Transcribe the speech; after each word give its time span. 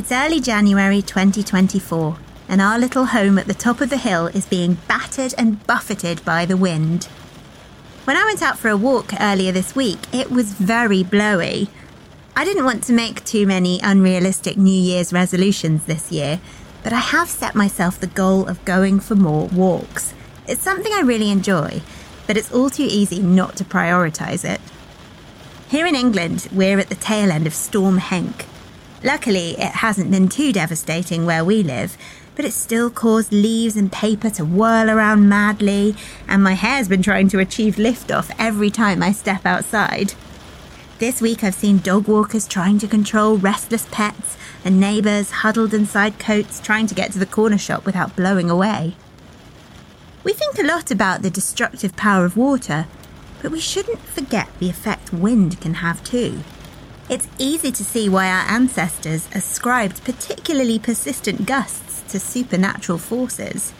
It's 0.00 0.12
early 0.12 0.40
January 0.40 1.02
2024, 1.02 2.16
and 2.48 2.62
our 2.62 2.78
little 2.78 3.04
home 3.04 3.36
at 3.38 3.46
the 3.46 3.52
top 3.52 3.82
of 3.82 3.90
the 3.90 3.98
hill 3.98 4.28
is 4.28 4.46
being 4.46 4.78
battered 4.88 5.34
and 5.36 5.62
buffeted 5.66 6.24
by 6.24 6.46
the 6.46 6.56
wind. 6.56 7.04
When 8.04 8.16
I 8.16 8.24
went 8.24 8.40
out 8.40 8.58
for 8.58 8.70
a 8.70 8.78
walk 8.78 9.12
earlier 9.20 9.52
this 9.52 9.76
week, 9.76 9.98
it 10.10 10.30
was 10.30 10.54
very 10.54 11.02
blowy. 11.02 11.68
I 12.34 12.46
didn't 12.46 12.64
want 12.64 12.82
to 12.84 12.94
make 12.94 13.26
too 13.26 13.46
many 13.46 13.78
unrealistic 13.82 14.56
New 14.56 14.72
Year's 14.72 15.12
resolutions 15.12 15.84
this 15.84 16.10
year, 16.10 16.40
but 16.82 16.94
I 16.94 17.00
have 17.00 17.28
set 17.28 17.54
myself 17.54 18.00
the 18.00 18.06
goal 18.06 18.48
of 18.48 18.64
going 18.64 19.00
for 19.00 19.16
more 19.16 19.48
walks. 19.48 20.14
It's 20.48 20.62
something 20.62 20.94
I 20.94 21.02
really 21.02 21.30
enjoy, 21.30 21.82
but 22.26 22.38
it's 22.38 22.50
all 22.50 22.70
too 22.70 22.88
easy 22.88 23.20
not 23.20 23.54
to 23.56 23.64
prioritise 23.64 24.46
it. 24.48 24.62
Here 25.68 25.84
in 25.84 25.94
England, 25.94 26.48
we're 26.50 26.78
at 26.78 26.88
the 26.88 26.94
tail 26.94 27.30
end 27.30 27.46
of 27.46 27.52
Storm 27.52 27.98
Henk. 27.98 28.46
Luckily, 29.02 29.52
it 29.52 29.72
hasn't 29.76 30.10
been 30.10 30.28
too 30.28 30.52
devastating 30.52 31.24
where 31.24 31.42
we 31.42 31.62
live, 31.62 31.96
but 32.36 32.44
it's 32.44 32.54
still 32.54 32.90
caused 32.90 33.32
leaves 33.32 33.74
and 33.74 33.90
paper 33.90 34.28
to 34.30 34.44
whirl 34.44 34.90
around 34.90 35.26
madly, 35.26 35.96
and 36.28 36.44
my 36.44 36.52
hair's 36.52 36.86
been 36.86 37.02
trying 37.02 37.28
to 37.28 37.38
achieve 37.38 37.76
liftoff 37.76 38.30
every 38.38 38.70
time 38.70 39.02
I 39.02 39.12
step 39.12 39.46
outside. 39.46 40.12
This 40.98 41.22
week, 41.22 41.42
I've 41.42 41.54
seen 41.54 41.78
dog 41.78 42.08
walkers 42.08 42.46
trying 42.46 42.78
to 42.80 42.86
control 42.86 43.38
restless 43.38 43.86
pets 43.90 44.36
and 44.66 44.78
neighbours 44.78 45.30
huddled 45.30 45.72
inside 45.72 46.18
coats 46.18 46.60
trying 46.60 46.86
to 46.88 46.94
get 46.94 47.10
to 47.12 47.18
the 47.18 47.24
corner 47.24 47.56
shop 47.56 47.86
without 47.86 48.16
blowing 48.16 48.50
away. 48.50 48.96
We 50.24 50.34
think 50.34 50.58
a 50.58 50.62
lot 50.62 50.90
about 50.90 51.22
the 51.22 51.30
destructive 51.30 51.96
power 51.96 52.26
of 52.26 52.36
water, 52.36 52.86
but 53.40 53.50
we 53.50 53.60
shouldn't 53.60 54.00
forget 54.00 54.50
the 54.58 54.68
effect 54.68 55.10
wind 55.10 55.58
can 55.62 55.74
have 55.74 56.04
too. 56.04 56.40
It's 57.10 57.26
easy 57.38 57.72
to 57.72 57.82
see 57.82 58.08
why 58.08 58.28
our 58.28 58.48
ancestors 58.48 59.28
ascribed 59.34 60.04
particularly 60.04 60.78
persistent 60.78 61.44
gusts 61.44 62.02
to 62.12 62.20
supernatural 62.20 62.98
forces. 62.98 63.72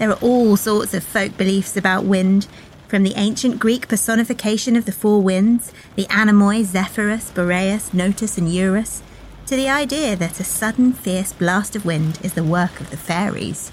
There 0.00 0.10
are 0.10 0.18
all 0.20 0.56
sorts 0.56 0.92
of 0.92 1.04
folk 1.04 1.36
beliefs 1.36 1.76
about 1.76 2.06
wind, 2.06 2.48
from 2.88 3.04
the 3.04 3.14
ancient 3.14 3.60
Greek 3.60 3.86
personification 3.86 4.74
of 4.74 4.84
the 4.84 4.90
four 4.90 5.22
winds, 5.22 5.72
the 5.94 6.06
anemoi 6.06 6.64
Zephyrus, 6.64 7.30
Boreas, 7.30 7.94
Notus, 7.94 8.36
and 8.36 8.52
Eurus, 8.52 9.00
to 9.46 9.54
the 9.54 9.68
idea 9.68 10.16
that 10.16 10.40
a 10.40 10.44
sudden 10.44 10.92
fierce 10.92 11.32
blast 11.32 11.76
of 11.76 11.84
wind 11.84 12.18
is 12.24 12.34
the 12.34 12.42
work 12.42 12.80
of 12.80 12.90
the 12.90 12.96
fairies. 12.96 13.70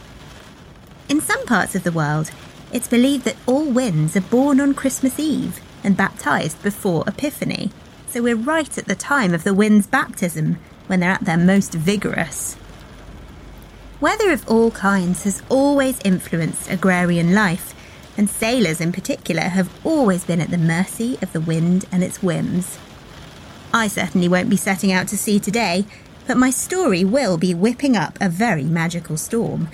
In 1.09 1.19
some 1.19 1.43
parts 1.47 1.73
of 1.73 1.83
the 1.83 1.91
world, 1.91 2.29
it's 2.71 2.87
believed 2.87 3.25
that 3.25 3.37
all 3.47 3.65
winds 3.65 4.15
are 4.15 4.21
born 4.21 4.61
on 4.61 4.75
Christmas 4.75 5.19
Eve 5.19 5.59
and 5.83 5.97
baptized 5.97 6.61
before 6.61 7.03
Epiphany, 7.07 7.71
so 8.13 8.21
we're 8.21 8.35
right 8.35 8.77
at 8.77 8.85
the 8.85 8.93
time 8.93 9.33
of 9.33 9.43
the 9.43 9.55
wind's 9.55 9.87
baptism 9.87 10.57
when 10.85 10.99
they're 10.99 11.09
at 11.09 11.25
their 11.25 11.35
most 11.35 11.73
vigorous. 11.73 12.55
Weather 13.99 14.31
of 14.31 14.47
all 14.47 14.69
kinds 14.69 15.23
has 15.23 15.41
always 15.49 15.99
influenced 16.05 16.69
agrarian 16.69 17.33
life, 17.33 17.73
and 18.15 18.29
sailors 18.29 18.79
in 18.79 18.91
particular 18.91 19.41
have 19.41 19.73
always 19.83 20.25
been 20.25 20.41
at 20.41 20.51
the 20.51 20.59
mercy 20.59 21.17
of 21.23 21.33
the 21.33 21.41
wind 21.41 21.85
and 21.91 22.03
its 22.03 22.21
whims. 22.21 22.77
I 23.73 23.87
certainly 23.87 24.27
won't 24.27 24.49
be 24.49 24.57
setting 24.57 24.91
out 24.91 25.07
to 25.07 25.17
sea 25.17 25.39
today, 25.39 25.85
but 26.27 26.37
my 26.37 26.51
story 26.51 27.03
will 27.03 27.39
be 27.39 27.55
whipping 27.55 27.97
up 27.97 28.19
a 28.21 28.29
very 28.29 28.65
magical 28.65 29.17
storm, 29.17 29.69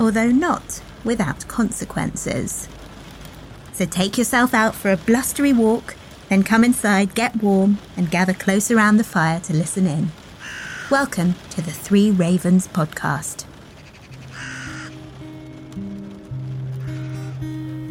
although 0.00 0.32
not 0.32 0.82
without 1.04 1.46
consequences. 1.46 2.68
So 3.74 3.84
take 3.84 4.18
yourself 4.18 4.54
out 4.54 4.74
for 4.74 4.90
a 4.90 4.96
blustery 4.96 5.52
walk, 5.52 5.94
then 6.28 6.42
come 6.42 6.64
inside, 6.64 7.14
get 7.14 7.42
warm, 7.42 7.78
and 7.96 8.10
gather 8.10 8.34
close 8.34 8.70
around 8.70 8.96
the 8.96 9.04
fire 9.04 9.40
to 9.40 9.52
listen 9.52 9.86
in. 9.86 10.10
Welcome 10.90 11.34
to 11.50 11.62
the 11.62 11.70
Three 11.70 12.10
Ravens 12.10 12.68
podcast. 12.68 13.44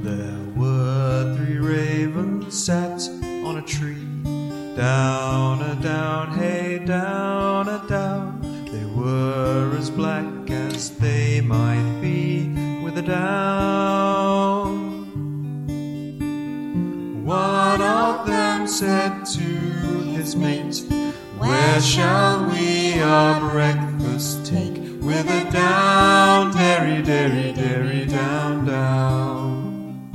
There 0.04 0.40
were 0.56 1.36
three 1.36 1.58
ravens 1.58 2.66
sat 2.66 3.02
on 3.46 3.58
a 3.58 3.62
tree. 3.62 4.06
Down 4.76 5.62
a 5.62 5.76
down, 5.82 6.38
hey, 6.38 6.80
down 6.86 7.70
a 7.70 7.88
down. 7.88 8.42
They 8.72 8.86
were 8.86 9.74
as 9.78 9.90
black 9.90 10.50
as 10.50 10.98
they 10.98 11.40
might 11.42 12.02
be 12.02 12.50
with 12.84 12.98
a 12.98 13.02
down. 13.02 14.15
One 17.26 17.82
of 17.82 18.28
them 18.28 18.68
said 18.68 19.26
to 19.26 19.40
his 19.40 20.36
mate, 20.36 20.84
Where 21.40 21.82
shall 21.82 22.46
we 22.46 23.02
our 23.02 23.50
breakfast 23.50 24.46
take? 24.46 24.76
With 25.02 25.28
a 25.28 25.50
down, 25.52 26.54
dairy, 26.54 27.02
dairy, 27.02 27.52
dairy, 27.52 28.06
down, 28.06 28.68
down. 28.68 30.12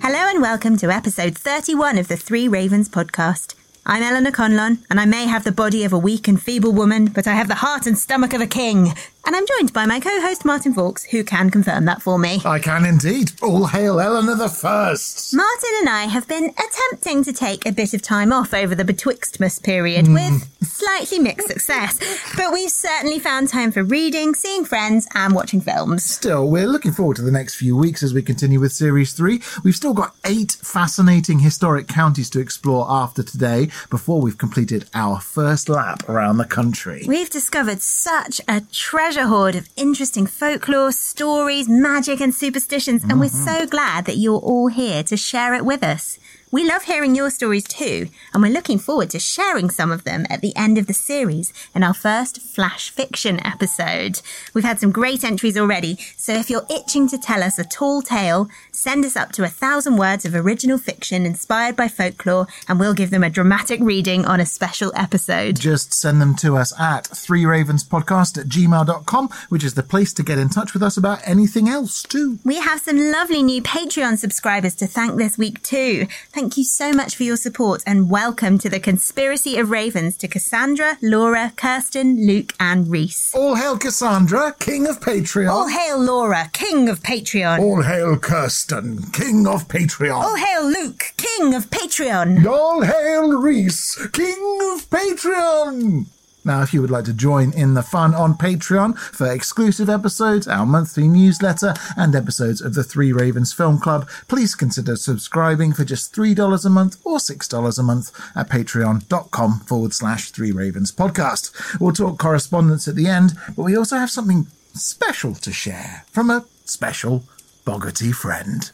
Hello 0.00 0.30
and 0.30 0.40
welcome 0.40 0.78
to 0.78 0.90
episode 0.90 1.36
31 1.36 1.98
of 1.98 2.08
the 2.08 2.16
Three 2.16 2.48
Ravens 2.48 2.88
podcast. 2.88 3.54
I'm 3.84 4.02
Eleanor 4.02 4.32
Conlon, 4.32 4.78
and 4.88 4.98
I 4.98 5.04
may 5.04 5.26
have 5.26 5.44
the 5.44 5.52
body 5.52 5.84
of 5.84 5.92
a 5.92 5.98
weak 5.98 6.26
and 6.26 6.42
feeble 6.42 6.72
woman, 6.72 7.08
but 7.08 7.26
I 7.26 7.34
have 7.34 7.48
the 7.48 7.56
heart 7.56 7.86
and 7.86 7.98
stomach 7.98 8.32
of 8.32 8.40
a 8.40 8.46
king. 8.46 8.94
And 9.26 9.34
I'm 9.34 9.46
joined 9.46 9.72
by 9.72 9.86
my 9.86 10.00
co-host 10.00 10.44
Martin 10.44 10.74
Vaux, 10.74 11.02
who 11.04 11.24
can 11.24 11.48
confirm 11.48 11.86
that 11.86 12.02
for 12.02 12.18
me. 12.18 12.42
I 12.44 12.58
can 12.58 12.84
indeed. 12.84 13.32
All 13.42 13.66
hail 13.66 13.98
Eleanor 13.98 14.34
the 14.34 14.50
First. 14.50 15.34
Martin 15.34 15.70
and 15.80 15.88
I 15.88 16.04
have 16.04 16.28
been 16.28 16.50
attempting 16.50 17.24
to 17.24 17.32
take 17.32 17.64
a 17.64 17.72
bit 17.72 17.94
of 17.94 18.02
time 18.02 18.32
off 18.32 18.52
over 18.52 18.74
the 18.74 18.84
Betwixtmas 18.84 19.62
period 19.62 20.06
hmm. 20.06 20.14
with 20.14 20.66
slightly 20.66 21.18
mixed 21.18 21.48
success, 21.48 21.98
but 22.36 22.52
we've 22.52 22.70
certainly 22.70 23.18
found 23.18 23.48
time 23.48 23.72
for 23.72 23.82
reading, 23.82 24.34
seeing 24.34 24.64
friends, 24.64 25.08
and 25.14 25.34
watching 25.34 25.60
films. 25.60 26.04
Still, 26.04 26.48
we're 26.48 26.66
looking 26.66 26.92
forward 26.92 27.16
to 27.16 27.22
the 27.22 27.30
next 27.30 27.54
few 27.54 27.76
weeks 27.76 28.02
as 28.02 28.12
we 28.12 28.22
continue 28.22 28.60
with 28.60 28.72
Series 28.72 29.14
3. 29.14 29.40
We've 29.62 29.74
still 29.74 29.94
got 29.94 30.14
eight 30.26 30.52
fascinating 30.52 31.38
historic 31.38 31.88
counties 31.88 32.28
to 32.30 32.40
explore 32.40 32.86
after 32.90 33.22
today 33.22 33.68
before 33.88 34.20
we've 34.20 34.38
completed 34.38 34.84
our 34.92 35.20
first 35.20 35.70
lap 35.70 36.06
around 36.08 36.36
the 36.36 36.44
country. 36.44 37.04
We've 37.06 37.30
discovered 37.30 37.80
such 37.80 38.40
a 38.46 38.60
treasure 38.72 39.13
treasure 39.14 39.28
hoard 39.28 39.54
of 39.54 39.68
interesting 39.76 40.26
folklore, 40.26 40.90
stories, 40.90 41.68
magic, 41.68 42.20
and 42.20 42.34
superstitions, 42.34 43.04
and 43.04 43.20
we're 43.20 43.26
mm-hmm. 43.26 43.60
so 43.60 43.64
glad 43.64 44.06
that 44.06 44.16
you're 44.16 44.40
all 44.40 44.66
here 44.66 45.04
to 45.04 45.16
share 45.16 45.54
it 45.54 45.64
with 45.64 45.84
us. 45.84 46.18
We 46.54 46.64
love 46.64 46.84
hearing 46.84 47.16
your 47.16 47.30
stories 47.30 47.64
too, 47.64 48.06
and 48.32 48.40
we're 48.40 48.52
looking 48.52 48.78
forward 48.78 49.10
to 49.10 49.18
sharing 49.18 49.70
some 49.70 49.90
of 49.90 50.04
them 50.04 50.24
at 50.30 50.40
the 50.40 50.54
end 50.54 50.78
of 50.78 50.86
the 50.86 50.94
series 50.94 51.52
in 51.74 51.82
our 51.82 51.94
first 51.94 52.40
Flash 52.40 52.90
Fiction 52.90 53.44
episode. 53.44 54.20
We've 54.54 54.62
had 54.62 54.78
some 54.78 54.92
great 54.92 55.24
entries 55.24 55.58
already, 55.58 55.98
so 56.16 56.32
if 56.32 56.48
you're 56.48 56.64
itching 56.70 57.08
to 57.08 57.18
tell 57.18 57.42
us 57.42 57.58
a 57.58 57.64
tall 57.64 58.02
tale, 58.02 58.48
send 58.70 59.04
us 59.04 59.16
up 59.16 59.32
to 59.32 59.42
a 59.42 59.48
thousand 59.48 59.96
words 59.96 60.24
of 60.24 60.32
original 60.32 60.78
fiction 60.78 61.26
inspired 61.26 61.74
by 61.74 61.88
folklore, 61.88 62.46
and 62.68 62.78
we'll 62.78 62.94
give 62.94 63.10
them 63.10 63.24
a 63.24 63.30
dramatic 63.30 63.80
reading 63.80 64.24
on 64.24 64.38
a 64.38 64.46
special 64.46 64.92
episode. 64.94 65.58
Just 65.58 65.92
send 65.92 66.20
them 66.20 66.36
to 66.36 66.56
us 66.56 66.72
at 66.78 67.08
three 67.08 67.44
ravens 67.44 67.82
podcast 67.82 68.38
at 68.38 68.46
gmail.com, 68.46 69.28
which 69.48 69.64
is 69.64 69.74
the 69.74 69.82
place 69.82 70.12
to 70.12 70.22
get 70.22 70.38
in 70.38 70.50
touch 70.50 70.72
with 70.72 70.84
us 70.84 70.96
about 70.96 71.18
anything 71.24 71.68
else 71.68 72.04
too. 72.04 72.38
We 72.44 72.60
have 72.60 72.78
some 72.78 73.10
lovely 73.10 73.42
new 73.42 73.60
Patreon 73.60 74.18
subscribers 74.18 74.76
to 74.76 74.86
thank 74.86 75.16
this 75.16 75.36
week 75.36 75.60
too. 75.64 76.06
Thank 76.30 76.43
you 76.52 76.64
so 76.64 76.92
much 76.92 77.16
for 77.16 77.22
your 77.22 77.38
support 77.38 77.82
and 77.86 78.10
welcome 78.10 78.58
to 78.58 78.68
the 78.68 78.78
Conspiracy 78.78 79.56
of 79.58 79.70
Ravens 79.70 80.14
to 80.18 80.28
Cassandra, 80.28 80.98
Laura, 81.00 81.52
Kirsten, 81.56 82.26
Luke, 82.26 82.52
and 82.60 82.88
Reese. 82.88 83.34
All 83.34 83.54
hail 83.54 83.78
Cassandra, 83.78 84.54
king 84.58 84.86
of 84.86 85.00
Patreon. 85.00 85.50
All 85.50 85.68
hail 85.68 85.98
Laura, 85.98 86.50
king 86.52 86.90
of 86.90 87.00
Patreon. 87.00 87.60
All 87.60 87.80
hail 87.80 88.18
Kirsten, 88.18 89.10
king 89.12 89.46
of 89.46 89.66
Patreon. 89.68 90.22
All 90.22 90.36
hail 90.36 90.64
Luke, 90.66 91.14
king 91.16 91.54
of 91.54 91.70
Patreon. 91.70 92.44
All 92.44 92.82
hail 92.82 93.32
Reese, 93.40 93.94
king 94.12 94.58
of 94.74 94.88
Patreon. 94.90 96.06
Now, 96.44 96.62
if 96.62 96.74
you 96.74 96.82
would 96.82 96.90
like 96.90 97.06
to 97.06 97.14
join 97.14 97.52
in 97.54 97.72
the 97.72 97.82
fun 97.82 98.14
on 98.14 98.34
Patreon 98.34 98.98
for 98.98 99.32
exclusive 99.32 99.88
episodes, 99.88 100.46
our 100.46 100.66
monthly 100.66 101.08
newsletter, 101.08 101.72
and 101.96 102.14
episodes 102.14 102.60
of 102.60 102.74
the 102.74 102.84
Three 102.84 103.12
Ravens 103.12 103.54
Film 103.54 103.78
Club, 103.78 104.06
please 104.28 104.54
consider 104.54 104.96
subscribing 104.96 105.72
for 105.72 105.84
just 105.84 106.14
$3 106.14 106.66
a 106.66 106.68
month 106.68 107.00
or 107.02 107.16
$6 107.16 107.78
a 107.78 107.82
month 107.82 108.36
at 108.36 108.50
patreon.com 108.50 109.60
forward 109.60 109.94
slash 109.94 110.30
Three 110.30 110.52
Ravens 110.52 110.92
Podcast. 110.92 111.80
We'll 111.80 111.92
talk 111.92 112.18
correspondence 112.18 112.86
at 112.86 112.94
the 112.94 113.06
end, 113.06 113.32
but 113.56 113.62
we 113.62 113.76
also 113.76 113.96
have 113.96 114.10
something 114.10 114.46
special 114.74 115.34
to 115.36 115.52
share 115.52 116.04
from 116.10 116.28
a 116.28 116.44
special 116.66 117.24
Bogarty 117.64 118.14
friend. 118.14 118.70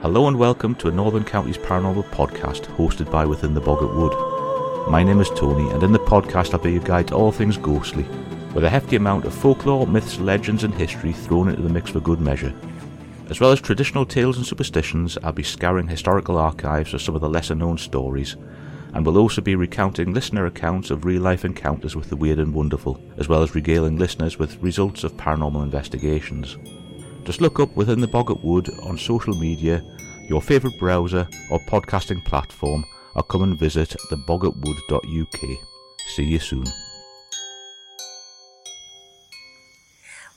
Hello 0.00 0.26
and 0.28 0.38
welcome 0.38 0.74
to 0.76 0.88
a 0.88 0.92
Northern 0.92 1.24
Counties 1.24 1.58
Paranormal 1.58 2.04
podcast 2.04 2.62
hosted 2.76 3.10
by 3.10 3.26
Within 3.26 3.52
the 3.52 3.60
Boggart 3.60 3.94
Wood. 3.94 4.39
My 4.90 5.04
name 5.04 5.20
is 5.20 5.30
Tony, 5.30 5.70
and 5.70 5.84
in 5.84 5.92
the 5.92 6.00
podcast 6.00 6.52
I'll 6.52 6.58
be 6.58 6.72
your 6.72 6.82
guide 6.82 7.06
to 7.08 7.14
all 7.14 7.30
things 7.30 7.56
ghostly, 7.56 8.02
with 8.54 8.64
a 8.64 8.68
hefty 8.68 8.96
amount 8.96 9.24
of 9.24 9.32
folklore, 9.32 9.86
myths, 9.86 10.18
legends, 10.18 10.64
and 10.64 10.74
history 10.74 11.12
thrown 11.12 11.48
into 11.48 11.62
the 11.62 11.68
mix 11.68 11.90
for 11.90 12.00
good 12.00 12.20
measure. 12.20 12.52
As 13.28 13.38
well 13.38 13.52
as 13.52 13.60
traditional 13.60 14.04
tales 14.04 14.36
and 14.36 14.44
superstitions, 14.44 15.16
I'll 15.22 15.30
be 15.30 15.44
scouring 15.44 15.86
historical 15.86 16.36
archives 16.36 16.92
of 16.92 17.00
some 17.00 17.14
of 17.14 17.20
the 17.20 17.28
lesser 17.28 17.54
known 17.54 17.78
stories, 17.78 18.34
and 18.92 19.06
will 19.06 19.16
also 19.16 19.40
be 19.40 19.54
recounting 19.54 20.12
listener 20.12 20.46
accounts 20.46 20.90
of 20.90 21.04
real 21.04 21.22
life 21.22 21.44
encounters 21.44 21.94
with 21.94 22.10
the 22.10 22.16
weird 22.16 22.40
and 22.40 22.52
wonderful, 22.52 23.00
as 23.16 23.28
well 23.28 23.44
as 23.44 23.54
regaling 23.54 23.96
listeners 23.96 24.40
with 24.40 24.60
results 24.60 25.04
of 25.04 25.12
paranormal 25.12 25.62
investigations. 25.62 26.58
Just 27.22 27.40
look 27.40 27.60
up 27.60 27.76
Within 27.76 28.00
the 28.00 28.08
Boggart 28.08 28.42
Wood 28.42 28.68
on 28.82 28.98
social 28.98 29.36
media, 29.36 29.84
your 30.28 30.42
favourite 30.42 30.80
browser 30.80 31.28
or 31.48 31.60
podcasting 31.60 32.24
platform, 32.24 32.84
or 33.14 33.22
come 33.22 33.42
and 33.42 33.58
visit 33.58 33.96
theboggartwood.uk. 34.10 35.40
See 36.06 36.24
you 36.24 36.38
soon. 36.38 36.64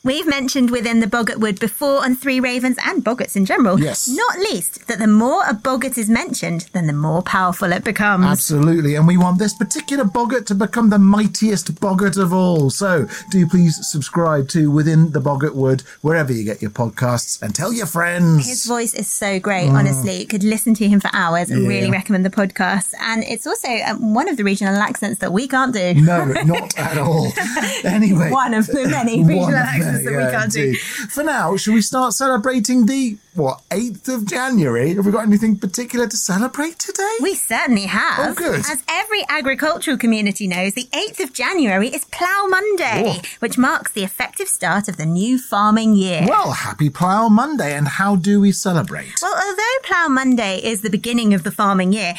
We've 0.06 0.28
mentioned 0.28 0.70
within 0.70 1.00
the 1.00 1.08
Boggart 1.08 1.40
Wood 1.40 1.62
before 1.62 2.04
on 2.04 2.14
Three 2.18 2.42
Ravens 2.42 2.76
and 2.84 3.06
Boggarts 3.06 3.38
in 3.38 3.46
general. 3.46 3.80
Yes. 3.80 4.10
Not 4.10 4.38
least 4.38 4.86
that 4.88 5.00
the 5.00 5.08
more 5.08 5.44
a 5.48 5.54
Boggart 5.54 5.98
is 5.98 6.10
mentioned, 6.10 6.68
then 6.74 6.88
the 6.88 6.92
more 6.94 7.22
powerful 7.22 7.72
it 7.72 7.86
becomes. 7.86 8.26
Absolutely, 8.26 8.96
and 8.96 9.08
we 9.08 9.16
want 9.16 9.40
this 9.40 9.54
particular 9.54 10.04
Boggart 10.04 10.46
to 10.48 10.56
become 10.56 10.90
the 10.90 11.00
mightiest 11.00 11.80
Boggart 11.80 12.18
of 12.18 12.34
all. 12.34 12.70
So 12.70 13.08
do 13.32 13.48
please 13.48 13.80
subscribe 13.90 14.50
to 14.50 14.70
Within 14.70 15.12
the 15.12 15.22
Boggart 15.22 15.56
Wood 15.56 15.84
wherever 16.02 16.34
you 16.34 16.44
get 16.44 16.62
your 16.62 16.72
podcasts 16.72 17.42
and 17.42 17.56
tell 17.56 17.72
your 17.72 17.86
friends. 17.86 18.46
His 18.46 18.66
voice 18.66 18.94
is 18.94 19.08
so 19.08 19.40
great, 19.40 19.70
honestly. 19.70 20.20
You 20.20 20.28
could 20.28 20.44
listen 20.44 20.74
to 20.74 20.88
him 20.90 21.00
for 21.00 21.12
hours 21.14 21.50
and 21.50 21.62
Mm. 21.62 21.64
Yeah. 21.64 21.70
really 21.80 21.92
recommend 21.92 22.26
the 22.26 22.30
podcast. 22.30 22.94
And 23.00 23.24
it's 23.24 23.48
also 23.48 23.70
um, 23.88 24.14
one 24.14 24.28
of 24.28 24.36
the 24.36 24.44
regional 24.44 24.76
accents 24.76 25.20
that 25.22 25.32
we 25.32 25.48
can't 25.48 25.74
do. 25.74 25.94
No, 25.94 26.26
not 26.26 26.78
at 26.78 26.98
all. 26.98 27.32
Anyway, 27.86 28.30
One 28.32 28.54
of 28.54 28.68
the 28.68 28.88
many 28.90 29.24
regional 29.24 29.56
accents 29.56 29.93
that 30.01 30.12
we 30.12 30.31
can't 30.31 30.51
do. 30.51 30.75
For 30.75 31.24
now, 31.24 31.56
should 31.57 31.74
we 31.74 31.81
start 31.81 32.13
celebrating 32.13 32.86
the 32.86 33.18
what 33.36 33.62
eighth 33.72 34.07
of 34.10 34.25
January? 34.25 34.94
Have 34.94 35.06
we 35.06 35.12
got 35.12 35.25
anything 35.25 35.57
particular 35.57 36.07
to 36.07 36.18
celebrate 36.18 36.78
today? 36.80 37.18
We 37.22 37.36
certainly 37.36 37.86
have. 37.86 38.31
Oh, 38.31 38.34
good. 38.34 38.60
As 38.60 38.84
every 38.88 39.24
agricultural 39.28 39.98
community 39.98 40.48
knows, 40.48 40.74
the 40.74 40.88
8th 40.94 41.19
of 41.19 41.34
January 41.34 41.88
is 41.88 42.06
Plough 42.06 42.48
Monday, 42.48 43.22
which 43.40 43.57
marks 43.57 43.92
the 43.92 44.04
effective 44.04 44.48
start 44.48 44.88
of 44.88 44.98
the 44.98 45.06
new 45.06 45.40
farming 45.40 45.95
year. 45.95 46.25
Well, 46.28 46.51
happy 46.51 46.90
Plough 46.90 47.30
Monday, 47.30 47.75
and 47.75 47.88
how 47.88 48.16
do 48.16 48.40
we 48.40 48.51
celebrate? 48.51 49.13
Well, 49.22 49.36
although 49.36 49.80
Plough 49.84 50.10
Monday 50.10 50.60
is 50.63 50.81
the 50.81 50.90
beginning 50.90 51.34
of 51.34 51.44
the 51.44 51.51
farming 51.51 51.94
year, 51.94 52.13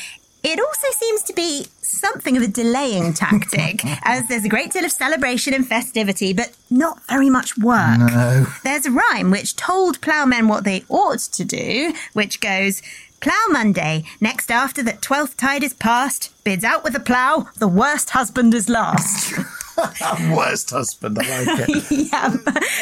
it 0.44 0.61
also 0.61 0.87
seems 0.99 1.23
to 1.25 1.32
be 1.32 1.67
something 1.81 2.37
of 2.37 2.43
a 2.43 2.46
delaying 2.46 3.14
tactic, 3.14 3.82
as 4.05 4.29
there's 4.29 4.44
a 4.44 4.49
great 4.49 4.73
deal 4.73 4.85
of 4.85 4.93
celebration 4.93 5.55
and 5.55 5.67
festivity, 5.67 6.32
but 6.32 6.52
not 6.70 7.02
very 7.08 7.31
much 7.31 7.56
work. 7.56 7.99
No. 7.99 8.46
There's 8.62 8.87
a 8.87 8.91
rhyme 8.91 9.31
which 9.31 9.56
told 9.56 10.00
ploughmen 10.00 10.46
what 10.46 10.64
they 10.64 10.85
ought 10.88 11.20
to 11.20 11.44
do, 11.44 11.94
which 12.12 12.41
goes, 12.41 12.82
Plough 13.20 13.49
Monday, 13.50 14.05
next 14.20 14.50
after 14.50 14.82
that 14.82 15.00
twelfth 15.00 15.38
tide 15.38 15.62
is 15.64 15.73
past, 15.73 16.31
bids 16.44 16.62
out 16.62 16.85
with 16.85 16.94
a 16.94 17.00
plough, 17.00 17.49
the 17.56 17.69
worst 17.69 18.11
husband 18.11 18.52
is 18.52 18.69
last. 18.69 19.32
Worst 20.35 20.71
husband, 20.71 21.19
I 21.21 21.43
like 21.44 21.69
it. 21.69 21.91
yeah. 22.12 22.37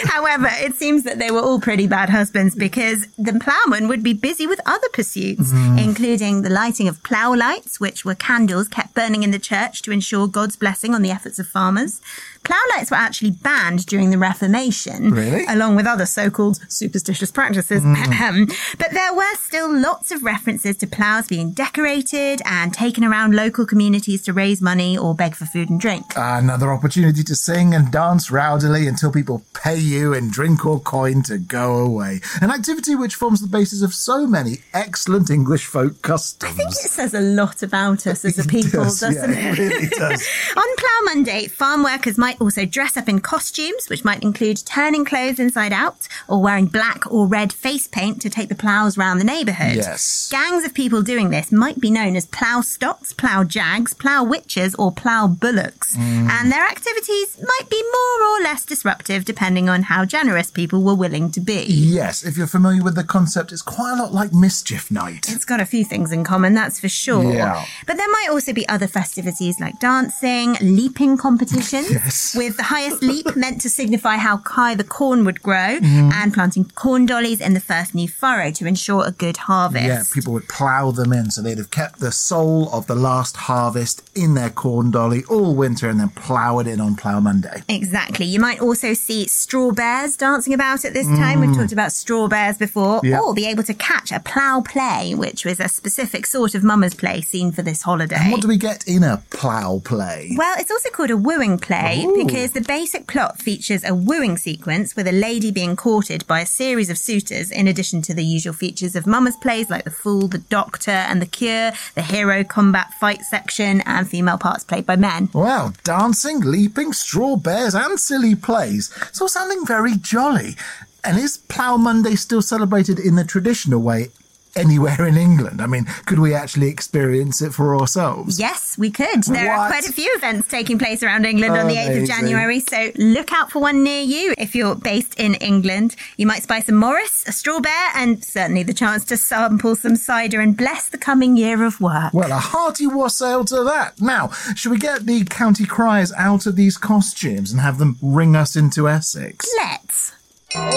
However, 0.04 0.48
it 0.50 0.74
seems 0.76 1.04
that 1.04 1.18
they 1.18 1.30
were 1.30 1.40
all 1.40 1.60
pretty 1.60 1.86
bad 1.86 2.10
husbands 2.10 2.54
because 2.54 3.06
the 3.16 3.38
ploughman 3.38 3.88
would 3.88 4.02
be 4.02 4.12
busy 4.12 4.46
with 4.46 4.60
other 4.66 4.88
pursuits, 4.92 5.52
mm. 5.52 5.82
including 5.82 6.42
the 6.42 6.50
lighting 6.50 6.88
of 6.88 7.02
plough 7.02 7.32
lights, 7.32 7.80
which 7.80 8.04
were 8.04 8.14
candles 8.14 8.68
kept 8.68 8.94
burning 8.94 9.22
in 9.22 9.30
the 9.30 9.38
church 9.38 9.82
to 9.82 9.92
ensure 9.92 10.26
God's 10.26 10.56
blessing 10.56 10.94
on 10.94 11.02
the 11.02 11.10
efforts 11.10 11.38
of 11.38 11.46
farmers. 11.46 12.00
Plough 12.44 12.56
lights 12.76 12.90
were 12.90 12.96
actually 12.96 13.30
banned 13.30 13.86
during 13.86 14.10
the 14.10 14.18
Reformation, 14.18 15.10
Really? 15.12 15.44
along 15.46 15.76
with 15.76 15.86
other 15.86 16.06
so-called 16.06 16.58
superstitious 16.68 17.30
practices. 17.30 17.82
Hmm. 17.82 18.44
but 18.78 18.90
there 18.92 19.14
were 19.14 19.34
still 19.40 19.72
lots 19.72 20.10
of 20.10 20.22
references 20.22 20.76
to 20.78 20.86
ploughs 20.86 21.28
being 21.28 21.52
decorated 21.52 22.42
and 22.44 22.72
taken 22.74 23.04
around 23.04 23.34
local 23.34 23.64
communities 23.66 24.22
to 24.22 24.32
raise 24.32 24.60
money 24.60 24.96
or 24.98 25.14
beg 25.14 25.34
for 25.36 25.44
food 25.46 25.70
and 25.70 25.80
drink. 25.80 26.04
Another 26.16 26.72
opportunity 26.72 27.22
to 27.24 27.34
sing 27.34 27.74
and 27.74 27.90
dance 27.92 28.30
rowdily 28.30 28.88
until 28.88 29.12
people 29.12 29.44
pay 29.54 29.76
you 29.78 30.12
in 30.12 30.30
drink 30.30 30.66
or 30.66 30.80
coin 30.80 31.22
to 31.24 31.38
go 31.38 31.76
away. 31.78 32.20
An 32.40 32.50
activity 32.50 32.94
which 32.94 33.14
forms 33.14 33.40
the 33.40 33.46
basis 33.48 33.82
of 33.82 33.94
so 33.94 34.26
many 34.26 34.58
excellent 34.74 35.30
English 35.30 35.66
folk 35.66 36.02
customs. 36.02 36.52
I 36.52 36.56
think 36.56 36.70
it 36.70 36.90
says 36.90 37.14
a 37.14 37.20
lot 37.20 37.62
about 37.62 38.06
us 38.06 38.24
as 38.24 38.38
a 38.38 38.44
people, 38.48 38.84
does, 38.84 39.00
doesn't 39.00 39.30
yeah, 39.32 39.52
it? 39.52 39.58
it 39.58 39.62
really 39.70 39.86
does. 39.88 40.28
On 40.56 40.76
Plough 40.76 41.04
Monday, 41.14 41.46
farm 41.48 41.82
workers 41.84 42.18
might 42.18 42.31
also 42.40 42.64
dress 42.64 42.96
up 42.96 43.08
in 43.08 43.20
costumes, 43.20 43.88
which 43.88 44.04
might 44.04 44.22
include 44.22 44.58
turning 44.64 45.04
clothes 45.04 45.38
inside 45.38 45.72
out 45.72 46.08
or 46.28 46.42
wearing 46.42 46.66
black 46.66 47.10
or 47.10 47.26
red 47.26 47.52
face 47.52 47.86
paint 47.86 48.20
to 48.22 48.30
take 48.30 48.48
the 48.48 48.54
ploughs 48.54 48.96
round 48.98 49.20
the 49.20 49.24
neighbourhood. 49.24 49.76
Yes. 49.76 50.28
Gangs 50.30 50.64
of 50.64 50.74
people 50.74 51.02
doing 51.02 51.30
this 51.30 51.50
might 51.52 51.80
be 51.80 51.90
known 51.90 52.16
as 52.16 52.26
plough 52.26 52.60
stocks, 52.60 53.12
plough 53.12 53.44
jags, 53.44 53.94
plough 53.94 54.24
witches, 54.24 54.74
or 54.76 54.92
plough 54.92 55.26
bullocks. 55.28 55.96
Mm. 55.96 56.28
And 56.28 56.52
their 56.52 56.64
activities 56.64 57.38
might 57.40 57.68
be 57.70 57.82
more 57.82 58.28
or 58.28 58.42
less 58.42 58.64
disruptive 58.64 59.24
depending 59.24 59.68
on 59.68 59.82
how 59.84 60.04
generous 60.04 60.50
people 60.50 60.82
were 60.82 60.94
willing 60.94 61.30
to 61.32 61.40
be. 61.40 61.64
Yes, 61.68 62.24
if 62.24 62.36
you're 62.36 62.46
familiar 62.46 62.82
with 62.82 62.94
the 62.94 63.04
concept, 63.04 63.52
it's 63.52 63.62
quite 63.62 63.98
a 63.98 64.02
lot 64.02 64.12
like 64.12 64.32
Mischief 64.32 64.90
Night. 64.90 65.26
It's 65.28 65.44
got 65.44 65.60
a 65.60 65.66
few 65.66 65.84
things 65.84 66.12
in 66.12 66.24
common, 66.24 66.54
that's 66.54 66.80
for 66.80 66.88
sure. 66.88 67.32
Yeah. 67.32 67.64
But 67.86 67.96
there 67.96 68.10
might 68.10 68.28
also 68.30 68.52
be 68.52 68.68
other 68.68 68.86
festivities 68.86 69.60
like 69.60 69.78
dancing, 69.78 70.56
leaping 70.60 71.16
competitions, 71.16 71.90
Yes. 71.90 72.21
With 72.34 72.56
the 72.56 72.62
highest 72.64 73.02
leap 73.02 73.34
meant 73.36 73.60
to 73.62 73.68
signify 73.68 74.16
how 74.16 74.38
high 74.38 74.74
the 74.74 74.84
corn 74.84 75.24
would 75.24 75.42
grow, 75.42 75.78
Mm-hmm. 75.82 76.10
and 76.12 76.32
planting 76.34 76.64
corn 76.74 77.06
dollies 77.06 77.40
in 77.40 77.54
the 77.54 77.60
first 77.60 77.94
new 77.94 78.08
furrow 78.08 78.50
to 78.52 78.66
ensure 78.66 79.04
a 79.06 79.10
good 79.12 79.36
harvest. 79.36 79.84
Yeah, 79.84 80.02
people 80.12 80.32
would 80.32 80.48
plough 80.48 80.90
them 80.92 81.12
in, 81.12 81.30
so 81.30 81.42
they'd 81.42 81.58
have 81.58 81.70
kept 81.70 82.00
the 82.00 82.12
soul 82.12 82.68
of 82.72 82.86
the 82.86 82.94
last 82.94 83.36
harvest 83.36 84.08
in 84.14 84.34
their 84.34 84.50
corn 84.50 84.90
dolly 84.90 85.22
all 85.28 85.54
winter 85.54 85.88
and 85.88 85.98
then 86.00 86.10
plough 86.10 86.58
it 86.58 86.66
in 86.66 86.80
on 86.80 86.94
Plough 86.96 87.20
Monday. 87.20 87.62
Exactly. 87.68 88.26
You 88.26 88.40
might 88.40 88.60
also 88.60 88.92
see 88.94 89.26
straw 89.26 89.72
bears 89.72 90.16
dancing 90.16 90.52
about 90.54 90.84
at 90.84 90.92
this 90.94 91.06
time. 91.06 91.40
We've 91.40 91.54
talked 91.56 91.72
about 91.72 91.92
straw 91.92 92.28
bears 92.28 92.58
before. 92.58 93.00
Mm. 93.00 93.04
Yeah. 93.10 93.20
Or 93.20 93.34
be 93.34 93.46
able 93.46 93.62
to 93.64 93.74
catch 93.74 94.12
a 94.12 94.20
plough 94.20 94.62
play, 94.62 95.14
which 95.14 95.44
was 95.44 95.58
a 95.60 95.68
specific 95.68 96.26
sort 96.26 96.54
of 96.54 96.62
mummer's 96.62 96.94
play 96.94 97.20
seen 97.22 97.52
for 97.52 97.62
this 97.62 97.82
holiday. 97.82 98.16
And 98.18 98.32
what 98.32 98.40
do 98.42 98.48
we 98.48 98.56
get 98.58 98.86
in 98.86 99.02
a 99.02 99.22
plough 99.30 99.80
play? 99.84 100.34
Well, 100.36 100.56
it's 100.58 100.70
also 100.70 100.90
called 100.90 101.10
a 101.10 101.16
wooing 101.16 101.58
play, 101.58 102.04
because 102.16 102.52
the 102.52 102.60
basic 102.60 103.06
plot 103.06 103.38
features 103.38 103.84
a 103.84 103.94
wooing 103.94 104.36
sequence 104.36 104.94
with 104.96 105.06
a 105.06 105.12
lady 105.12 105.50
being 105.50 105.76
courted 105.76 106.26
by 106.26 106.40
a 106.40 106.46
series 106.46 106.90
of 106.90 106.98
suitors, 106.98 107.50
in 107.50 107.66
addition 107.66 108.02
to 108.02 108.14
the 108.14 108.24
usual 108.24 108.52
features 108.52 108.96
of 108.96 109.06
Mummer's 109.06 109.36
plays 109.36 109.70
like 109.70 109.84
The 109.84 109.90
Fool, 109.90 110.28
The 110.28 110.38
Doctor, 110.38 110.90
and 110.90 111.20
The 111.20 111.26
Cure, 111.26 111.72
the 111.94 112.02
hero 112.02 112.44
combat 112.44 112.92
fight 112.94 113.22
section, 113.22 113.80
and 113.82 114.08
female 114.08 114.38
parts 114.38 114.64
played 114.64 114.86
by 114.86 114.96
men. 114.96 115.28
Well, 115.32 115.74
dancing, 115.84 116.40
leaping, 116.40 116.92
straw 116.92 117.36
bears, 117.36 117.74
and 117.74 117.98
silly 117.98 118.34
plays. 118.34 118.94
It's 119.08 119.20
all 119.20 119.28
sounding 119.28 119.66
very 119.66 119.96
jolly. 119.96 120.56
And 121.04 121.18
is 121.18 121.38
Plough 121.38 121.78
Monday 121.78 122.14
still 122.14 122.42
celebrated 122.42 122.98
in 122.98 123.16
the 123.16 123.24
traditional 123.24 123.80
way 123.80 124.10
anywhere 124.56 125.06
in 125.06 125.16
England? 125.16 125.60
I 125.60 125.66
mean, 125.66 125.84
could 126.06 126.18
we 126.18 126.34
actually 126.34 126.68
experience 126.68 127.40
it 127.42 127.52
for 127.52 127.76
ourselves? 127.76 128.38
Yes, 128.38 128.76
we 128.78 128.90
could. 128.90 129.24
There 129.24 129.52
are 129.52 129.68
quite 129.68 129.88
a 129.88 129.92
few 129.92 130.12
events 130.16 130.48
taking 130.48 130.78
place 130.78 131.02
around 131.02 131.24
England 131.26 131.56
on 131.56 131.68
the 131.68 131.76
8th 131.76 132.02
of 132.02 132.08
January, 132.08 132.60
so 132.60 132.92
look 132.96 133.32
out 133.32 133.50
for 133.50 133.60
one 133.60 133.82
near 133.82 134.02
you 134.02 134.34
if 134.38 134.54
you're 134.54 134.74
based 134.74 135.18
in 135.18 135.34
England. 135.36 135.96
You 136.16 136.26
might 136.26 136.42
spy 136.42 136.60
some 136.60 136.76
Morris, 136.76 137.24
a 137.26 137.32
straw 137.32 137.60
bear, 137.60 137.88
and 137.94 138.24
certainly 138.24 138.62
the 138.62 138.74
chance 138.74 139.04
to 139.06 139.16
sample 139.16 139.76
some 139.76 139.96
cider 139.96 140.40
and 140.40 140.56
bless 140.56 140.88
the 140.88 140.98
coming 140.98 141.36
year 141.36 141.64
of 141.64 141.80
work. 141.80 142.12
Well, 142.12 142.32
a 142.32 142.36
hearty 142.36 142.86
wassail 142.86 143.44
to 143.46 143.64
that. 143.64 144.00
Now, 144.00 144.28
should 144.54 144.72
we 144.72 144.78
get 144.78 145.06
the 145.06 145.24
county 145.24 145.64
criers 145.64 146.12
out 146.12 146.46
of 146.46 146.56
these 146.56 146.76
costumes 146.76 147.52
and 147.52 147.60
have 147.60 147.78
them 147.78 147.96
ring 148.02 148.36
us 148.36 148.56
into 148.56 148.88
Essex? 148.88 149.48
Let's. 149.58 150.12
Oh, 150.54 150.70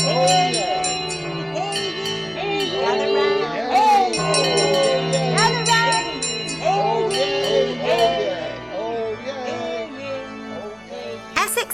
oh, 0.00 1.05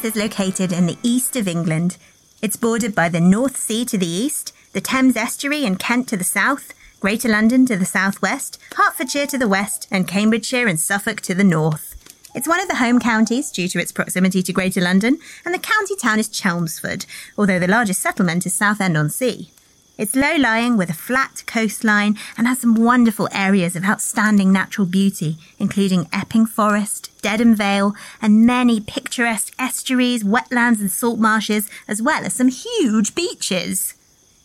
Essex 0.03 0.17
is 0.17 0.23
located 0.23 0.73
in 0.73 0.87
the 0.87 0.99
east 1.05 1.37
of 1.37 1.47
England. 1.47 1.97
It's 2.41 2.57
bordered 2.57 2.93
by 2.93 3.09
the 3.09 3.21
North 3.21 3.57
Sea 3.57 3.85
to 3.85 3.97
the 3.97 4.07
east, 4.07 4.53
the 4.73 4.81
Thames 4.81 5.17
Estuary 5.17 5.65
and 5.65 5.79
Kent 5.79 6.09
to 6.09 6.17
the 6.17 6.25
south, 6.25 6.75
Greater 6.99 7.29
London 7.29 7.67
to 7.67 7.77
the 7.77 7.85
southwest, 7.85 8.59
Hertfordshire 8.75 9.29
to 9.29 9.39
the 9.39 9.47
west, 9.47 9.87
and 9.93 10.09
Cambridgeshire 10.09 10.67
and 10.67 10.81
Suffolk 10.81 11.21
to 11.21 11.37
the 11.37 11.45
north. 11.45 11.95
It's 12.35 12.49
one 12.49 12.61
of 12.61 12.67
the 12.67 12.77
home 12.77 12.99
counties 12.99 13.53
due 13.53 13.69
to 13.69 13.79
its 13.79 13.93
proximity 13.93 14.43
to 14.43 14.53
Greater 14.53 14.81
London, 14.81 15.19
and 15.45 15.55
the 15.55 15.61
county 15.61 15.95
town 15.95 16.19
is 16.19 16.29
Chelmsford, 16.29 17.07
although 17.39 17.61
the 17.61 17.69
largest 17.69 18.01
settlement 18.01 18.45
is 18.45 18.55
Southend 18.55 18.97
on 18.97 19.09
Sea. 19.09 19.51
It's 20.03 20.17
low 20.17 20.35
lying 20.35 20.77
with 20.77 20.91
a 20.91 20.95
flat 20.95 21.45
coastline 21.47 22.19
and 22.37 22.49
has 22.49 22.59
some 22.59 22.75
wonderful 22.75 23.29
areas 23.31 23.77
of 23.77 23.85
outstanding 23.85 24.51
natural 24.51 24.85
beauty, 24.85 25.37
including 25.61 26.09
Epping 26.13 26.45
Forest, 26.45 27.13
Dedham 27.23 27.55
Vale, 27.55 27.95
and 28.21 28.45
many 28.45 28.81
picturesque 28.81 29.55
estuaries, 29.61 30.25
wetlands, 30.25 30.81
and 30.81 30.91
salt 30.91 31.21
marshes, 31.21 31.71
as 31.87 32.03
well 32.03 32.25
as 32.25 32.35
some 32.35 32.49
huge 32.49 33.15
beaches. 33.15 33.95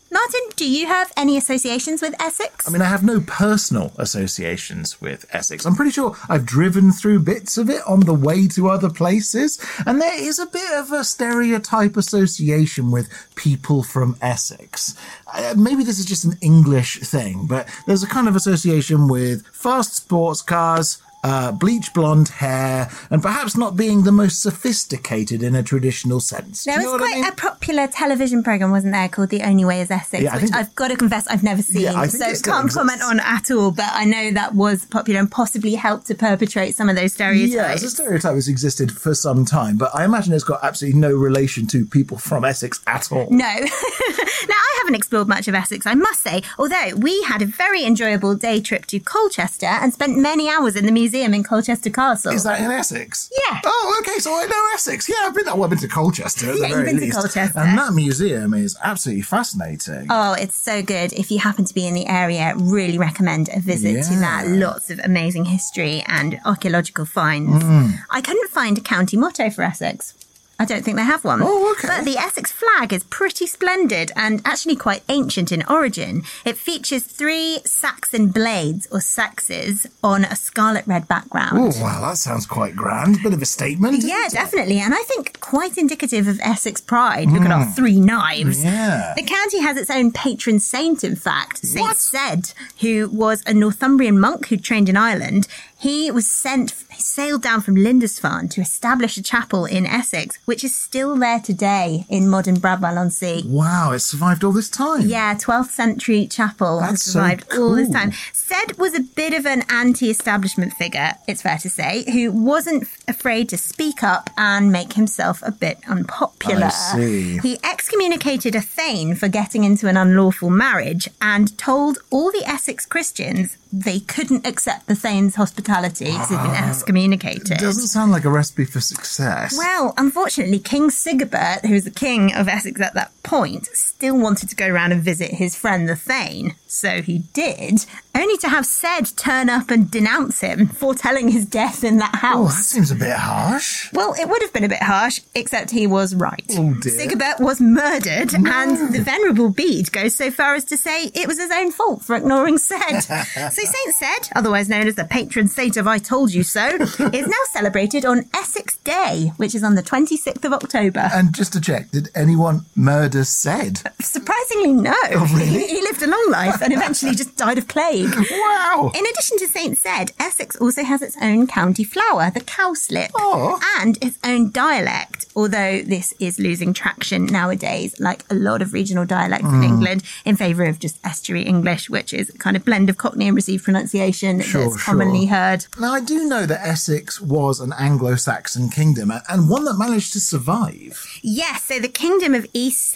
Martin, 0.10 0.40
do 0.56 0.70
you 0.70 0.88
have 0.88 1.12
any 1.18 1.38
associations 1.38 2.02
with 2.02 2.16
Essex? 2.22 2.68
I 2.68 2.72
mean, 2.72 2.82
I 2.82 2.86
have 2.86 3.04
no 3.04 3.20
personal 3.20 3.92
associations 3.98 5.02
with 5.02 5.26
Essex. 5.34 5.66
I'm 5.66 5.76
pretty 5.76 5.92
sure 5.92 6.16
I've 6.30 6.46
driven 6.46 6.92
through 6.92 7.20
bits 7.20 7.58
of 7.58 7.70
it 7.70 7.82
on 7.86 8.02
the 8.02 8.14
way 8.14 8.48
to 8.50 8.70
other 8.70 8.90
places, 8.90 9.60
and 9.86 10.02
there 10.02 10.18
is 10.18 10.40
a 10.40 10.46
bit 10.46 10.72
of 10.74 10.94
a 10.94 11.04
stereotype 11.04 11.98
association 11.98 12.90
with 12.90 13.10
people 13.36 13.84
from 13.84 14.16
Essex. 14.22 14.96
Uh, 15.34 15.56
maybe 15.58 15.84
this 15.84 16.00
is 16.00 16.06
just 16.06 16.24
an 16.24 16.38
English 16.42 17.00
thing, 17.00 17.46
but 17.46 17.68
there's 17.86 18.04
a 18.04 18.08
kind 18.08 18.30
of 18.30 18.36
association 18.36 19.10
with 19.10 19.46
fast 19.48 19.96
sports 19.96 20.42
cars. 20.42 21.02
Uh, 21.24 21.52
bleach 21.52 21.94
blonde 21.94 22.30
hair, 22.30 22.90
and 23.10 23.22
perhaps 23.24 23.58
not 23.58 23.76
being 23.76 24.04
the 24.04 24.12
most 24.12 24.40
sophisticated 24.42 25.42
in 25.42 25.56
a 25.56 25.64
traditional 25.64 26.20
sense. 26.20 26.64
There 26.64 26.76
you 26.80 26.86
know 26.86 26.92
was 26.94 27.02
what 27.02 27.10
I 27.10 27.12
quite 27.12 27.22
mean? 27.22 27.32
a 27.32 27.36
popular 27.36 27.88
television 27.88 28.44
program, 28.44 28.70
wasn't 28.72 28.94
there, 28.94 29.10
called 29.10 29.30
The 29.30 29.42
Only 29.42 29.66
Way 29.66 29.82
is 29.82 29.90
Essex, 29.92 30.24
Yeah, 30.24 30.40
which 30.40 30.52
I've 30.54 30.74
got 30.76 30.90
to 30.90 30.96
confess 30.96 31.26
I've 31.28 31.44
never 31.44 31.64
seen, 31.64 31.82
Yeah, 31.82 31.96
I 32.00 32.08
so 32.08 32.34
can't 32.44 32.72
comment 32.72 33.02
on 33.02 33.20
at 33.20 33.50
all. 33.50 33.72
But 33.72 33.90
I 33.92 34.06
know 34.06 34.32
that 34.32 34.54
was 34.54 34.86
popular 34.86 35.20
and 35.20 35.30
possibly 35.30 35.74
helped 35.74 36.06
to 36.08 36.16
perpetrate 36.16 36.76
some 36.76 36.88
of 36.88 36.96
those 36.96 37.14
stereotypes. 37.14 37.54
Yeah, 37.54 37.74
a 37.74 37.78
stereotype 37.80 38.36
has 38.36 38.48
existed 38.48 38.92
for 38.92 39.16
some 39.16 39.44
time, 39.44 39.76
but 39.78 39.94
I 39.96 40.06
imagine 40.06 40.34
it's 40.34 40.44
got 40.44 40.64
absolutely 40.64 41.00
no 41.00 41.12
relation 41.14 41.66
to 41.68 41.86
people 41.86 42.18
from 42.20 42.46
Essex 42.46 42.80
at 42.86 43.12
all. 43.12 43.28
No. 43.32 43.38
now, 43.44 43.68
I 43.70 44.78
haven't 44.82 44.96
explored 44.96 45.28
much 45.28 45.48
of 45.48 45.56
Essex, 45.56 45.88
I 45.88 45.96
must 45.96 46.22
say, 46.22 46.44
although 46.60 46.92
we 46.96 47.24
had 47.24 47.42
a 47.42 47.46
very 47.46 47.84
enjoyable 47.84 48.36
day 48.36 48.62
trip 48.62 48.86
to 48.86 49.00
Colchester 49.00 49.66
and 49.66 49.92
spent 49.92 50.16
many 50.18 50.48
hours 50.48 50.76
in 50.76 50.86
the 50.86 50.92
museum 50.92 51.07
in 51.14 51.44
Colchester 51.44 51.90
Castle. 51.90 52.32
Is 52.34 52.44
that 52.44 52.60
in 52.62 52.72
Essex? 52.72 53.30
Yeah. 53.50 53.62
Oh, 53.66 54.02
okay, 54.02 54.20
so 54.20 54.32
I 54.32 54.46
know 54.46 54.70
Essex. 54.74 55.08
Yeah, 55.10 55.16
I've 55.22 55.36
been, 55.36 55.46
well, 55.46 55.64
I've 55.64 55.70
been 55.70 55.80
to 55.80 55.88
Colchester 55.88 56.50
at 56.50 56.56
Yeah, 56.56 56.62
the 56.62 56.68
you've 56.68 56.78
very 56.78 56.94
been 57.00 57.10
to. 57.10 57.16
Colchester. 57.16 57.60
And 57.60 57.78
that 57.78 57.94
museum 57.94 58.54
is 58.54 58.78
absolutely 58.84 59.24
fascinating. 59.24 60.08
Oh, 60.10 60.34
it's 60.34 60.56
so 60.56 60.82
good. 60.82 61.14
If 61.14 61.32
you 61.32 61.40
happen 61.40 61.66
to 61.66 61.74
be 61.74 61.88
in 61.88 61.94
the 61.94 62.08
area, 62.08 62.54
really 62.56 62.98
recommend 62.98 63.50
a 63.54 63.60
visit 63.60 64.04
to 64.04 64.16
that. 64.20 64.48
Lots 64.48 64.90
of 64.90 65.00
amazing 65.04 65.46
history 65.46 66.04
and 66.08 66.40
archaeological 66.46 67.06
finds. 67.06 67.64
Mm. 67.64 67.94
I 68.10 68.22
couldn't 68.22 68.50
find 68.50 68.78
a 68.78 68.82
county 68.82 69.18
motto 69.18 69.50
for 69.50 69.64
Essex. 69.64 70.14
I 70.60 70.66
don't 70.66 70.84
think 70.84 70.98
they 70.98 71.04
have 71.04 71.24
one. 71.24 71.42
Oh, 71.44 71.72
okay. 71.74 71.88
But 71.88 72.06
the 72.06 72.18
Essex 72.18 72.52
flag 72.52 72.92
is 72.92 73.04
pretty 73.04 73.46
splendid 73.46 74.12
and 74.16 74.42
actually 74.44 74.76
quite 74.76 75.04
ancient 75.08 75.52
in 75.52 75.64
origin. 75.70 76.24
It 76.46 76.58
features 76.58 77.04
three 77.04 77.60
Saxon 77.64 78.30
blades 78.30 78.88
or 78.92 79.00
sexes 79.00 79.86
on 80.04 80.26
a 80.26 80.36
scarlet 80.36 80.88
red 80.88 81.08
background. 81.08 81.58
Oh, 81.60 81.82
wow, 81.82 82.02
that 82.02 82.18
sounds 82.18 82.48
quite 82.48 82.76
grand. 82.76 83.22
Bit 83.22 83.34
of 83.34 83.42
a 83.42 83.46
statement. 83.46 84.04
Yeah, 84.04 84.26
it? 84.26 84.32
definitely. 84.32 84.80
And 84.80 84.96
I 84.96 85.04
think 85.04 85.40
quite 85.42 85.78
indicative 85.78 86.28
of 86.28 86.40
Essex 86.40 86.82
pride. 86.82 87.30
Look 87.30 87.44
at 87.44 87.52
our 87.52 87.66
three 87.66 88.00
knives. 88.00 88.62
Mm. 88.62 88.66
Yeah. 88.66 89.14
The 89.16 89.24
county 89.24 89.62
has 89.62 89.78
its 89.78 89.92
own 89.92 90.12
patron 90.12 90.60
saint, 90.60 91.04
in 91.04 91.16
fact, 91.16 91.60
Saint 91.60 91.96
Cedd, 91.98 92.54
who 92.82 93.10
was 93.10 93.44
a 93.46 93.54
Northumbrian 93.54 94.20
monk 94.20 94.48
who 94.48 94.58
trained 94.58 94.90
in 94.90 94.98
Ireland. 94.98 95.48
He 95.80 96.10
was 96.10 96.28
sent, 96.28 96.74
he 96.92 97.02
sailed 97.02 97.44
down 97.44 97.62
from 97.62 97.76
Lindisfarne 97.76 98.50
to 98.50 98.62
establish 98.62 99.16
a 99.18 99.22
chapel 99.22 99.66
in 99.66 99.86
Essex, 99.86 100.40
which 100.46 100.64
is 100.64 100.76
still 100.76 101.16
there 101.16 101.40
today 101.40 102.06
in 102.10 102.28
modern 102.30 102.56
Bradwell 102.56 102.98
on 102.98 103.12
Sea. 103.12 103.44
Wow, 103.46 103.92
it 103.92 104.00
survived 104.00 104.44
all 104.44 104.52
this 104.52 104.72
time. 104.72 105.02
Yeah, 105.02 105.36
12th 105.36 105.70
century 105.70 106.26
chapel 106.26 106.80
has 106.80 106.90
That's 106.90 107.04
so 107.04 107.12
survived 107.12 107.54
all 107.54 107.76
this 107.76 107.92
time. 107.92 108.12
Cedd 108.34 108.80
was 108.80 108.96
a 108.96 109.02
bit 109.02 109.34
of 109.34 109.46
an 109.46 109.64
anti 109.70 110.10
establishment 110.10 110.74
figure, 110.74 111.14
it's 111.28 111.44
fair 111.44 111.60
to 111.60 111.70
say, 111.70 112.10
who 112.12 112.32
wasn't 112.32 112.88
afraid 113.08 113.48
to 113.50 113.58
speak 113.58 114.02
up 114.02 114.32
and 114.36 114.72
make 114.72 114.94
himself 114.94 115.44
a 115.44 115.52
bit 115.52 115.78
unpopular. 115.88 116.66
I 116.66 116.96
see. 116.96 117.38
He 117.38 117.60
excommunicated 117.64 118.56
a 118.56 118.62
Thane 118.62 119.14
for 119.14 119.28
getting 119.28 119.64
into 119.64 119.88
an 119.88 119.96
unlawful 119.96 120.50
marriage 120.50 121.08
and 121.22 121.56
told 121.58 122.00
all 122.10 122.32
the 122.32 122.44
Essex 122.48 122.86
Christians 122.88 123.58
they 123.72 124.00
couldn't 124.00 124.46
accept 124.46 124.88
the 124.88 124.96
Thane's 124.96 125.36
hospitality 125.36 126.06
because 126.06 126.30
he'd 126.30 126.38
been 126.38 126.56
excommunicated. 126.56 127.58
Doesn't 127.58 127.88
sound 127.88 128.12
like 128.12 128.26
a 128.26 128.30
recipe 128.30 128.66
for 128.66 128.80
success. 128.80 129.58
Well, 129.58 129.94
unfortunately, 129.98 130.60
King 130.60 130.90
Sigebert, 130.90 131.66
who 131.66 131.74
was 131.74 131.84
the 131.84 131.92
king 131.92 132.34
of 132.34 132.48
Essex 132.48 132.80
at 132.82 132.94
that 132.94 133.12
point, 133.28 133.68
still 133.68 134.18
wanted 134.18 134.50
to 134.50 134.56
go 134.56 134.68
around 134.68 134.94
and 134.94 135.04
visit 135.04 135.32
his 135.32 135.56
friend 135.56 135.88
the 135.88 135.96
Thane. 135.96 136.56
So 136.66 137.02
he 137.02 137.20
did, 137.34 137.86
only 138.16 138.38
to 138.38 138.50
have 138.50 138.66
Cedd 138.66 139.16
turn 139.16 139.50
up 139.50 139.70
and 139.70 139.90
denounce 139.90 140.42
him, 140.42 140.68
foretelling 140.68 141.30
his 141.30 141.46
death 141.46 141.84
in 141.84 141.98
that 141.98 142.16
house. 142.16 142.54
oh, 142.54 142.56
that 142.56 142.64
seems 142.64 142.92
a 142.92 142.96
bit 142.96 143.16
harsh. 143.16 143.92
Well, 143.94 144.14
it 144.20 144.28
would 144.28 144.42
have 144.42 144.54
been 144.54 144.64
a 144.64 144.70
bit 144.70 144.82
harsh, 144.84 145.22
except 145.36 145.72
he 145.72 145.88
was 145.88 146.16
right. 146.16 146.44
Oh, 146.52 146.74
dear. 146.74 146.94
Sigibert 146.94 147.40
was 147.40 147.62
murdered, 147.62 148.34
and 148.34 148.94
the 148.94 149.02
Venerable 149.02 149.50
Bede 149.50 149.92
goes 149.92 150.16
so 150.16 150.32
far 150.32 150.56
as 150.56 150.66
to 150.66 150.78
say 150.78 151.06
it 151.14 151.28
was 151.28 151.40
his 151.40 151.52
own 151.52 151.72
fault 151.72 152.04
for 152.04 152.16
ignoring 152.16 152.58
Cedd. 152.58 153.04
so 153.04 153.50
Saint 153.50 153.96
Cedd, 153.96 154.30
otherwise 154.36 154.70
known 154.70 154.88
as 154.88 154.96
the 154.96 155.06
patron 155.06 155.48
saint 155.48 155.78
of 155.78 155.88
I 155.88 155.98
Told 156.00 156.34
You 156.34 156.44
So, 156.44 156.68
is 156.68 157.28
now 157.28 157.44
celebrated 157.52 158.06
on 158.06 158.26
Essex 158.34 158.78
Day, 158.78 159.32
which 159.38 159.54
is 159.56 159.64
on 159.64 159.76
the 159.76 159.84
26th 159.84 160.44
of 160.46 160.54
October. 160.54 161.10
And 161.14 161.36
just 161.36 161.54
to 161.54 161.62
check, 161.62 161.92
did 161.92 162.10
anyone 162.16 162.62
murder 162.76 163.17
Cedd? 163.26 163.82
Surprisingly, 164.00 164.74
no. 164.74 164.94
Oh, 165.12 165.28
really? 165.36 165.48
He, 165.62 165.68
he 165.78 165.82
lived 165.82 166.02
a 166.02 166.08
long 166.08 166.26
life 166.30 166.62
and 166.62 166.74
eventually 166.74 167.16
just 167.16 167.36
died 167.36 167.58
of 167.58 167.68
plague. 167.68 168.14
Wow. 168.32 168.92
In 168.96 169.06
addition 169.06 169.38
to 169.40 169.48
St. 169.48 169.78
Cedd, 169.78 170.12
Essex 170.20 170.56
also 170.58 170.84
has 170.84 171.02
its 171.02 171.18
own 171.22 171.48
county 171.48 171.84
flower, 171.84 172.30
the 172.32 172.42
cowslip, 172.42 173.10
Oh. 173.16 173.60
and 173.80 173.98
its 174.04 174.18
own 174.24 174.52
dialect, 174.52 175.26
although 175.36 175.82
this 175.82 176.14
is 176.20 176.40
losing 176.40 176.74
traction 176.74 177.26
nowadays, 177.26 177.96
like 178.00 178.24
a 178.30 178.36
lot 178.36 178.62
of 178.62 178.74
regional 178.74 179.06
dialects 179.06 179.46
Hmm. 179.48 179.56
in 179.58 179.64
England, 179.64 180.04
in 180.26 180.36
favour 180.36 180.66
of 180.66 180.80
just 180.80 181.00
estuary 181.04 181.44
English, 181.44 181.90
which 181.90 182.14
is 182.14 182.30
a 182.30 182.38
kind 182.38 182.56
of 182.58 182.66
blend 182.66 182.90
of 182.90 182.98
Cockney 182.98 183.28
and 183.28 183.36
received 183.36 183.64
pronunciation 183.64 184.42
Sure, 184.42 184.70
that's 184.70 184.84
commonly 184.84 185.26
heard. 185.28 185.66
Now, 185.80 185.94
I 185.94 186.02
do 186.02 186.26
know 186.28 186.46
that 186.46 186.66
Essex 186.66 187.20
was 187.22 187.60
an 187.60 187.74
Anglo 187.78 188.16
Saxon 188.16 188.70
kingdom 188.70 189.12
and 189.30 189.50
one 189.50 189.66
that 189.66 189.76
managed 189.78 190.14
to 190.14 190.20
survive. 190.20 191.06
Yes, 191.22 191.64
so 191.64 191.80
the 191.80 191.88
kingdom 191.88 192.34
of 192.36 192.46
East 192.54 192.92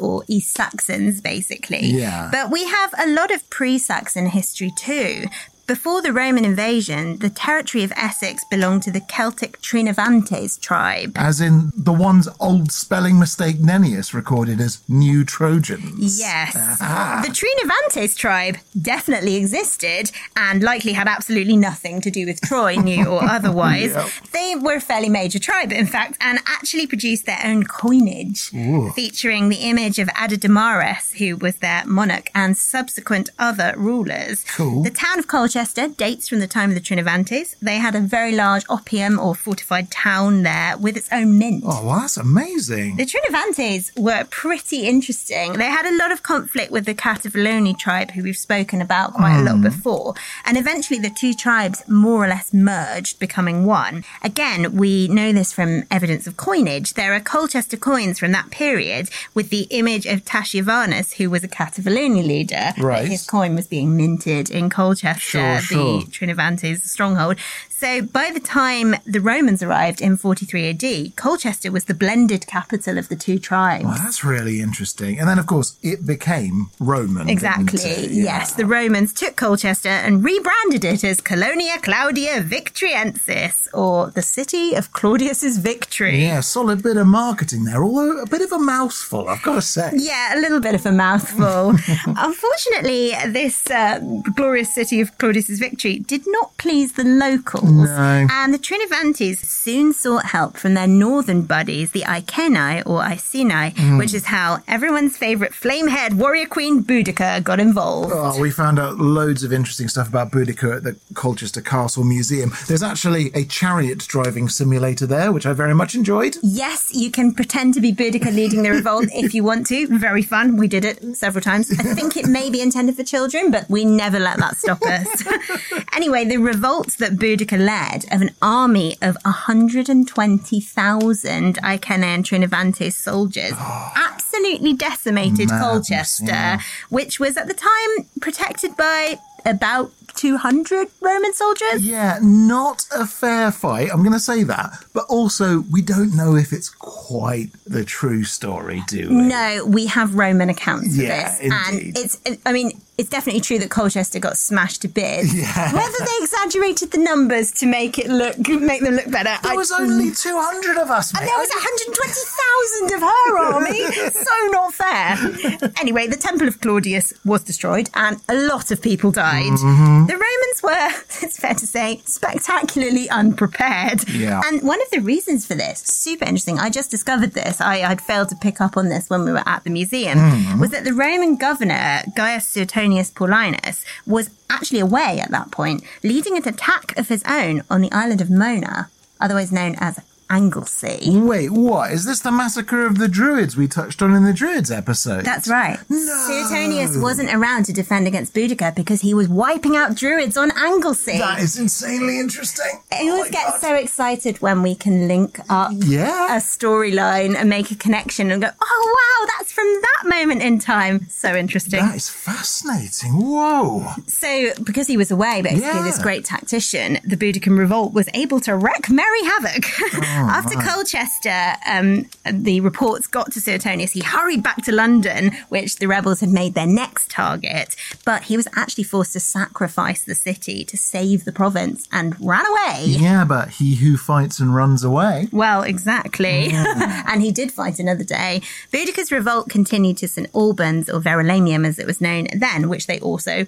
Or 0.00 0.24
East 0.28 0.54
Saxons, 0.54 1.20
basically. 1.20 1.86
Yeah. 1.86 2.28
But 2.30 2.50
we 2.50 2.64
have 2.64 2.94
a 2.98 3.08
lot 3.08 3.32
of 3.32 3.48
pre 3.50 3.78
Saxon 3.78 4.26
history 4.26 4.72
too. 4.76 5.26
Before 5.68 6.00
the 6.00 6.14
Roman 6.14 6.46
invasion, 6.46 7.18
the 7.18 7.28
territory 7.28 7.84
of 7.84 7.92
Essex 7.94 8.42
belonged 8.50 8.84
to 8.84 8.90
the 8.90 9.02
Celtic 9.02 9.60
Trinovantes 9.60 10.58
tribe. 10.58 11.12
As 11.14 11.42
in 11.42 11.72
the 11.76 11.92
one's 11.92 12.26
old 12.40 12.72
spelling 12.72 13.18
mistake 13.18 13.56
Nennius 13.56 14.14
recorded 14.14 14.62
as 14.62 14.80
New 14.88 15.26
Trojans. 15.26 16.18
Yes. 16.18 16.54
The 16.54 17.28
Trinovantes 17.28 18.16
tribe 18.16 18.56
definitely 18.80 19.36
existed 19.36 20.10
and 20.36 20.62
likely 20.62 20.94
had 20.94 21.06
absolutely 21.06 21.58
nothing 21.58 22.00
to 22.00 22.10
do 22.10 22.24
with 22.24 22.40
Troy, 22.40 22.76
new 22.76 23.04
or 23.04 23.22
otherwise. 23.30 23.92
Yep. 23.92 24.08
They 24.32 24.56
were 24.56 24.76
a 24.76 24.80
fairly 24.80 25.10
major 25.10 25.38
tribe, 25.38 25.70
in 25.70 25.86
fact, 25.86 26.16
and 26.22 26.38
actually 26.46 26.86
produced 26.86 27.26
their 27.26 27.40
own 27.44 27.64
coinage 27.64 28.54
Ooh. 28.54 28.90
featuring 28.92 29.50
the 29.50 29.56
image 29.56 29.98
of 29.98 30.08
Addedomarus, 30.08 31.18
who 31.18 31.36
was 31.36 31.56
their 31.56 31.84
monarch, 31.84 32.30
and 32.34 32.56
subsequent 32.56 33.28
other 33.38 33.74
rulers. 33.76 34.44
Cool. 34.44 34.82
The 34.82 34.90
town 34.90 35.18
of 35.18 35.26
Colchester 35.26 35.57
dates 35.58 36.28
from 36.28 36.38
the 36.38 36.46
time 36.46 36.70
of 36.70 36.76
the 36.76 36.80
Trinovantes. 36.80 37.56
They 37.60 37.76
had 37.78 37.96
a 37.96 38.00
very 38.00 38.32
large 38.32 38.64
oppidum 38.66 39.18
or 39.18 39.34
fortified 39.34 39.90
town 39.90 40.44
there 40.44 40.78
with 40.78 40.96
its 40.96 41.08
own 41.10 41.36
mint. 41.36 41.64
Oh, 41.66 41.84
well, 41.84 42.00
that's 42.00 42.16
amazing. 42.16 42.96
The 42.96 43.04
Trinovantes 43.04 43.98
were 43.98 44.24
pretty 44.30 44.86
interesting. 44.86 45.54
They 45.54 45.64
had 45.64 45.84
a 45.84 45.96
lot 45.96 46.12
of 46.12 46.22
conflict 46.22 46.70
with 46.70 46.84
the 46.84 46.94
Catuvellauni 46.94 47.76
tribe, 47.76 48.12
who 48.12 48.22
we've 48.22 48.36
spoken 48.36 48.80
about 48.80 49.14
quite 49.14 49.40
a 49.40 49.42
lot 49.42 49.56
mm. 49.56 49.64
before. 49.64 50.14
And 50.44 50.56
eventually 50.56 51.00
the 51.00 51.10
two 51.10 51.34
tribes 51.34 51.82
more 51.88 52.24
or 52.24 52.28
less 52.28 52.52
merged, 52.54 53.18
becoming 53.18 53.64
one. 53.66 54.04
Again, 54.22 54.76
we 54.76 55.08
know 55.08 55.32
this 55.32 55.52
from 55.52 55.82
evidence 55.90 56.28
of 56.28 56.36
coinage. 56.36 56.94
There 56.94 57.14
are 57.14 57.20
Colchester 57.20 57.76
coins 57.76 58.20
from 58.20 58.30
that 58.30 58.50
period 58.50 59.10
with 59.34 59.50
the 59.50 59.62
image 59.70 60.06
of 60.06 60.24
Tasciovanus, 60.24 61.14
who 61.14 61.30
was 61.30 61.42
a 61.42 61.48
Catuvellauni 61.48 62.24
leader. 62.24 62.72
Right. 62.78 63.08
His 63.08 63.26
coin 63.26 63.56
was 63.56 63.66
being 63.66 63.96
minted 63.96 64.50
in 64.50 64.70
Colchester, 64.70 65.18
Sure, 65.20 65.47
sure. 65.56 66.00
the 66.00 66.06
Trinovantes 66.06 66.82
stronghold. 66.82 67.36
So 67.78 68.02
by 68.02 68.32
the 68.34 68.40
time 68.40 68.96
the 69.06 69.20
Romans 69.20 69.62
arrived 69.62 70.00
in 70.00 70.16
43 70.16 70.70
AD, 70.70 71.14
Colchester 71.14 71.70
was 71.70 71.84
the 71.84 71.94
blended 71.94 72.44
capital 72.48 72.98
of 72.98 73.08
the 73.08 73.14
two 73.14 73.38
tribes. 73.38 73.84
Well, 73.84 73.94
that's 74.02 74.24
really 74.24 74.60
interesting. 74.60 75.20
And 75.20 75.28
then, 75.28 75.38
of 75.38 75.46
course, 75.46 75.78
it 75.80 76.04
became 76.04 76.70
Roman. 76.80 77.28
Exactly. 77.28 78.08
Yeah. 78.08 78.24
Yes, 78.24 78.54
the 78.54 78.66
Romans 78.66 79.14
took 79.14 79.36
Colchester 79.36 79.90
and 79.90 80.24
rebranded 80.24 80.84
it 80.84 81.04
as 81.04 81.20
Colonia 81.20 81.78
Claudia 81.80 82.42
Victricensis, 82.42 83.68
or 83.72 84.10
the 84.10 84.22
city 84.22 84.74
of 84.74 84.92
Claudius's 84.92 85.58
victory. 85.58 86.20
Yeah, 86.20 86.40
solid 86.40 86.82
bit 86.82 86.96
of 86.96 87.06
marketing 87.06 87.62
there, 87.62 87.84
although 87.84 88.20
a 88.20 88.26
bit 88.26 88.42
of 88.42 88.50
a 88.50 88.58
mouthful, 88.58 89.28
I've 89.28 89.42
got 89.42 89.54
to 89.54 89.62
say. 89.62 89.92
Yeah, 89.94 90.36
a 90.36 90.40
little 90.40 90.58
bit 90.58 90.74
of 90.74 90.84
a 90.84 90.90
mouthful. 90.90 91.74
Unfortunately, 92.06 93.12
this 93.28 93.70
uh, 93.70 94.00
glorious 94.34 94.74
city 94.74 95.00
of 95.00 95.16
Claudius's 95.18 95.60
victory 95.60 96.00
did 96.00 96.22
not 96.26 96.56
please 96.56 96.94
the 96.94 97.04
locals. 97.04 97.67
No. 97.68 98.26
And 98.30 98.52
the 98.54 98.58
Trinovantes 98.58 99.44
soon 99.44 99.92
sought 99.92 100.26
help 100.26 100.56
from 100.56 100.74
their 100.74 100.86
northern 100.86 101.42
buddies, 101.42 101.92
the 101.92 102.04
Iceni 102.04 102.82
or 102.86 103.02
Iceni, 103.02 103.74
Mm. 103.74 103.98
which 103.98 104.14
is 104.14 104.26
how 104.26 104.62
everyone's 104.66 105.16
favourite 105.16 105.54
flame-haired 105.54 106.14
warrior 106.14 106.46
queen 106.46 106.82
Boudica 106.82 107.42
got 107.42 107.60
involved. 107.60 108.12
Oh, 108.14 108.40
we 108.40 108.50
found 108.50 108.78
out 108.78 108.98
loads 108.98 109.42
of 109.42 109.52
interesting 109.52 109.88
stuff 109.88 110.08
about 110.08 110.30
Boudica 110.30 110.76
at 110.76 110.82
the 110.84 110.96
Colchester 111.14 111.60
Castle 111.60 112.04
Museum. 112.04 112.52
There's 112.66 112.82
actually 112.82 113.30
a 113.34 113.44
chariot 113.44 113.98
driving 114.08 114.48
simulator 114.48 115.06
there, 115.06 115.32
which 115.32 115.46
I 115.46 115.52
very 115.52 115.74
much 115.74 115.94
enjoyed. 115.94 116.36
Yes, 116.42 116.90
you 116.94 117.10
can 117.10 117.32
pretend 117.34 117.74
to 117.74 117.80
be 117.80 117.92
Boudica 117.92 118.34
leading 118.34 118.62
the 118.62 118.70
revolt 118.70 119.06
if 119.12 119.34
you 119.34 119.44
want 119.44 119.66
to. 119.68 119.86
Very 119.98 120.22
fun. 120.22 120.56
We 120.56 120.68
did 120.68 120.84
it 120.84 121.16
several 121.16 121.42
times. 121.42 121.70
I 121.78 121.82
think 121.94 122.16
it 122.16 122.26
may 122.26 122.50
be 122.50 122.60
intended 122.60 122.96
for 122.96 123.04
children, 123.04 123.50
but 123.50 123.68
we 123.68 123.84
never 123.84 124.18
let 124.18 124.38
that 124.38 124.56
stop 124.56 124.82
us. 124.82 125.24
anyway, 125.94 126.24
the 126.24 126.38
revolt 126.38 126.96
that 126.98 127.12
Boudica 127.12 127.57
led 127.58 128.04
of 128.12 128.22
an 128.22 128.30
army 128.40 128.96
of 129.02 129.16
120,000 129.24 131.58
Iceni 131.62 132.04
and 132.04 132.24
Trinovantes 132.24 132.92
soldiers 132.94 133.52
absolutely 133.96 134.72
decimated 134.72 135.48
Madness, 135.48 135.60
Colchester, 135.60 136.24
yeah. 136.26 136.60
which 136.88 137.18
was 137.20 137.36
at 137.36 137.46
the 137.48 137.54
time 137.54 138.06
protected 138.20 138.76
by 138.76 139.18
about 139.44 139.90
200 140.14 140.88
Roman 141.00 141.32
soldiers. 141.32 141.86
Yeah, 141.86 142.18
not 142.20 142.84
a 142.94 143.06
fair 143.06 143.50
fight, 143.52 143.88
I'm 143.92 144.00
going 144.00 144.12
to 144.12 144.18
say 144.20 144.42
that. 144.42 144.84
But 144.92 145.04
also, 145.08 145.60
we 145.70 145.80
don't 145.80 146.14
know 146.16 146.34
if 146.34 146.52
it's 146.52 146.68
quite 146.68 147.50
the 147.66 147.84
true 147.84 148.24
story, 148.24 148.82
do 148.88 149.08
we? 149.08 149.14
No, 149.14 149.64
we 149.66 149.86
have 149.86 150.16
Roman 150.16 150.50
accounts 150.50 150.88
of 150.88 150.96
Yeah, 151.02 151.30
this, 151.30 151.38
indeed. 151.40 151.86
and 151.86 151.96
it's. 151.98 152.18
I 152.44 152.52
mean, 152.52 152.72
it's 152.98 153.08
definitely 153.08 153.40
true 153.40 153.58
that 153.60 153.70
Colchester 153.70 154.18
got 154.18 154.36
smashed 154.36 154.82
to 154.82 154.88
bits. 154.88 155.32
Yeah. 155.38 155.72
Whether 155.72 155.98
they 156.04 156.18
exaggerated 156.20 156.90
the 156.90 156.98
numbers 156.98 157.52
to 157.52 157.66
make 157.66 157.98
it 157.98 158.08
look 158.08 158.36
make 158.48 158.82
them 158.82 158.94
look 158.94 159.10
better, 159.10 159.36
There 159.42 159.52
I- 159.52 159.56
was 159.56 159.70
only 159.72 160.10
200 160.10 160.76
of 160.78 160.90
us, 160.90 161.14
mate. 161.14 161.20
and 161.20 161.28
there 161.28 161.38
was 161.38 161.48
120,000 161.48 162.94
of 162.94 163.00
her 163.00 163.38
army. 163.54 164.10
so 164.10 164.30
not 164.50 164.74
fair. 164.74 165.70
Anyway, 165.80 166.06
the 166.08 166.16
Temple 166.16 166.48
of 166.48 166.60
Claudius 166.60 167.12
was 167.24 167.42
destroyed 167.44 167.88
and 167.94 168.18
a 168.28 168.34
lot 168.34 168.70
of 168.70 168.82
people 168.82 169.10
died. 169.12 169.52
Mm-hmm. 169.52 170.06
The 170.06 170.14
Romans 170.14 170.62
were, 170.62 170.88
it's 171.26 171.38
fair 171.38 171.54
to 171.54 171.66
say, 171.66 172.00
spectacularly 172.04 173.08
unprepared. 173.10 174.08
Yeah. 174.08 174.40
And 174.46 174.62
one 174.62 174.80
of 174.82 174.90
the 174.90 175.00
reasons 175.00 175.46
for 175.46 175.54
this, 175.54 175.80
super 175.80 176.24
interesting, 176.24 176.58
I 176.58 176.70
just 176.70 176.90
discovered 176.90 177.32
this, 177.32 177.60
I, 177.60 177.82
I'd 177.82 178.00
failed 178.00 178.28
to 178.30 178.36
pick 178.36 178.60
up 178.60 178.76
on 178.76 178.88
this 178.88 179.08
when 179.08 179.24
we 179.24 179.32
were 179.32 179.46
at 179.46 179.62
the 179.64 179.70
museum, 179.70 180.18
Mm-hmm. 180.18 180.60
was 180.60 180.70
that 180.70 180.84
the 180.84 180.92
Roman 180.94 181.36
governor, 181.36 182.02
Gaius 182.16 182.46
Suetonius 182.46 182.87
Paulinus, 182.92 183.84
was 184.06 184.30
actually 184.50 184.80
away 184.80 185.20
at 185.20 185.30
that 185.30 185.50
point, 185.50 185.82
leading 186.02 186.36
an 186.36 186.48
attack 186.48 186.96
of 186.96 187.08
his 187.08 187.22
own 187.24 187.62
on 187.70 187.80
the 187.80 187.92
island 187.92 188.20
of 188.20 188.30
Mona, 188.30 188.90
otherwise 189.20 189.52
known 189.52 189.74
as 189.78 190.00
Anglesey. 190.30 191.10
Wait, 191.18 191.50
what? 191.50 191.92
Is 191.92 192.04
this 192.04 192.20
the 192.20 192.30
massacre 192.32 192.84
of 192.86 192.98
the 192.98 193.08
Druids 193.08 193.56
we 193.56 193.66
touched 193.68 194.02
on 194.02 194.14
in 194.14 194.24
the 194.24 194.32
Druids 194.32 194.70
episode? 194.70 195.24
That's 195.24 195.48
right. 195.48 195.78
No. 195.88 195.96
Suetonius 196.26 196.96
wasn't 196.96 197.32
around 197.32 197.64
to 197.66 197.72
defend 197.72 198.06
against 198.06 198.34
Boudica 198.34 198.74
because 198.74 199.00
he 199.00 199.14
was 199.14 199.28
wiping 199.28 199.76
out 199.76 199.94
druids 199.96 200.36
on 200.36 200.50
Anglesey. 200.56 201.18
That 201.18 201.38
is 201.40 201.58
insanely 201.58 202.18
interesting. 202.20 202.80
I 202.92 202.98
Oh 203.02 203.10
always 203.12 203.30
my 203.32 203.38
get 203.38 203.46
God. 203.52 203.60
so 203.60 203.74
excited 203.74 204.40
when 204.40 204.62
we 204.62 204.74
can 204.74 205.08
link 205.08 205.40
up 205.48 205.72
Yeah. 205.74 206.36
a 206.36 206.40
storyline 206.40 207.34
and 207.36 207.48
make 207.48 207.70
a 207.70 207.74
connection 207.74 208.30
and 208.30 208.42
go, 208.42 208.48
oh 208.60 208.94
wow, 208.98 209.26
that's 209.38 209.52
from 209.52 209.66
that 209.82 210.08
moment 210.08 210.42
in 210.42 210.58
time. 210.58 211.06
So 211.08 211.34
interesting. 211.34 211.80
That 211.80 211.96
is 211.96 212.08
fascinating. 212.08 213.12
Whoa. 213.12 213.86
So, 214.06 214.50
because 214.62 214.86
he 214.86 214.96
was 214.96 215.10
away, 215.10 215.42
basically, 215.42 215.66
Yeah. 215.68 215.82
this 215.82 215.98
great 216.00 216.24
tactician, 216.24 216.98
the 217.04 217.16
Boudican 217.16 217.58
revolt 217.58 217.92
was 217.92 218.08
able 218.14 218.40
to 218.40 218.54
wreak 218.56 218.90
merry 218.90 219.22
havoc. 219.24 219.64
Oh, 220.17 220.17
After 220.26 220.58
Colchester, 220.58 221.54
um, 221.66 222.06
the 222.30 222.60
reports 222.60 223.06
got 223.06 223.32
to 223.32 223.40
Suetonius, 223.40 223.92
he 223.92 224.00
hurried 224.00 224.42
back 224.42 224.62
to 224.64 224.72
London, 224.72 225.32
which 225.48 225.76
the 225.76 225.86
rebels 225.86 226.20
had 226.20 226.30
made 226.30 226.54
their 226.54 226.66
next 226.66 227.10
target. 227.10 227.76
But 228.04 228.24
he 228.24 228.36
was 228.36 228.48
actually 228.56 228.84
forced 228.84 229.12
to 229.14 229.20
sacrifice 229.20 230.04
the 230.04 230.14
city 230.14 230.64
to 230.64 230.76
save 230.76 231.24
the 231.24 231.32
province 231.32 231.88
and 231.92 232.16
ran 232.20 232.46
away. 232.46 232.84
Yeah, 232.86 233.24
but 233.24 233.50
he 233.50 233.76
who 233.76 233.96
fights 233.96 234.40
and 234.40 234.54
runs 234.54 234.84
away. 234.84 235.28
Well, 235.32 235.62
exactly. 235.62 236.50
and 236.52 237.22
he 237.22 237.32
did 237.32 237.52
fight 237.52 237.78
another 237.78 238.04
day. 238.04 238.42
Boudica's 238.72 239.12
revolt 239.12 239.48
continued 239.48 239.98
to 239.98 240.08
St. 240.08 240.28
Albans, 240.34 240.88
or 240.88 241.00
Verulamium 241.00 241.66
as 241.66 241.78
it 241.78 241.86
was 241.86 242.00
known 242.00 242.26
then, 242.34 242.68
which 242.68 242.86
they 242.86 242.98
also 243.00 243.46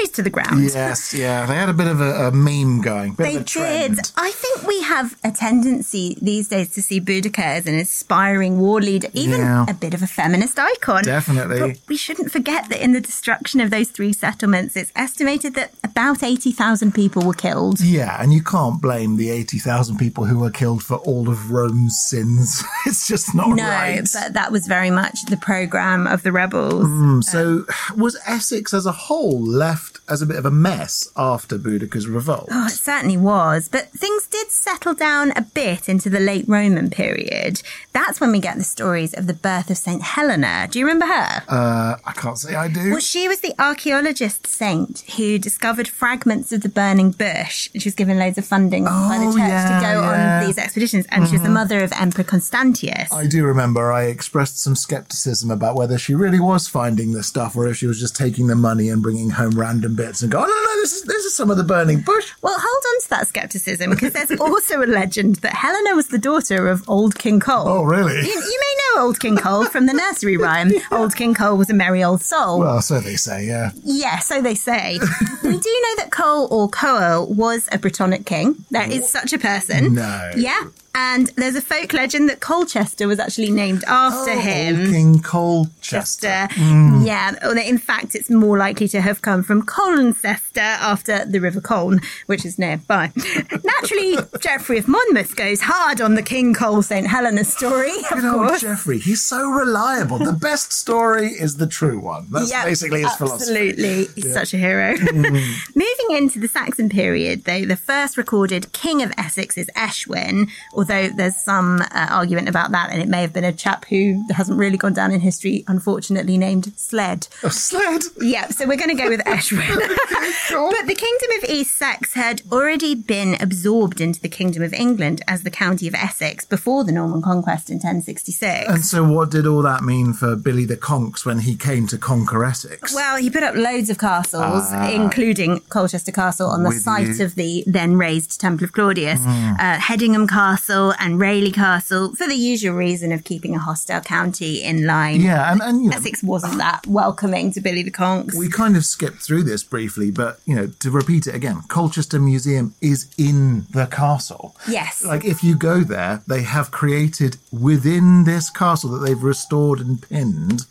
razed 0.00 0.14
to 0.16 0.22
the 0.22 0.30
ground. 0.30 0.62
Yes, 0.64 1.14
yeah. 1.14 1.46
They 1.46 1.54
had 1.54 1.68
a 1.68 1.72
bit 1.74 1.86
of 1.86 2.00
a, 2.00 2.28
a 2.28 2.32
meme 2.32 2.80
going. 2.82 3.14
They 3.14 3.36
of 3.36 3.42
a 3.42 3.44
trend. 3.44 3.96
did. 3.96 4.10
I 4.16 4.30
think 4.30 4.66
we 4.66 4.82
have 4.82 5.16
a 5.24 5.30
tendency 5.30 6.16
these 6.20 6.48
days 6.48 6.70
to 6.70 6.82
see 6.82 7.00
Boudica 7.00 7.38
as 7.40 7.66
an 7.66 7.74
inspiring 7.74 8.58
war 8.58 8.80
leader, 8.80 9.08
even 9.12 9.40
Yeah. 9.40 9.66
a 9.68 9.74
bit 9.74 9.94
of 9.94 10.02
a 10.02 10.06
feminist 10.06 10.58
icon. 10.58 11.04
Definitely. 11.04 11.60
But 11.60 11.78
we 11.88 11.96
shouldn't 11.96 12.30
forget 12.32 12.68
that 12.68 12.82
in 12.82 12.92
the 12.92 13.00
destruction 13.00 13.60
of 13.60 13.70
those 13.70 13.88
three 13.90 14.12
settlements, 14.12 14.76
it's 14.76 14.92
estimated 14.96 15.54
that 15.54 15.72
about 15.82 16.22
80,000 16.22 16.92
people 16.94 17.22
were 17.26 17.34
killed. 17.34 17.80
Yeah, 17.80 18.20
and 18.20 18.32
you 18.32 18.42
can't 18.42 18.80
blame 18.80 19.16
the 19.16 19.30
80,000 19.30 19.96
people 19.98 20.24
who 20.24 20.38
were 20.38 20.50
killed 20.50 20.82
for 20.82 20.96
all 20.98 21.28
of 21.28 21.50
Rome's 21.50 22.00
sins. 22.00 22.62
it's 22.86 23.06
just 23.08 23.34
not 23.34 23.48
No, 23.50 23.68
right. 23.68 24.06
but 24.12 24.32
that 24.34 24.50
was 24.52 24.66
very 24.66 24.90
much 24.90 25.24
the 25.26 25.36
program 25.36 26.06
of 26.06 26.22
the 26.22 26.32
rebels. 26.32 26.86
Hmm, 26.86 27.20
so, 27.20 27.64
was 27.96 28.16
Essex 28.26 28.72
as 28.74 28.86
a 28.86 28.92
whole 28.92 29.40
left 29.44 29.83
as 30.08 30.22
a 30.22 30.26
bit 30.26 30.36
of 30.36 30.44
a 30.44 30.50
mess 30.50 31.08
after 31.16 31.58
Boudica's 31.58 32.06
revolt? 32.06 32.48
Oh, 32.50 32.66
it 32.66 32.70
certainly 32.70 33.16
was. 33.16 33.68
But 33.68 33.90
things 33.90 34.26
did 34.26 34.50
settle 34.50 34.94
down 34.94 35.32
a 35.36 35.42
bit 35.42 35.88
into 35.88 36.10
the 36.10 36.20
late 36.20 36.44
Roman 36.48 36.90
period. 36.90 37.62
That's 37.92 38.20
when 38.20 38.32
we 38.32 38.38
get 38.40 38.56
the 38.58 38.64
stories 38.64 39.14
of 39.14 39.26
the 39.26 39.34
birth 39.34 39.70
of 39.70 39.76
St. 39.78 40.02
Helena. 40.02 40.68
Do 40.70 40.78
you 40.78 40.84
remember 40.86 41.06
her? 41.06 41.42
Uh, 41.48 41.96
I 42.04 42.12
can't 42.12 42.38
say 42.38 42.54
I 42.54 42.68
do. 42.68 42.90
Well, 42.90 43.00
she 43.00 43.28
was 43.28 43.40
the 43.40 43.54
archaeologist 43.58 44.46
saint 44.46 45.00
who 45.16 45.38
discovered 45.38 45.88
fragments 45.88 46.52
of 46.52 46.62
the 46.62 46.68
burning 46.68 47.10
bush. 47.10 47.68
She 47.76 47.88
was 47.88 47.94
given 47.94 48.18
loads 48.18 48.38
of 48.38 48.44
funding 48.44 48.84
by 48.84 49.18
the 49.20 49.26
Oh, 49.26 49.32
church 49.32 49.38
yeah, 49.38 49.78
to 49.80 49.84
go 49.86 50.00
yeah. 50.00 50.14
Mm-hmm. 50.14 50.40
on 50.42 50.46
these 50.46 50.58
expeditions, 50.58 51.06
and 51.10 51.26
she 51.26 51.32
was 51.32 51.42
the 51.42 51.48
mother 51.48 51.82
of 51.82 51.92
Emperor 51.92 52.24
Constantius. 52.24 53.12
I 53.12 53.26
do 53.26 53.44
remember 53.44 53.92
I 53.92 54.04
expressed 54.04 54.58
some 54.60 54.76
skepticism 54.76 55.50
about 55.50 55.76
whether 55.76 55.98
she 55.98 56.14
really 56.14 56.40
was 56.40 56.68
finding 56.68 57.12
the 57.12 57.22
stuff 57.22 57.56
or 57.56 57.66
if 57.68 57.76
she 57.76 57.86
was 57.86 57.98
just 58.00 58.16
taking 58.16 58.46
the 58.46 58.54
money 58.56 58.88
and 58.88 59.02
bringing 59.02 59.30
home 59.30 59.52
random 59.58 59.73
random 59.74 59.96
bits 59.96 60.22
and 60.22 60.30
go, 60.30 60.38
oh, 60.38 60.42
no, 60.42 60.46
no, 60.46 60.80
this 60.80 60.92
is, 60.92 61.02
this 61.02 61.24
is 61.24 61.34
some 61.34 61.50
of 61.50 61.56
the 61.56 61.64
burning 61.64 62.00
bush. 62.00 62.32
Well, 62.42 62.56
hold 62.56 62.84
on 62.94 63.00
to 63.02 63.10
that 63.10 63.26
skepticism 63.26 63.90
because 63.90 64.12
there's 64.12 64.38
also 64.40 64.82
a 64.82 64.86
legend 64.86 65.36
that 65.36 65.52
Helena 65.52 65.96
was 65.96 66.08
the 66.08 66.18
daughter 66.18 66.68
of 66.68 66.88
Old 66.88 67.18
King 67.18 67.40
Cole. 67.40 67.66
Oh, 67.66 67.82
really? 67.82 68.14
You, 68.14 68.28
you 68.28 68.60
may 68.60 68.76
know 68.94 69.02
Old 69.02 69.18
King 69.18 69.36
Cole 69.36 69.64
from 69.66 69.86
the 69.86 69.92
nursery 69.92 70.36
rhyme. 70.36 70.70
Old 70.92 71.16
King 71.16 71.34
Cole 71.34 71.56
was 71.56 71.70
a 71.70 71.74
merry 71.74 72.04
old 72.04 72.22
soul. 72.22 72.60
Well, 72.60 72.80
so 72.80 73.00
they 73.00 73.16
say, 73.16 73.46
yeah. 73.46 73.72
Yeah, 73.82 74.18
so 74.20 74.40
they 74.40 74.54
say. 74.54 74.98
we 75.42 75.58
do 75.58 75.82
know 75.82 75.96
that 75.96 76.08
Cole 76.12 76.46
or 76.50 76.68
Coel 76.68 77.26
was 77.26 77.68
a 77.72 77.78
Brittonic 77.78 78.26
king. 78.26 78.64
There 78.70 78.88
is 78.88 79.08
such 79.10 79.32
a 79.32 79.38
person. 79.38 79.94
No. 79.94 80.30
Yeah. 80.36 80.68
And 80.96 81.26
there's 81.36 81.56
a 81.56 81.60
folk 81.60 81.92
legend 81.92 82.28
that 82.28 82.40
Colchester 82.40 83.08
was 83.08 83.18
actually 83.18 83.50
named 83.50 83.82
after 83.88 84.30
Oh, 84.30 84.38
him. 84.38 84.92
King 84.92 85.20
Colchester. 85.20 85.74
Chester. 85.80 86.48
Mm. 86.54 87.04
Yeah. 87.06 87.34
although 87.44 87.60
In 87.60 87.78
fact, 87.78 88.14
it's 88.14 88.30
more 88.30 88.56
likely 88.58 88.86
to 88.88 89.00
have 89.00 89.20
come 89.22 89.42
from 89.42 89.62
Colchester 89.62 90.60
after 90.60 91.24
the 91.24 91.40
River 91.40 91.60
Colne, 91.60 92.00
which 92.26 92.44
is 92.44 92.58
nearby. 92.58 93.10
Naturally, 93.64 94.16
Geoffrey 94.40 94.78
of 94.78 94.88
Monmouth 94.88 95.36
goes 95.36 95.60
hard 95.62 96.00
on 96.00 96.14
the 96.14 96.22
King 96.22 96.54
Cole 96.54 96.82
St. 96.82 97.06
Helena 97.06 97.44
story, 97.44 97.90
of 97.90 98.08
Good 98.10 98.24
old 98.24 98.48
course. 98.48 98.60
Jeffrey, 98.60 98.98
he's 98.98 99.22
so 99.22 99.50
reliable. 99.50 100.18
The 100.18 100.32
best 100.32 100.72
story 100.72 101.28
is 101.28 101.56
the 101.56 101.66
true 101.66 101.98
one. 101.98 102.26
That's 102.30 102.50
Yep, 102.50 102.64
basically 102.66 103.02
his 103.02 103.14
philosophy. 103.14 103.70
Absolutely. 103.70 104.04
He's 104.14 104.26
Yeah. 104.26 104.32
such 104.32 104.54
a 104.54 104.58
hero. 104.58 104.94
Mm. 105.24 105.76
Moving 105.76 106.16
into 106.16 106.38
the 106.38 106.48
Saxon 106.48 106.88
period, 106.88 107.44
though, 107.44 107.64
the 107.64 107.76
first 107.76 108.16
recorded 108.16 108.72
king 108.72 109.00
of 109.02 109.12
Essex 109.16 109.56
is 109.56 109.70
Eshwin, 109.76 110.50
although 110.90 111.08
there's 111.08 111.36
some 111.36 111.80
uh, 111.80 112.06
argument 112.10 112.48
about 112.48 112.70
that, 112.72 112.90
and 112.90 113.00
it 113.00 113.08
may 113.08 113.20
have 113.20 113.32
been 113.32 113.44
a 113.44 113.52
chap 113.52 113.84
who 113.86 114.22
hasn't 114.32 114.58
really 114.58 114.76
gone 114.76 114.92
down 114.92 115.10
in 115.12 115.20
history, 115.20 115.64
unfortunately, 115.68 116.36
named 116.38 116.72
Sled. 116.76 117.28
A 117.42 117.50
sled? 117.50 118.02
Yeah, 118.20 118.48
so 118.48 118.66
we're 118.66 118.76
going 118.76 118.94
to 118.96 119.02
go 119.02 119.08
with 119.08 119.20
Eshwin. 119.20 119.68
but 119.78 120.86
the 120.86 120.94
kingdom 120.94 121.30
of 121.42 121.50
East 121.50 121.76
Sex 121.76 122.14
had 122.14 122.42
already 122.52 122.94
been 122.94 123.36
absorbed 123.40 124.00
into 124.00 124.20
the 124.20 124.28
kingdom 124.28 124.62
of 124.62 124.72
England 124.72 125.22
as 125.28 125.42
the 125.42 125.50
county 125.50 125.88
of 125.88 125.94
Essex 125.94 126.44
before 126.44 126.84
the 126.84 126.92
Norman 126.92 127.22
conquest 127.22 127.70
in 127.70 127.76
1066. 127.76 128.68
And 128.68 128.84
so, 128.84 129.04
what 129.04 129.30
did 129.30 129.46
all 129.46 129.62
that 129.62 129.82
mean 129.82 130.12
for 130.12 130.36
Billy 130.36 130.64
the 130.64 130.76
Conks 130.76 131.24
when 131.24 131.40
he 131.40 131.56
came 131.56 131.86
to 131.88 131.98
conquer 131.98 132.44
Essex? 132.44 132.94
Well, 132.94 133.16
he 133.16 133.30
put 133.30 133.42
up 133.42 133.54
loads 133.54 133.90
of 133.90 133.98
castles, 133.98 134.64
Ah. 134.72 134.90
including 134.90 135.60
Colchester 135.68 136.12
Castle 136.12 136.48
on 136.50 136.62
the 136.62 136.72
site 136.72 137.18
you. 137.18 137.24
of 137.24 137.34
the 137.34 137.64
then 137.66 137.96
razed 137.96 138.40
Temple 138.40 138.64
of 138.64 138.72
Claudius, 138.72 139.20
Mm. 139.20 139.54
uh, 139.58 139.78
Hedingham 139.78 140.28
Castle 140.28 140.73
and 140.74 141.18
Rayleigh 141.20 141.52
Castle 141.52 142.14
for 142.14 142.26
the 142.26 142.34
usual 142.34 142.74
reason 142.74 143.12
of 143.12 143.24
keeping 143.24 143.54
a 143.54 143.58
hostile 143.58 144.00
county 144.00 144.62
in 144.62 144.86
line. 144.86 145.20
Yeah, 145.20 145.50
and, 145.52 145.60
and 145.62 145.84
you 145.84 145.90
know, 145.90 145.96
Essex 145.96 146.22
wasn't 146.22 146.58
that 146.58 146.86
welcoming 146.86 147.52
to 147.52 147.60
Billy 147.60 147.82
the 147.82 147.90
Conks. 147.90 148.34
we 148.34 148.48
kind 148.48 148.76
of 148.76 148.84
skipped 148.84 149.18
through 149.22 149.44
this 149.44 149.62
briefly, 149.62 150.10
but 150.10 150.40
you 150.46 150.54
know, 150.54 150.66
to 150.80 150.90
repeat 150.90 151.26
it 151.26 151.34
again, 151.34 151.62
Colchester 151.68 152.18
Museum 152.18 152.74
is 152.80 153.12
in 153.16 153.66
the 153.70 153.86
castle. 153.86 154.56
yes. 154.68 155.04
Like, 155.04 155.24
if 155.24 155.44
you 155.44 155.56
go 155.56 155.80
there, 155.80 156.22
they 156.26 156.42
have 156.42 156.70
created 156.70 157.36
within 157.52 158.24
this 158.24 158.50
castle 158.50 158.90
that 158.90 159.06
they've 159.06 159.22
restored 159.22 159.80
and 159.80 160.02
pinned 160.02 160.66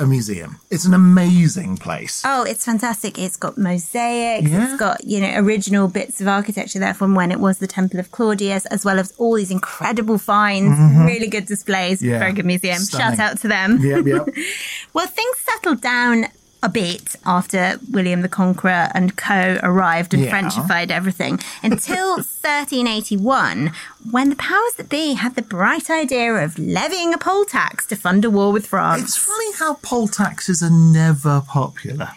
a 0.00 0.06
museum. 0.06 0.58
It's 0.70 0.84
an 0.86 0.94
amazing 0.94 1.76
place. 1.76 2.22
Oh, 2.24 2.42
it's 2.42 2.64
fantastic. 2.64 3.18
It's 3.18 3.36
got 3.36 3.58
mosaics. 3.58 4.48
Yeah. 4.50 4.64
It's 4.70 4.76
got, 4.80 5.04
you 5.04 5.20
know, 5.20 5.32
original 5.36 5.88
bits 5.88 6.20
of 6.20 6.26
architecture 6.28 6.78
there 6.78 6.94
from 6.94 7.14
when 7.14 7.30
it 7.30 7.38
was 7.38 7.58
the 7.58 7.66
Temple 7.66 8.00
of 8.00 8.10
Claudius, 8.10 8.64
as 8.66 8.84
well 8.84 8.98
as 8.98 9.12
all 9.18 9.34
these 9.34 9.50
incredible 9.50 10.16
finds, 10.18 10.78
Mhm. 10.78 11.06
really 11.06 11.26
good 11.28 11.46
displays. 11.46 12.02
Yeah. 12.02 12.18
Very 12.18 12.32
good 12.32 12.46
museum. 12.46 12.78
Stunning. 12.78 13.16
Shout 13.18 13.18
out 13.32 13.40
to 13.40 13.48
them. 13.48 13.78
Yep, 13.80 14.06
yep. 14.06 14.28
well, 14.94 15.06
things 15.06 15.36
settled 15.44 15.80
down 15.82 16.26
a 16.62 16.68
bit 16.68 17.16
after 17.24 17.78
William 17.90 18.20
the 18.20 18.28
Conqueror 18.28 18.88
and 18.94 19.16
co 19.16 19.58
arrived 19.62 20.12
and 20.14 20.24
Yeah. 20.24 20.30
Frenchified 20.30 20.90
everything 20.90 21.40
until 21.62 22.16
1381, 22.16 23.72
when 24.10 24.30
the 24.30 24.36
powers 24.36 24.74
that 24.76 24.88
be 24.88 25.14
had 25.14 25.34
the 25.36 25.42
bright 25.42 25.88
idea 25.90 26.34
of 26.34 26.58
levying 26.58 27.14
a 27.14 27.18
poll 27.18 27.44
tax 27.44 27.86
to 27.86 27.96
fund 27.96 28.24
a 28.24 28.30
war 28.30 28.52
with 28.52 28.66
France. 28.66 29.02
It's 29.02 29.16
funny 29.16 29.52
how 29.58 29.74
poll 29.82 30.08
taxes 30.08 30.62
are 30.62 30.70
never 30.70 31.40
popular. 31.46 32.10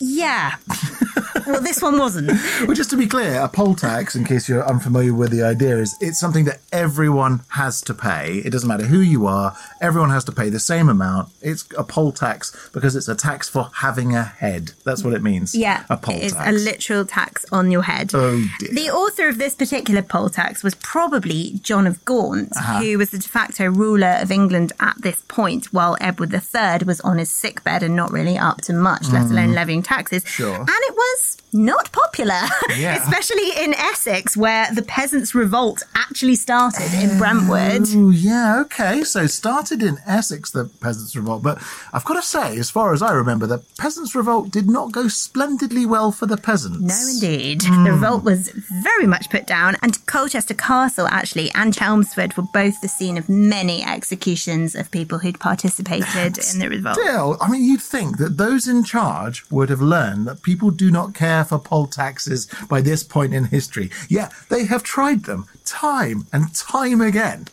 Yeah. 0.00 0.56
well, 1.46 1.60
this 1.60 1.80
one 1.82 1.98
wasn't. 1.98 2.28
Well, 2.66 2.74
just 2.74 2.90
to 2.90 2.96
be 2.96 3.06
clear, 3.06 3.40
a 3.40 3.48
poll 3.48 3.74
tax, 3.74 4.14
in 4.14 4.24
case 4.24 4.48
you're 4.48 4.66
unfamiliar 4.66 5.12
with 5.14 5.30
the 5.30 5.42
idea, 5.42 5.78
is 5.78 5.96
it's 6.00 6.18
something 6.18 6.44
that 6.44 6.60
everyone 6.72 7.40
has 7.48 7.80
to 7.82 7.94
pay. 7.94 8.38
It 8.44 8.50
doesn't 8.50 8.68
matter 8.68 8.84
who 8.86 9.00
you 9.00 9.26
are, 9.26 9.56
everyone 9.80 10.10
has 10.10 10.24
to 10.24 10.32
pay 10.32 10.50
the 10.50 10.60
same 10.60 10.88
amount. 10.88 11.30
It's 11.42 11.64
a 11.76 11.84
poll 11.84 12.12
tax 12.12 12.70
because 12.72 12.94
it's 12.94 13.08
a 13.08 13.14
tax 13.14 13.48
for 13.48 13.70
having 13.76 14.14
a 14.14 14.22
head. 14.22 14.72
That's 14.84 15.02
what 15.02 15.14
it 15.14 15.22
means. 15.22 15.54
Yeah, 15.54 15.84
A 15.90 15.96
poll 15.96 16.18
tax. 16.20 16.34
a 16.38 16.52
literal 16.52 17.04
tax 17.04 17.44
on 17.50 17.70
your 17.70 17.82
head. 17.82 18.10
Oh, 18.14 18.44
dear. 18.60 18.74
The 18.74 18.90
author 18.90 19.28
of 19.28 19.38
this 19.38 19.54
particular 19.54 20.02
poll 20.02 20.28
tax 20.30 20.62
was 20.62 20.74
probably 20.76 21.58
John 21.62 21.86
of 21.86 22.04
Gaunt, 22.04 22.52
Uh-huh. 22.56 22.80
who 22.82 22.98
was 22.98 23.10
the 23.10 23.18
de 23.18 23.28
facto 23.28 23.66
ruler 23.66 24.18
of 24.20 24.30
England 24.30 24.72
at 24.80 24.96
this 25.00 25.22
point, 25.28 25.72
while 25.72 25.96
Edward 26.00 26.32
III 26.32 26.84
was 26.86 27.00
on 27.00 27.18
his 27.18 27.30
sickbed 27.30 27.82
and 27.82 27.96
not 27.96 28.12
really 28.12 28.36
up 28.38 28.60
to 28.62 28.72
much, 28.72 29.08
let 29.08 29.26
Mm. 29.26 29.30
alone 29.30 29.52
levying 29.54 29.82
taxes. 29.88 30.22
Sure. 30.26 30.54
And 30.54 30.68
it 30.68 30.94
was 30.94 31.38
not 31.52 31.90
popular, 31.92 32.40
Yeah. 32.76 32.96
especially 33.02 33.50
in 33.64 33.74
Essex, 33.74 34.36
where 34.36 34.72
the 34.74 34.82
peasants' 34.82 35.34
revolt 35.34 35.82
actually 35.94 36.34
started 36.36 36.92
in 36.94 37.18
Brentwood. 37.18 37.82
Oh, 37.94 38.10
yeah, 38.10 38.60
okay. 38.62 39.02
So 39.04 39.26
started 39.26 39.82
in 39.82 39.98
Essex, 40.06 40.50
the 40.50 40.66
Peasants' 40.80 41.14
Revolt. 41.16 41.42
But 41.42 41.62
I've 41.92 42.04
got 42.04 42.14
to 42.14 42.22
say, 42.22 42.56
as 42.58 42.70
far 42.70 42.92
as 42.92 43.02
I 43.02 43.12
remember, 43.12 43.46
the 43.46 43.58
Peasants' 43.78 44.14
Revolt 44.14 44.50
did 44.50 44.68
not 44.68 44.92
go 44.92 45.08
splendidly 45.08 45.86
well 45.86 46.12
for 46.12 46.26
the 46.26 46.36
peasants. 46.36 46.80
No, 46.80 47.12
indeed. 47.28 47.62
Hmm. 47.64 47.84
The 47.84 47.92
revolt 47.92 48.24
was 48.24 48.48
very 48.82 49.06
much 49.06 49.30
put 49.30 49.46
down, 49.46 49.76
and 49.82 50.04
Colchester 50.06 50.54
Castle, 50.54 51.06
actually, 51.08 51.50
and 51.54 51.72
Chelmsford 51.74 52.36
were 52.36 52.44
both 52.52 52.80
the 52.80 52.88
scene 52.88 53.16
of 53.18 53.28
many 53.28 53.82
executions 53.84 54.74
of 54.74 54.90
people 54.90 55.18
who'd 55.18 55.40
participated 55.40 56.38
in 56.52 56.58
the 56.58 56.68
revolt. 56.68 56.96
Still, 56.96 57.36
I 57.40 57.50
mean, 57.50 57.64
you'd 57.64 57.80
think 57.82 58.18
that 58.18 58.36
those 58.36 58.66
in 58.68 58.84
charge 58.84 59.44
would 59.50 59.68
have 59.70 59.80
learned 59.80 60.26
that 60.26 60.42
people 60.42 60.70
do 60.70 60.90
not 60.90 61.14
care 61.14 61.37
for 61.44 61.58
poll 61.58 61.86
taxes 61.86 62.46
by 62.68 62.80
this 62.80 63.02
point 63.02 63.34
in 63.34 63.44
history. 63.44 63.90
Yeah, 64.08 64.28
they 64.48 64.64
have 64.66 64.82
tried 64.82 65.24
them 65.24 65.46
time 65.64 66.26
and 66.32 66.54
time 66.54 67.00
again. 67.00 67.46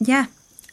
Yeah. 0.00 0.26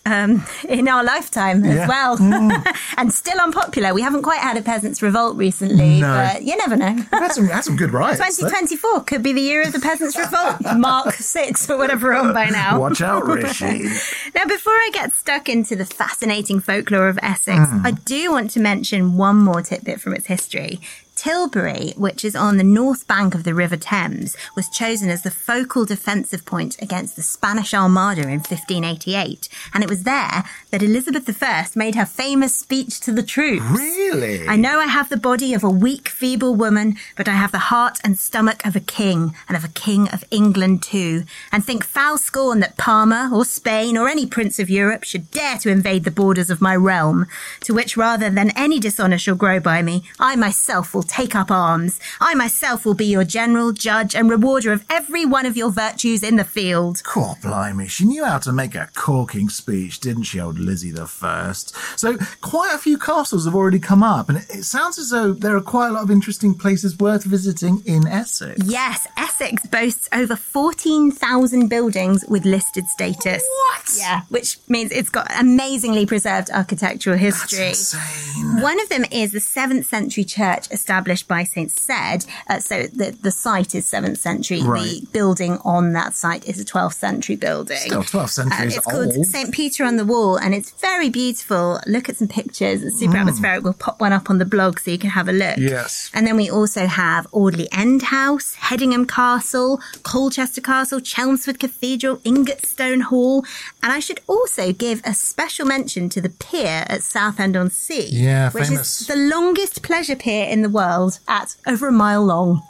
Um, 0.08 0.46
in 0.70 0.88
our 0.88 1.04
lifetime 1.04 1.66
as 1.66 1.74
Yeah. 1.78 1.88
well. 1.88 2.16
Mm. 2.20 2.78
and 2.98 3.12
still 3.12 3.40
unpopular. 3.40 3.92
We 3.92 4.04
haven't 4.04 4.22
quite 4.22 4.40
had 4.40 4.56
a 4.56 4.62
peasants' 4.62 5.02
revolt 5.02 5.36
recently, 5.36 6.00
No. 6.00 6.30
but 6.32 6.44
you 6.44 6.56
never 6.58 6.76
know. 6.76 6.94
We've 6.94 7.10
had 7.10 7.32
some, 7.32 7.48
had 7.48 7.64
some 7.64 7.76
good 7.76 7.92
riots. 7.92 8.20
though. 8.20 8.26
2024 8.26 9.04
could 9.06 9.24
be 9.24 9.34
the 9.34 9.42
year 9.42 9.64
of 9.64 9.74
the 9.74 9.80
peasants' 9.80 10.16
revolt. 10.16 10.58
Mark 10.78 11.12
6 11.14 11.70
or 11.72 11.78
whatever 11.80 12.10
we're 12.10 12.18
on 12.18 12.36
by 12.36 12.50
now. 12.50 12.80
Watch 12.80 13.02
out, 13.02 13.26
Rishi. 13.26 13.90
Now, 14.36 14.46
before 14.46 14.74
I 14.74 14.92
get 14.94 15.12
stuck 15.14 15.50
into 15.50 15.76
the 15.76 15.86
fascinating 15.86 16.60
folklore 16.60 17.08
of 17.10 17.18
Essex, 17.24 17.68
Hmm. 17.68 17.84
I 17.84 17.92
do 17.92 18.32
want 18.32 18.52
to 18.52 18.60
mention 18.60 19.18
one 19.18 19.38
more 19.38 19.64
tidbit 19.64 20.02
from 20.02 20.14
its 20.14 20.28
history. 20.28 20.82
Tilbury, 21.16 21.94
which 21.96 22.26
is 22.26 22.36
on 22.36 22.58
the 22.58 22.64
north 22.64 23.08
bank 23.08 23.34
of 23.34 23.44
the 23.44 23.54
River 23.54 23.78
Thames, 23.78 24.36
was 24.56 24.70
chosen 24.70 25.10
as 25.10 25.24
the 25.24 25.32
focal 25.32 25.86
defensive 25.86 26.46
point 26.46 26.82
against 26.82 27.16
the 27.16 27.24
Spanish 27.24 27.74
Armada 27.74 28.24
in 28.24 28.40
1588. 28.40 29.48
And 29.74 29.84
it 29.84 29.90
was 29.90 30.04
there 30.04 30.44
that 30.76 30.84
Elizabeth 30.84 31.42
I 31.42 31.66
made 31.74 31.96
her 31.96 32.06
famous 32.06 32.54
speech 32.54 33.00
to 33.00 33.14
the 33.14 33.24
troops. 33.24 33.64
Really? 33.64 34.46
I 34.46 34.58
know 34.58 34.82
I 34.82 34.88
have 34.88 35.08
the 35.08 35.16
body 35.16 35.54
of 35.54 35.64
a 35.64 35.70
weak, 35.70 36.10
feeble 36.10 36.54
woman, 36.54 36.98
but 37.16 37.30
I 37.30 37.32
have 37.32 37.54
the 37.54 37.70
heart 37.72 38.00
and 38.04 38.20
stomach 38.20 38.66
of 38.66 38.76
a 38.76 38.82
king, 38.82 39.34
and 39.48 39.56
of 39.56 39.64
a 39.64 39.70
king 39.70 40.10
of 40.10 40.26
England 40.32 40.84
too. 40.84 41.24
And 41.50 41.64
think 41.64 41.86
foul 41.86 42.18
scorn 42.18 42.60
that 42.60 42.76
Parma, 42.76 43.32
or 43.34 43.46
Spain, 43.46 43.98
or 43.98 44.10
any 44.10 44.26
prince 44.26 44.60
of 44.60 44.70
Europe 44.70 45.06
should 45.06 45.32
dare 45.32 45.58
to 45.60 45.70
invade 45.70 46.04
the 46.04 46.12
borders 46.12 46.50
of 46.50 46.60
my 46.60 46.76
realm, 46.76 47.26
to 47.62 47.74
which 47.74 47.96
rather 47.96 48.30
than 48.30 48.50
any 48.50 48.78
dishonour 48.78 49.18
shall 49.18 49.36
grow 49.36 49.62
by 49.62 49.82
me, 49.82 50.04
I 50.20 50.36
myself 50.36 50.94
will 50.94 51.04
take 51.04 51.36
up 51.36 51.50
arms. 51.50 52.02
I 52.20 52.36
myself 52.36 52.86
will 52.86 52.96
be 52.96 53.06
your 53.06 53.24
general, 53.24 53.72
judge, 53.72 54.14
and 54.14 54.30
rewarder 54.30 54.74
of 54.74 54.84
every 54.90 55.24
one 55.24 55.46
of 55.46 55.56
your 55.56 55.72
virtues 55.72 56.22
in 56.22 56.36
the 56.36 56.44
field. 56.44 57.02
Cool, 57.06 57.38
blimey. 57.42 57.88
She 57.88 58.04
knew 58.04 58.26
how 58.26 58.40
to 58.40 58.52
make 58.52 58.76
a 58.76 58.90
corking 58.94 59.48
speech, 59.48 60.02
didn't 60.02 60.24
she, 60.24 60.42
old 60.42 60.60
Lizzie 60.66 60.92
the 60.92 61.08
First? 61.08 61.76
So, 61.98 62.18
quite 62.42 62.74
a 62.74 62.78
few 62.78 62.98
castles 62.98 63.46
have 63.46 63.56
already 63.56 63.80
come 63.80 64.04
up, 64.04 64.30
and 64.30 64.40
it, 64.40 64.64
sounds 64.64 64.98
as 64.98 65.10
though 65.12 65.34
there 65.34 65.56
are 65.56 65.62
quite 65.62 65.90
a 65.90 65.92
lot 65.92 66.04
of 66.04 66.12
interesting 66.12 66.54
places 66.56 66.98
worth 66.98 67.24
visiting 67.24 67.82
in 67.86 68.08
Essex. 68.08 68.60
Yes, 68.66 69.08
Essex 69.18 69.66
boasts 69.68 70.10
over 70.12 70.36
14,000 70.36 71.68
buildings 71.68 72.26
with 72.28 72.46
listed 72.46 72.88
status. 72.88 73.44
What? 73.44 73.92
Yeah, 73.98 74.22
which 74.30 74.58
means 74.68 74.92
it's 74.92 75.10
got 75.10 75.28
amazingly 75.40 76.06
preserved 76.06 76.50
architectural 76.52 77.18
history. 77.18 77.70
Insane. 77.70 78.62
One 78.62 78.80
of 78.82 78.90
them 78.90 79.06
is 79.12 79.32
the 79.32 79.40
7th 79.40 79.86
century 79.86 80.24
church 80.24 80.72
established 80.72 81.28
by 81.28 81.44
Saint 81.44 81.72
Cedd. 81.72 82.26
Uh, 82.50 82.60
so 82.60 82.84
the, 82.88 83.16
the 83.22 83.32
site 83.32 83.76
is 83.76 83.86
7th 83.90 84.18
century. 84.18 84.64
Right. 84.64 84.84
The 84.84 85.08
building 85.12 85.60
on 85.64 85.94
that 85.94 86.16
site 86.16 86.46
is 86.48 86.60
a 86.60 86.66
12th 86.66 86.94
century 86.96 87.36
building. 87.36 87.78
Still 87.78 88.04
12th 88.04 88.30
century 88.30 88.58
Um, 88.58 88.68
it's 88.68 88.78
old. 88.78 89.14
called 89.14 89.26
St. 89.26 89.54
Peter 89.54 89.84
on 89.84 89.98
the 89.98 90.06
Wall, 90.06 90.38
and 90.38 90.55
it's 90.58 90.72
very 90.72 91.10
beautiful. 91.10 91.80
Look 91.88 92.10
at 92.10 92.18
some 92.18 92.28
pictures. 92.28 92.84
It's 92.84 92.98
super 92.98 93.14
Mm. 93.16 93.22
atmospheric. 93.22 93.64
We'll 93.64 93.74
pop 93.74 94.00
one 94.00 94.14
up 94.14 94.30
on 94.30 94.38
the 94.40 94.46
blog 94.46 94.80
so 94.80 94.92
you 94.92 94.98
can 94.98 95.12
have 95.12 95.28
a 95.28 95.32
look. 95.32 95.58
Yes. 95.58 96.10
And 96.14 96.26
then 96.26 96.36
we 96.38 96.50
also 96.50 96.88
have 96.88 97.28
Audley 97.32 97.68
End 97.72 98.02
House, 98.04 98.56
Hedingham 98.60 99.08
Castle, 99.08 99.80
Colchester 100.04 100.62
Castle, 100.62 101.00
Chelmsford 101.02 101.60
Cathedral, 101.60 102.20
Ingatstone 102.24 103.02
Hall. 103.02 103.46
And 103.84 103.92
I 103.92 104.00
should 104.00 104.22
also 104.28 104.72
give 104.74 105.02
a 105.04 105.14
special 105.14 105.66
mention 105.66 106.10
to 106.10 106.22
the 106.22 106.30
pier 106.30 106.86
at 106.88 107.04
Southend 107.04 107.56
on 107.58 107.70
Sea. 107.70 108.08
Yeah, 108.10 108.50
which 108.52 108.68
famous. 108.68 109.02
is 109.02 109.08
the 109.08 109.16
longest 109.16 109.82
pleasure 109.84 110.16
pier 110.16 110.46
in 110.46 110.62
the 110.62 110.70
world 110.70 111.20
at 111.28 111.56
over 111.68 111.88
a 111.88 111.92
mile 111.92 112.24
long. 112.26 112.62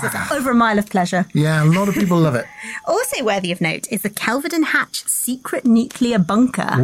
So 0.00 0.06
it's 0.06 0.32
over 0.32 0.50
a 0.52 0.54
mile 0.54 0.78
of 0.78 0.88
pleasure. 0.88 1.26
Yeah, 1.34 1.62
a 1.62 1.66
lot 1.66 1.88
of 1.90 1.94
people 1.94 2.18
love 2.18 2.34
it. 2.34 2.46
Also 2.86 3.22
worthy 3.22 3.52
of 3.52 3.60
note 3.60 3.86
is 3.90 4.00
the 4.00 4.08
Kelvedon 4.08 4.64
Hatch 4.64 5.04
secret 5.06 5.66
nuclear 5.66 6.18
bunker. 6.18 6.76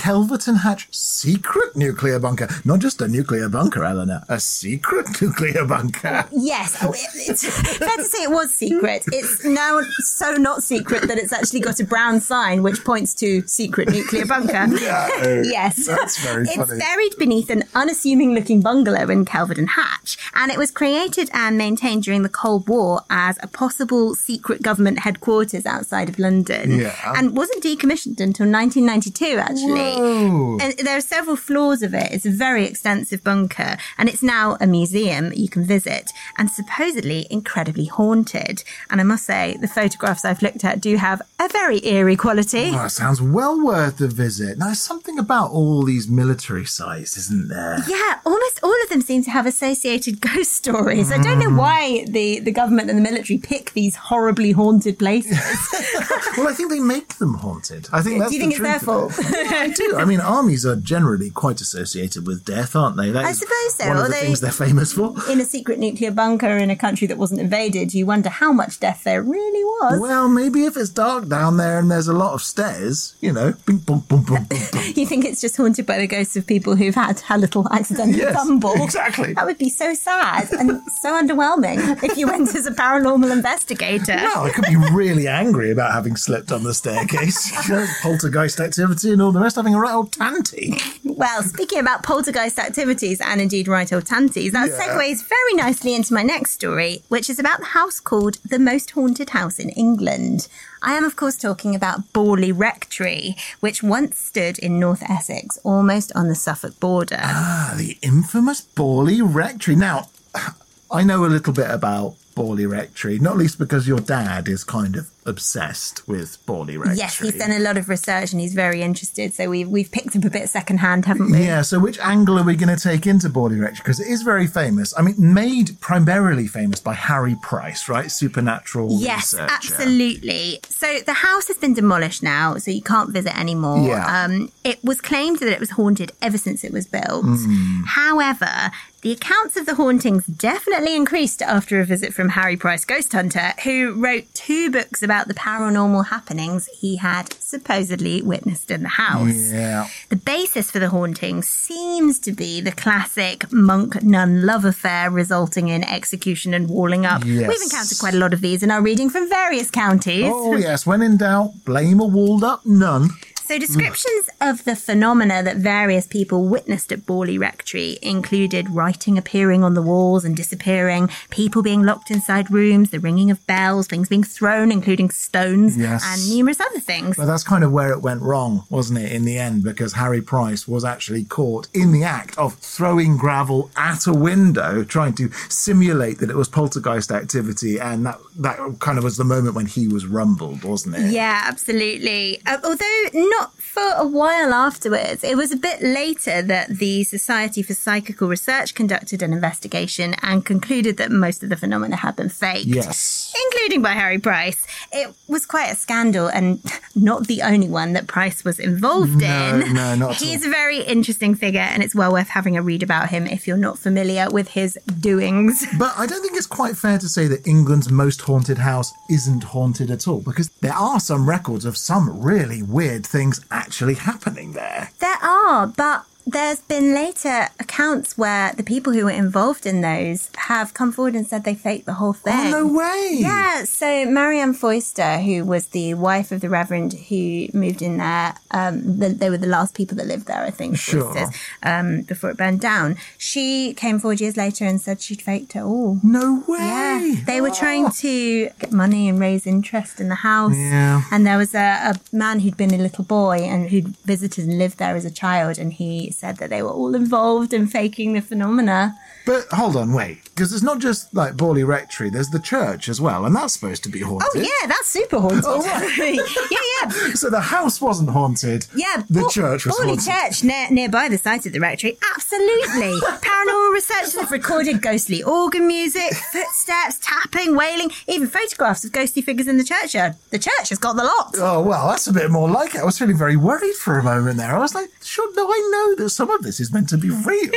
Kelvedon 0.00 0.60
Hatch 0.60 0.88
secret 0.92 1.76
nuclear 1.76 2.18
bunker. 2.18 2.48
Not 2.64 2.78
just 2.78 3.02
a 3.02 3.06
nuclear 3.08 3.50
bunker, 3.50 3.84
Eleanor. 3.84 4.22
A 4.30 4.40
secret 4.40 5.06
nuclear 5.20 5.66
bunker. 5.66 6.24
Yes, 6.32 6.78
oh, 6.82 6.92
it, 6.92 7.00
it's 7.28 7.44
fair 7.78 7.96
to 7.96 8.04
say 8.04 8.22
it 8.22 8.30
was 8.30 8.50
secret. 8.50 9.04
It's 9.08 9.44
now 9.44 9.80
so 9.98 10.32
not 10.36 10.62
secret 10.62 11.02
that 11.02 11.18
it's 11.18 11.34
actually 11.34 11.60
got 11.60 11.80
a 11.80 11.84
brown 11.84 12.20
sign 12.22 12.62
which 12.62 12.82
points 12.82 13.14
to 13.16 13.46
secret 13.46 13.90
nuclear 13.90 14.24
bunker. 14.24 14.66
No, 14.80 15.42
yes, 15.44 15.86
that's 15.86 16.18
very 16.24 16.44
It's 16.44 16.56
funny. 16.56 16.78
buried 16.78 17.14
beneath 17.18 17.50
an 17.50 17.64
unassuming 17.74 18.32
looking 18.34 18.62
bungalow 18.62 19.08
in 19.10 19.24
Kelvedon 19.26 19.68
Hatch, 19.68 20.16
and 20.34 20.50
it 20.50 20.56
was 20.58 20.70
created 20.70 21.28
and 21.34 21.58
maintained 21.58 22.04
during 22.04 22.22
the 22.22 22.28
Cold 22.30 22.68
War 22.68 23.02
as 23.10 23.38
a 23.42 23.46
possible 23.48 24.14
secret 24.14 24.62
government 24.62 25.00
headquarters 25.00 25.66
outside 25.66 26.08
of 26.08 26.18
London, 26.18 26.78
Yeah. 26.78 26.94
and 27.16 27.36
wasn't 27.36 27.62
decommissioned 27.62 28.20
until 28.20 28.46
1992. 28.50 29.38
Actually, 29.38 29.72
Whoa. 29.72 29.89
And 29.98 30.72
there 30.78 30.96
are 30.96 31.00
several 31.00 31.36
floors 31.36 31.82
of 31.82 31.94
it. 31.94 32.12
It's 32.12 32.26
a 32.26 32.30
very 32.30 32.64
extensive 32.64 33.22
bunker, 33.24 33.76
and 33.98 34.08
it's 34.08 34.22
now 34.22 34.56
a 34.60 34.66
museum 34.66 35.32
you 35.34 35.48
can 35.48 35.64
visit, 35.64 36.10
and 36.36 36.50
supposedly 36.50 37.26
incredibly 37.30 37.86
haunted. 37.86 38.64
And 38.90 39.00
I 39.00 39.04
must 39.04 39.24
say, 39.24 39.56
the 39.60 39.68
photographs 39.68 40.24
I've 40.24 40.42
looked 40.42 40.64
at 40.64 40.80
do 40.80 40.96
have 40.96 41.22
a 41.38 41.48
very 41.48 41.84
eerie 41.86 42.16
quality. 42.16 42.70
Oh, 42.74 42.86
it 42.86 42.90
sounds 42.90 43.20
well 43.20 43.64
worth 43.64 44.00
a 44.00 44.08
visit. 44.08 44.58
Now, 44.58 44.66
there's 44.66 44.80
something 44.80 45.18
about 45.18 45.50
all 45.50 45.82
these 45.82 46.08
military 46.08 46.64
sites, 46.64 47.16
isn't 47.16 47.48
there? 47.48 47.78
Yeah, 47.86 48.20
almost 48.24 48.60
all 48.62 48.82
of 48.82 48.88
them 48.88 49.00
seem 49.00 49.22
to 49.24 49.30
have 49.30 49.46
associated 49.46 50.20
ghost 50.32 50.52
stories. 50.52 51.10
I 51.12 51.22
don't 51.22 51.38
know 51.38 51.50
mm. 51.50 51.58
why 51.58 52.04
the, 52.08 52.40
the 52.40 52.52
government 52.52 52.90
and 52.90 52.98
the 52.98 53.02
military 53.02 53.38
pick 53.38 53.72
these 53.72 53.96
horribly 53.96 54.52
haunted 54.52 54.98
places. 54.98 55.38
well, 56.36 56.48
I 56.48 56.52
think 56.54 56.70
they 56.70 56.80
make 56.80 57.14
them 57.16 57.34
haunted. 57.34 57.88
I 57.92 58.02
think 58.02 58.18
that's 58.18 58.30
Do 58.30 58.36
you 58.36 58.42
think 58.42 58.56
the 58.56 58.64
it's 58.64 58.84
their 58.84 58.94
truth 58.94 59.18
of 59.18 59.24
fault? 59.24 59.34
it. 59.34 59.69
Do. 59.74 59.96
I 59.96 60.04
mean, 60.04 60.20
armies 60.20 60.64
are 60.66 60.76
generally 60.76 61.30
quite 61.30 61.60
associated 61.60 62.26
with 62.26 62.44
death, 62.44 62.74
aren't 62.76 62.96
they? 62.96 63.10
That 63.10 63.24
I 63.24 63.32
suppose 63.32 63.74
so, 63.76 63.88
One 63.88 63.96
of 63.96 64.02
the 64.02 64.08
although- 64.14 64.16
things 64.26 64.40
they're 64.40 64.52
famous 64.52 64.92
for. 64.92 65.14
In 65.30 65.40
a 65.40 65.44
secret 65.44 65.78
nuclear 65.78 66.10
bunker 66.10 66.56
in 66.58 66.70
a 66.70 66.76
country 66.76 67.06
that 67.06 67.18
wasn't 67.18 67.40
invaded, 67.40 67.94
you 67.94 68.06
wonder 68.06 68.28
how 68.28 68.52
much 68.52 68.80
death 68.80 69.02
there 69.04 69.22
really 69.22 69.64
was. 69.64 70.00
Well, 70.00 70.28
maybe 70.28 70.64
if 70.64 70.76
it's 70.76 70.90
dark 70.90 71.28
down 71.28 71.56
there 71.56 71.78
and 71.78 71.90
there's 71.90 72.08
a 72.08 72.12
lot 72.12 72.34
of 72.34 72.42
stairs, 72.42 73.14
you 73.20 73.32
know, 73.32 73.54
bing, 73.66 73.78
boom, 73.78 74.00
boom, 74.08 74.22
boom. 74.24 74.46
You 74.94 75.06
think 75.06 75.24
it's 75.24 75.40
just 75.40 75.56
haunted 75.56 75.86
by 75.86 75.98
the 75.98 76.06
ghosts 76.06 76.36
of 76.36 76.46
people 76.46 76.76
who've 76.76 76.94
had 76.94 77.22
a 77.30 77.38
little 77.38 77.66
accidental 77.72 78.14
Yes, 78.16 78.34
tumble. 78.34 78.82
exactly. 78.82 79.32
That 79.34 79.46
would 79.46 79.58
be 79.58 79.70
so 79.70 79.94
sad 79.94 80.52
and 80.52 80.80
so 81.00 81.12
underwhelming 81.20 82.02
if 82.02 82.16
you 82.16 82.26
went 82.26 82.54
as 82.54 82.66
a 82.66 82.70
paranormal 82.72 83.30
investigator. 83.30 84.16
Well, 84.16 84.44
I 84.44 84.50
could 84.50 84.64
be 84.66 84.76
really 84.92 85.26
angry 85.28 85.70
about 85.70 85.92
having 85.92 86.16
slipped 86.16 86.52
on 86.52 86.62
the 86.62 86.74
staircase. 86.74 87.50
You 87.68 87.74
know, 87.76 87.86
poltergeist 88.02 88.60
activity 88.60 89.12
and 89.12 89.22
all 89.22 89.32
the 89.32 89.40
rest, 89.40 89.58
having 89.60 89.74
a 89.74 89.80
right 89.80 89.94
old 89.94 90.12
tanty. 90.12 90.74
Well, 91.20 91.42
speaking 91.42 91.80
about 91.80 92.02
poltergeist 92.02 92.58
activities 92.58 93.20
and 93.20 93.42
indeed 93.42 93.68
right 93.68 93.92
old 93.92 94.06
tanties, 94.06 94.52
that 94.52 94.70
Yeah. 94.70 94.78
segues 94.78 95.22
very 95.28 95.52
nicely 95.54 95.94
into 95.94 96.14
my 96.14 96.22
next 96.22 96.52
story, 96.52 97.02
which 97.08 97.28
is 97.28 97.38
about 97.38 97.58
the 97.60 97.66
house 97.66 98.00
called 98.00 98.38
the 98.42 98.58
most 98.58 98.92
haunted 98.92 99.30
house 99.30 99.58
in 99.58 99.68
England. 99.70 100.48
I 100.80 100.94
am, 100.94 101.04
of 101.04 101.16
course, 101.16 101.36
talking 101.36 101.74
about 101.74 102.10
Borley 102.14 102.52
Rectory, 102.56 103.36
which 103.60 103.82
once 103.82 104.16
stood 104.16 104.58
in 104.60 104.78
North 104.80 105.02
Essex, 105.02 105.58
almost 105.62 106.10
on 106.14 106.28
the 106.28 106.34
Suffolk 106.34 106.80
border. 106.80 107.20
Ah, 107.22 107.74
the 107.76 107.98
infamous 108.00 108.62
Borley 108.74 109.20
Rectory. 109.22 109.76
Now, 109.76 110.08
I 110.90 111.02
know 111.02 111.26
a 111.26 111.34
little 111.36 111.52
bit 111.52 111.70
about 111.70 112.14
Borley 112.34 112.68
Rectory, 112.70 113.18
not 113.18 113.36
least 113.36 113.58
because 113.58 113.86
your 113.88 114.00
dad 114.00 114.48
is 114.48 114.64
kind 114.64 114.96
of 114.96 115.10
obsessed 115.26 116.06
with 116.08 116.38
Borley 116.46 116.78
Rectory. 116.78 116.96
Yes, 116.96 117.18
he's 117.18 117.36
done 117.36 117.50
a 117.52 117.58
lot 117.58 117.76
of 117.76 117.88
research 117.88 118.32
and 118.32 118.40
he's 118.40 118.54
very 118.54 118.82
interested. 118.82 119.34
So 119.34 119.50
we've 119.50 119.68
we've 119.68 119.90
picked 119.90 120.16
up 120.16 120.24
a 120.24 120.30
bit 120.30 120.48
secondhand, 120.48 121.04
haven't 121.06 121.30
we? 121.30 121.44
Yeah, 121.44 121.62
so 121.62 121.78
which 121.78 121.98
angle 121.98 122.38
are 122.38 122.44
we 122.44 122.56
going 122.56 122.74
to 122.74 122.82
take 122.82 123.06
into 123.06 123.28
Borley 123.28 123.60
Rectory? 123.60 123.82
Because 123.82 124.00
it 124.00 124.06
is 124.08 124.22
very 124.22 124.46
famous. 124.46 124.94
I 124.96 125.02
mean, 125.02 125.14
made 125.18 125.78
primarily 125.80 126.46
famous 126.46 126.80
by 126.80 126.94
Harry 126.94 127.36
Price, 127.42 127.88
right? 127.88 128.10
Supernatural 128.10 128.88
Yes, 129.00 129.34
researcher. 129.34 129.52
absolutely. 129.52 130.60
So 130.68 131.00
the 131.00 131.12
house 131.14 131.48
has 131.48 131.58
been 131.58 131.74
demolished 131.74 132.22
now, 132.22 132.56
so 132.56 132.70
you 132.70 132.82
can't 132.82 133.10
visit 133.12 133.38
anymore. 133.38 133.86
Yeah. 133.86 134.24
Um, 134.24 134.50
it 134.64 134.82
was 134.84 135.00
claimed 135.00 135.38
that 135.40 135.48
it 135.48 135.60
was 135.60 135.70
haunted 135.70 136.12
ever 136.22 136.38
since 136.38 136.64
it 136.64 136.72
was 136.72 136.86
built. 136.86 137.24
Hmm. 137.24 137.82
However, 137.86 138.70
the 139.02 139.12
accounts 139.12 139.56
of 139.56 139.64
the 139.64 139.76
hauntings 139.76 140.26
definitely 140.26 140.94
increased 140.94 141.40
after 141.40 141.80
a 141.80 141.84
visit 141.84 142.12
from 142.12 142.30
Harry 142.30 142.56
Price 142.56 142.84
Ghost 142.84 143.12
Hunter, 143.12 143.54
who 143.64 143.94
wrote 143.94 144.24
two 144.34 144.70
books 144.70 145.02
about 145.02 145.26
the 145.26 145.34
paranormal 145.34 146.08
happenings 146.08 146.66
he 146.66 146.96
had 146.96 147.32
supposedly 147.34 148.20
witnessed 148.20 148.70
in 148.70 148.82
the 148.82 148.88
house. 148.88 149.52
Yeah. 149.52 149.88
The 150.10 150.16
basis 150.16 150.70
for 150.70 150.78
the 150.78 150.90
haunting 150.90 151.42
seems 151.42 152.18
to 152.20 152.32
be 152.32 152.60
the 152.60 152.72
classic 152.72 153.50
monk 153.50 154.02
nun 154.02 154.44
love 154.44 154.64
affair 154.66 155.10
resulting 155.10 155.68
in 155.68 155.82
execution 155.84 156.52
and 156.52 156.68
walling 156.68 157.06
up. 157.06 157.24
Yes. 157.24 157.48
We've 157.48 157.62
encountered 157.62 157.98
quite 157.98 158.14
a 158.14 158.18
lot 158.18 158.34
of 158.34 158.42
these 158.42 158.62
in 158.62 158.70
our 158.70 158.82
reading 158.82 159.08
from 159.08 159.28
various 159.28 159.70
counties. 159.70 160.30
Oh, 160.30 160.56
yes. 160.56 160.84
When 160.86 161.00
in 161.00 161.16
doubt, 161.16 161.52
blame 161.64 162.00
a 162.00 162.06
walled 162.06 162.44
up 162.44 162.66
nun. 162.66 163.08
So, 163.50 163.58
descriptions 163.58 164.30
of 164.40 164.62
the 164.62 164.76
phenomena 164.76 165.42
that 165.42 165.56
various 165.56 166.06
people 166.06 166.44
witnessed 166.46 166.92
at 166.92 167.00
Borley 167.00 167.36
Rectory 167.36 167.98
included 168.00 168.70
writing 168.70 169.18
appearing 169.18 169.64
on 169.64 169.74
the 169.74 169.82
walls 169.82 170.24
and 170.24 170.36
disappearing, 170.36 171.10
people 171.30 171.60
being 171.60 171.82
locked 171.82 172.12
inside 172.12 172.48
rooms, 172.48 172.90
the 172.90 173.00
ringing 173.00 173.28
of 173.28 173.44
bells, 173.48 173.88
things 173.88 174.08
being 174.08 174.22
thrown, 174.22 174.70
including 174.70 175.10
stones, 175.10 175.76
Yes. 175.76 176.04
and 176.06 176.30
numerous 176.30 176.60
other 176.60 176.78
things. 176.78 177.16
But 177.16 177.24
that's 177.24 177.42
kind 177.42 177.64
of 177.64 177.72
where 177.72 177.90
it 177.90 178.02
went 178.02 178.22
wrong, 178.22 178.66
wasn't 178.70 179.00
it, 179.00 179.10
in 179.10 179.24
the 179.24 179.36
end? 179.36 179.64
Because 179.64 179.94
Harry 179.94 180.22
Price 180.22 180.68
was 180.68 180.84
actually 180.84 181.24
caught 181.24 181.66
in 181.74 181.90
the 181.90 182.04
act 182.04 182.38
of 182.38 182.54
throwing 182.54 183.16
gravel 183.16 183.72
at 183.76 184.06
a 184.06 184.12
window, 184.12 184.84
trying 184.84 185.14
to 185.14 185.28
simulate 185.48 186.20
that 186.20 186.30
it 186.30 186.36
was 186.36 186.48
poltergeist 186.48 187.10
activity. 187.10 187.80
And 187.80 188.06
that, 188.06 188.20
that 188.38 188.76
kind 188.78 188.96
of 188.96 189.02
was 189.02 189.16
the 189.16 189.24
moment 189.24 189.56
when 189.56 189.66
he 189.66 189.88
was 189.88 190.06
rumbled, 190.06 190.62
wasn't 190.62 190.94
it? 190.94 191.10
Yeah, 191.10 191.42
absolutely. 191.46 192.40
Uh, 192.46 192.58
although 192.62 193.04
not 193.12 193.39
for 193.72 193.92
a 193.96 194.06
while 194.06 194.52
afterwards, 194.52 195.22
it 195.22 195.36
was 195.36 195.52
a 195.52 195.56
bit 195.56 195.80
later 195.80 196.42
that 196.42 196.68
the 196.68 197.04
Society 197.04 197.62
for 197.62 197.74
Psychical 197.74 198.28
Research 198.28 198.74
conducted 198.74 199.22
an 199.22 199.32
investigation 199.32 200.14
and 200.22 200.44
concluded 200.44 200.96
that 200.96 201.10
most 201.10 201.42
of 201.42 201.48
the 201.50 201.56
phenomena 201.56 201.96
had 201.96 202.16
been 202.16 202.28
faked. 202.28 202.66
Yes. 202.66 203.32
Including 203.46 203.82
by 203.82 203.92
Harry 203.92 204.18
Price. 204.18 204.66
It 204.92 205.14
was 205.28 205.46
quite 205.46 205.70
a 205.70 205.76
scandal 205.76 206.26
and 206.28 206.60
not 206.94 207.26
the 207.28 207.42
only 207.42 207.68
one 207.68 207.92
that 207.92 208.06
Price 208.08 208.44
was 208.44 208.58
involved 208.58 209.20
No, 209.20 209.60
in. 209.64 209.74
no, 209.74 209.94
not 209.94 210.10
at 210.12 210.16
He's 210.16 210.44
a 210.44 210.50
very 210.50 210.80
interesting 210.82 211.34
figure 211.34 211.60
and 211.60 211.82
it's 211.82 211.94
well 211.94 212.12
worth 212.12 212.28
having 212.28 212.56
a 212.56 212.62
read 212.62 212.82
about 212.82 213.10
him 213.10 213.26
if 213.26 213.46
you're 213.46 213.56
not 213.56 213.78
familiar 213.78 214.28
with 214.30 214.48
his 214.48 214.78
doings. 215.00 215.64
But 215.78 215.94
I 215.96 216.06
don't 216.06 216.20
think 216.22 216.36
it's 216.36 216.46
quite 216.46 216.76
fair 216.76 216.98
to 216.98 217.08
say 217.08 217.26
that 217.28 217.46
England's 217.46 217.90
most 217.90 218.20
haunted 218.22 218.58
house 218.58 218.92
isn't 219.08 219.44
haunted 219.44 219.90
at 219.90 220.06
all, 220.08 220.20
because 220.20 220.48
there 220.60 220.74
are 220.74 221.00
some 221.00 221.28
records 221.28 221.64
of 221.64 221.76
some 221.76 222.20
really 222.20 222.62
weird 222.62 223.06
things 223.06 223.40
actually 223.60 223.94
happening 223.94 224.52
there. 224.52 224.90
There 224.98 225.22
are, 225.22 225.66
but 225.66 226.06
there's 226.32 226.60
been 226.60 226.94
later 226.94 227.48
accounts 227.58 228.16
where 228.16 228.52
the 228.52 228.62
people 228.62 228.92
who 228.92 229.04
were 229.04 229.10
involved 229.10 229.66
in 229.66 229.80
those 229.80 230.30
have 230.36 230.74
come 230.74 230.92
forward 230.92 231.14
and 231.14 231.26
said 231.26 231.44
they 231.44 231.54
faked 231.54 231.86
the 231.86 231.94
whole 231.94 232.12
thing. 232.12 232.54
Oh, 232.54 232.64
no 232.64 232.72
way! 232.72 233.16
Yeah, 233.18 233.64
so 233.64 234.06
Marianne 234.06 234.54
Foyster, 234.54 235.18
who 235.18 235.44
was 235.44 235.68
the 235.68 235.94
wife 235.94 236.30
of 236.32 236.40
the 236.40 236.48
Reverend 236.48 236.92
who 237.08 237.48
moved 237.52 237.82
in 237.82 237.96
there, 237.96 238.34
um, 238.50 238.98
the, 238.98 239.08
they 239.08 239.30
were 239.30 239.38
the 239.38 239.46
last 239.46 239.74
people 239.74 239.96
that 239.96 240.06
lived 240.06 240.26
there, 240.26 240.42
I 240.42 240.50
think, 240.50 240.76
Sure. 240.76 241.12
Foysters, 241.14 241.34
um, 241.62 242.02
before 242.02 242.30
it 242.30 242.36
burned 242.36 242.60
down. 242.60 242.96
She 243.18 243.74
came 243.74 243.98
forward 243.98 244.20
years 244.20 244.36
later 244.36 244.64
and 244.64 244.80
said 244.80 245.00
she'd 245.00 245.22
faked 245.22 245.56
it 245.56 245.62
all. 245.62 245.98
No 246.02 246.44
way! 246.46 246.58
Yeah, 246.58 247.24
they 247.26 247.40
were 247.40 247.50
trying 247.50 247.90
to 247.90 248.50
get 248.58 248.72
money 248.72 249.08
and 249.08 249.18
raise 249.18 249.46
interest 249.46 250.00
in 250.00 250.08
the 250.08 250.14
house. 250.16 250.54
Yeah. 250.56 251.02
And 251.10 251.26
there 251.26 251.38
was 251.38 251.54
a, 251.54 251.92
a 251.92 251.94
man 252.12 252.40
who'd 252.40 252.56
been 252.56 252.74
a 252.74 252.78
little 252.78 253.04
boy 253.04 253.38
and 253.38 253.70
who'd 253.70 253.96
visited 254.04 254.46
and 254.46 254.58
lived 254.58 254.78
there 254.78 254.94
as 254.94 255.04
a 255.04 255.10
child, 255.10 255.58
and 255.58 255.72
he 255.72 256.10
said 256.20 256.36
that 256.36 256.50
they 256.50 256.62
were 256.62 256.70
all 256.70 256.94
involved 256.94 257.52
in 257.52 257.66
faking 257.66 258.12
the 258.12 258.20
phenomena. 258.20 258.96
But 259.26 259.46
hold 259.50 259.76
on, 259.76 259.92
wait, 259.92 260.24
because 260.24 260.52
it's 260.52 260.62
not 260.62 260.78
just 260.78 261.12
like 261.14 261.34
Borley 261.34 261.66
Rectory. 261.66 262.10
There's 262.10 262.30
the 262.30 262.38
church 262.38 262.88
as 262.88 263.00
well, 263.00 263.24
and 263.24 263.34
that's 263.34 263.52
supposed 263.54 263.82
to 263.84 263.88
be 263.88 264.00
haunted. 264.00 264.28
Oh 264.34 264.40
yeah, 264.40 264.66
that's 264.66 264.88
super 264.88 265.20
haunted. 265.20 265.44
Oh, 265.46 265.62
right. 265.62 266.14
yeah, 266.50 266.58
yeah. 266.82 267.14
So 267.14 267.30
the 267.30 267.40
house 267.40 267.80
wasn't 267.80 268.10
haunted. 268.10 268.66
Yeah, 268.74 269.02
the 269.08 269.28
church 269.28 269.66
was 269.66 269.76
Borley 269.76 269.98
haunted. 269.98 270.06
Church 270.06 270.44
near, 270.44 270.70
nearby 270.70 271.08
the 271.08 271.18
site 271.18 271.46
of 271.46 271.52
the 271.52 271.60
rectory. 271.60 271.98
Absolutely. 272.14 272.98
Paranormal 273.00 273.72
researchers 273.72 274.16
have 274.16 274.30
recorded 274.30 274.82
ghostly 274.82 275.22
organ 275.22 275.66
music, 275.66 276.12
footsteps, 276.14 276.98
tapping, 277.00 277.56
wailing, 277.56 277.90
even 278.08 278.26
photographs 278.28 278.84
of 278.84 278.92
ghostly 278.92 279.22
figures 279.22 279.48
in 279.48 279.58
the 279.58 279.64
churchyard. 279.64 280.12
Uh, 280.12 280.14
the 280.30 280.38
church 280.38 280.70
has 280.70 280.78
got 280.78 280.96
the 280.96 281.04
lot. 281.04 281.34
Oh 281.38 281.62
well, 281.62 281.88
that's 281.88 282.06
a 282.06 282.12
bit 282.12 282.30
more 282.30 282.48
like 282.48 282.74
it. 282.74 282.80
I 282.80 282.84
was 282.84 282.98
feeling 282.98 283.16
very 283.18 283.36
worried 283.36 283.74
for 283.74 283.98
a 283.98 284.02
moment 284.02 284.38
there. 284.38 284.54
I 284.54 284.58
was 284.58 284.74
like, 284.74 284.88
sure, 285.02 285.32
no, 285.34 285.46
I 285.46 285.68
know 285.72 285.94
that 286.02 286.09
some 286.14 286.30
of 286.30 286.42
this 286.42 286.60
is 286.60 286.72
meant 286.72 286.88
to 286.90 286.98
be 286.98 287.10
real. 287.24 287.50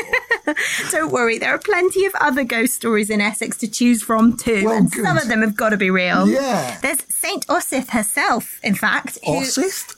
Don't 0.92 1.12
worry, 1.12 1.38
there 1.38 1.54
are 1.54 1.60
plenty 1.60 2.06
of 2.06 2.14
other 2.16 2.44
ghost 2.44 2.74
stories 2.76 3.10
in 3.10 3.22
Essex 3.22 3.58
to 3.58 3.68
choose 3.68 4.02
from 4.04 4.36
too, 4.38 4.66
Well, 4.66 4.78
and 4.78 4.92
good. 4.92 5.04
some 5.04 5.18
of 5.18 5.28
them 5.28 5.42
have 5.42 5.56
got 5.56 5.70
to 5.70 5.78
be 5.78 5.90
real. 5.90 6.28
Yeah. 6.28 6.80
There's 6.82 7.00
Saint 7.10 7.48
Osyth 7.48 7.90
herself, 7.92 8.60
in 8.64 8.76
fact. 8.76 9.18
who- 9.26 9.42
Osyth? 9.42 9.96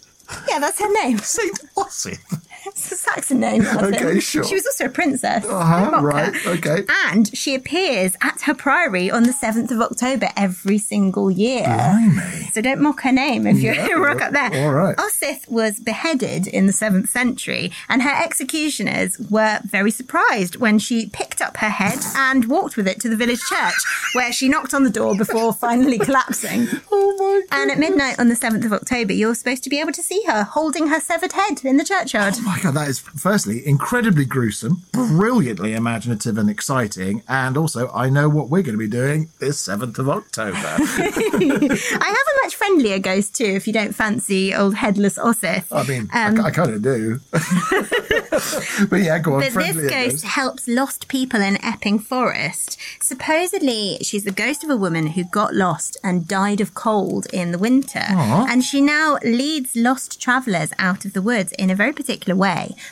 Yeah, 0.50 0.60
that's 0.60 0.80
her 0.80 0.92
name. 1.04 1.20
Saint 1.20 1.60
Osyth. 1.76 2.42
It's 2.66 2.92
a 2.92 2.96
Saxon 2.96 3.40
name. 3.40 3.66
Okay, 3.66 4.20
sure. 4.20 4.44
She 4.44 4.56
was 4.56 4.66
also 4.66 4.86
a 4.86 4.90
princess. 4.90 5.46
Uh-huh, 5.46 5.82
Don't 5.82 5.92
mock 5.92 6.02
her. 6.02 6.08
right, 6.08 6.48
okay. 6.48 6.84
And 7.08 7.36
she 7.38 7.56
appears 7.56 8.16
at 8.22 8.42
her 8.42 8.54
priory 8.54 9.10
on 9.12 9.24
the 9.24 9.32
7th 9.34 9.72
of 9.72 9.82
October 9.82 10.30
every 10.36 10.78
single 10.78 11.30
year. 11.32 11.64
Blimey. 11.64 12.50
So 12.54 12.62
don't 12.62 12.82
mock 12.82 13.02
her 13.02 13.12
name 13.12 13.46
if 13.48 13.58
Yeah, 13.60 13.88
you 13.88 13.98
rock 14.04 14.22
up 14.22 14.32
there. 14.34 14.52
all 14.66 14.74
right. 14.74 14.96
Osyth 14.98 15.48
was 15.50 15.80
beheaded 15.80 16.48
in 16.48 16.66
the 16.68 16.74
7th 16.74 17.08
century, 17.10 17.72
and 17.90 18.02
her 18.02 18.24
executioners 18.24 19.20
were 19.30 19.60
very 19.64 19.92
surprised 19.92 20.56
when 20.58 20.80
she 20.80 21.08
picked 21.08 21.42
up 21.42 21.58
her 21.58 21.70
head 21.70 22.00
and 22.16 22.46
walked 22.46 22.78
with 22.78 22.88
it 22.88 23.00
to 23.02 23.10
the 23.10 23.16
village 23.16 23.42
church, 23.42 23.76
where 24.14 24.32
she 24.32 24.50
knocked 24.50 24.74
on 24.74 24.84
the 24.84 24.90
door 24.90 25.16
before 25.16 25.54
finally 25.68 25.98
collapsing. 26.00 26.68
Oh 26.92 27.16
my 27.50 27.58
And 27.60 27.72
at 27.72 27.78
midnight 27.78 28.20
on 28.20 28.30
the 28.30 28.36
7th 28.36 28.66
of 28.66 28.74
October, 28.74 29.14
you're 29.14 29.36
supposed 29.36 29.64
to 29.64 29.70
be 29.70 29.80
able 29.80 29.92
to 29.94 30.02
see 30.04 30.24
her 30.28 30.44
holding 30.44 30.88
her 30.88 31.00
severed 31.00 31.34
head 31.34 31.64
in 31.64 31.78
the 31.78 31.84
churchyard. 31.84 32.36
Oh 32.40 32.55
my 32.56 32.62
god, 32.62 32.74
that 32.76 32.88
is 32.88 33.00
firstly 33.00 33.66
incredibly 33.68 34.24
gruesome, 34.26 34.84
brilliantly 34.94 35.74
imaginative 35.74 36.38
and 36.38 36.50
exciting, 36.50 37.22
and 37.28 37.58
also 37.58 37.92
I 37.92 38.10
know 38.10 38.30
what 38.30 38.50
we're 38.50 38.62
going 38.62 38.76
to 38.76 38.80
be 38.80 38.88
doing 38.88 39.30
this 39.40 39.60
seventh 39.60 40.00
of 40.00 40.08
October. 40.08 40.58
I 40.58 40.78
have 40.80 42.28
a 42.28 42.44
much 42.44 42.56
friendlier 42.56 43.00
ghost 43.00 43.36
too, 43.36 43.44
if 43.46 43.68
you 43.68 43.74
don't 43.74 43.94
fancy 43.94 44.54
old 44.54 44.76
headless 44.76 45.18
Osyth. 45.18 45.66
I 45.72 45.84
mean, 45.84 46.10
Um, 46.14 46.40
I, 46.40 46.52
kind 46.52 46.72
of 46.72 46.82
do, 46.82 47.20
but 48.90 49.02
yeah, 49.02 49.20
go 49.20 49.36
on. 49.36 49.42
But 49.42 49.54
this 49.54 49.76
it 49.76 49.90
ghost 49.90 50.24
helps 50.24 50.68
lost 50.68 51.08
people 51.10 51.42
in 51.42 51.64
Epping 51.64 52.00
Forest. 52.00 52.78
Supposedly, 53.02 53.98
she's 54.02 54.24
the 54.24 54.32
ghost 54.32 54.64
of 54.64 54.70
a 54.70 54.78
woman 54.78 55.08
who 55.08 55.26
got 55.26 55.54
lost 55.54 55.98
and 56.04 56.26
died 56.28 56.62
of 56.62 56.74
cold 56.74 57.28
in 57.34 57.52
the 57.52 57.58
winter. 57.58 58.04
And 58.06 58.64
she 58.64 58.80
now 58.80 59.18
leads 59.24 59.76
lost 59.76 60.22
travellers 60.22 60.72
out 60.80 61.04
of 61.04 61.14
the 61.14 61.22
woods 61.22 61.52
in 61.54 61.70
a 61.70 61.76
very 61.76 61.92
particular 61.92 62.36
way 62.36 62.45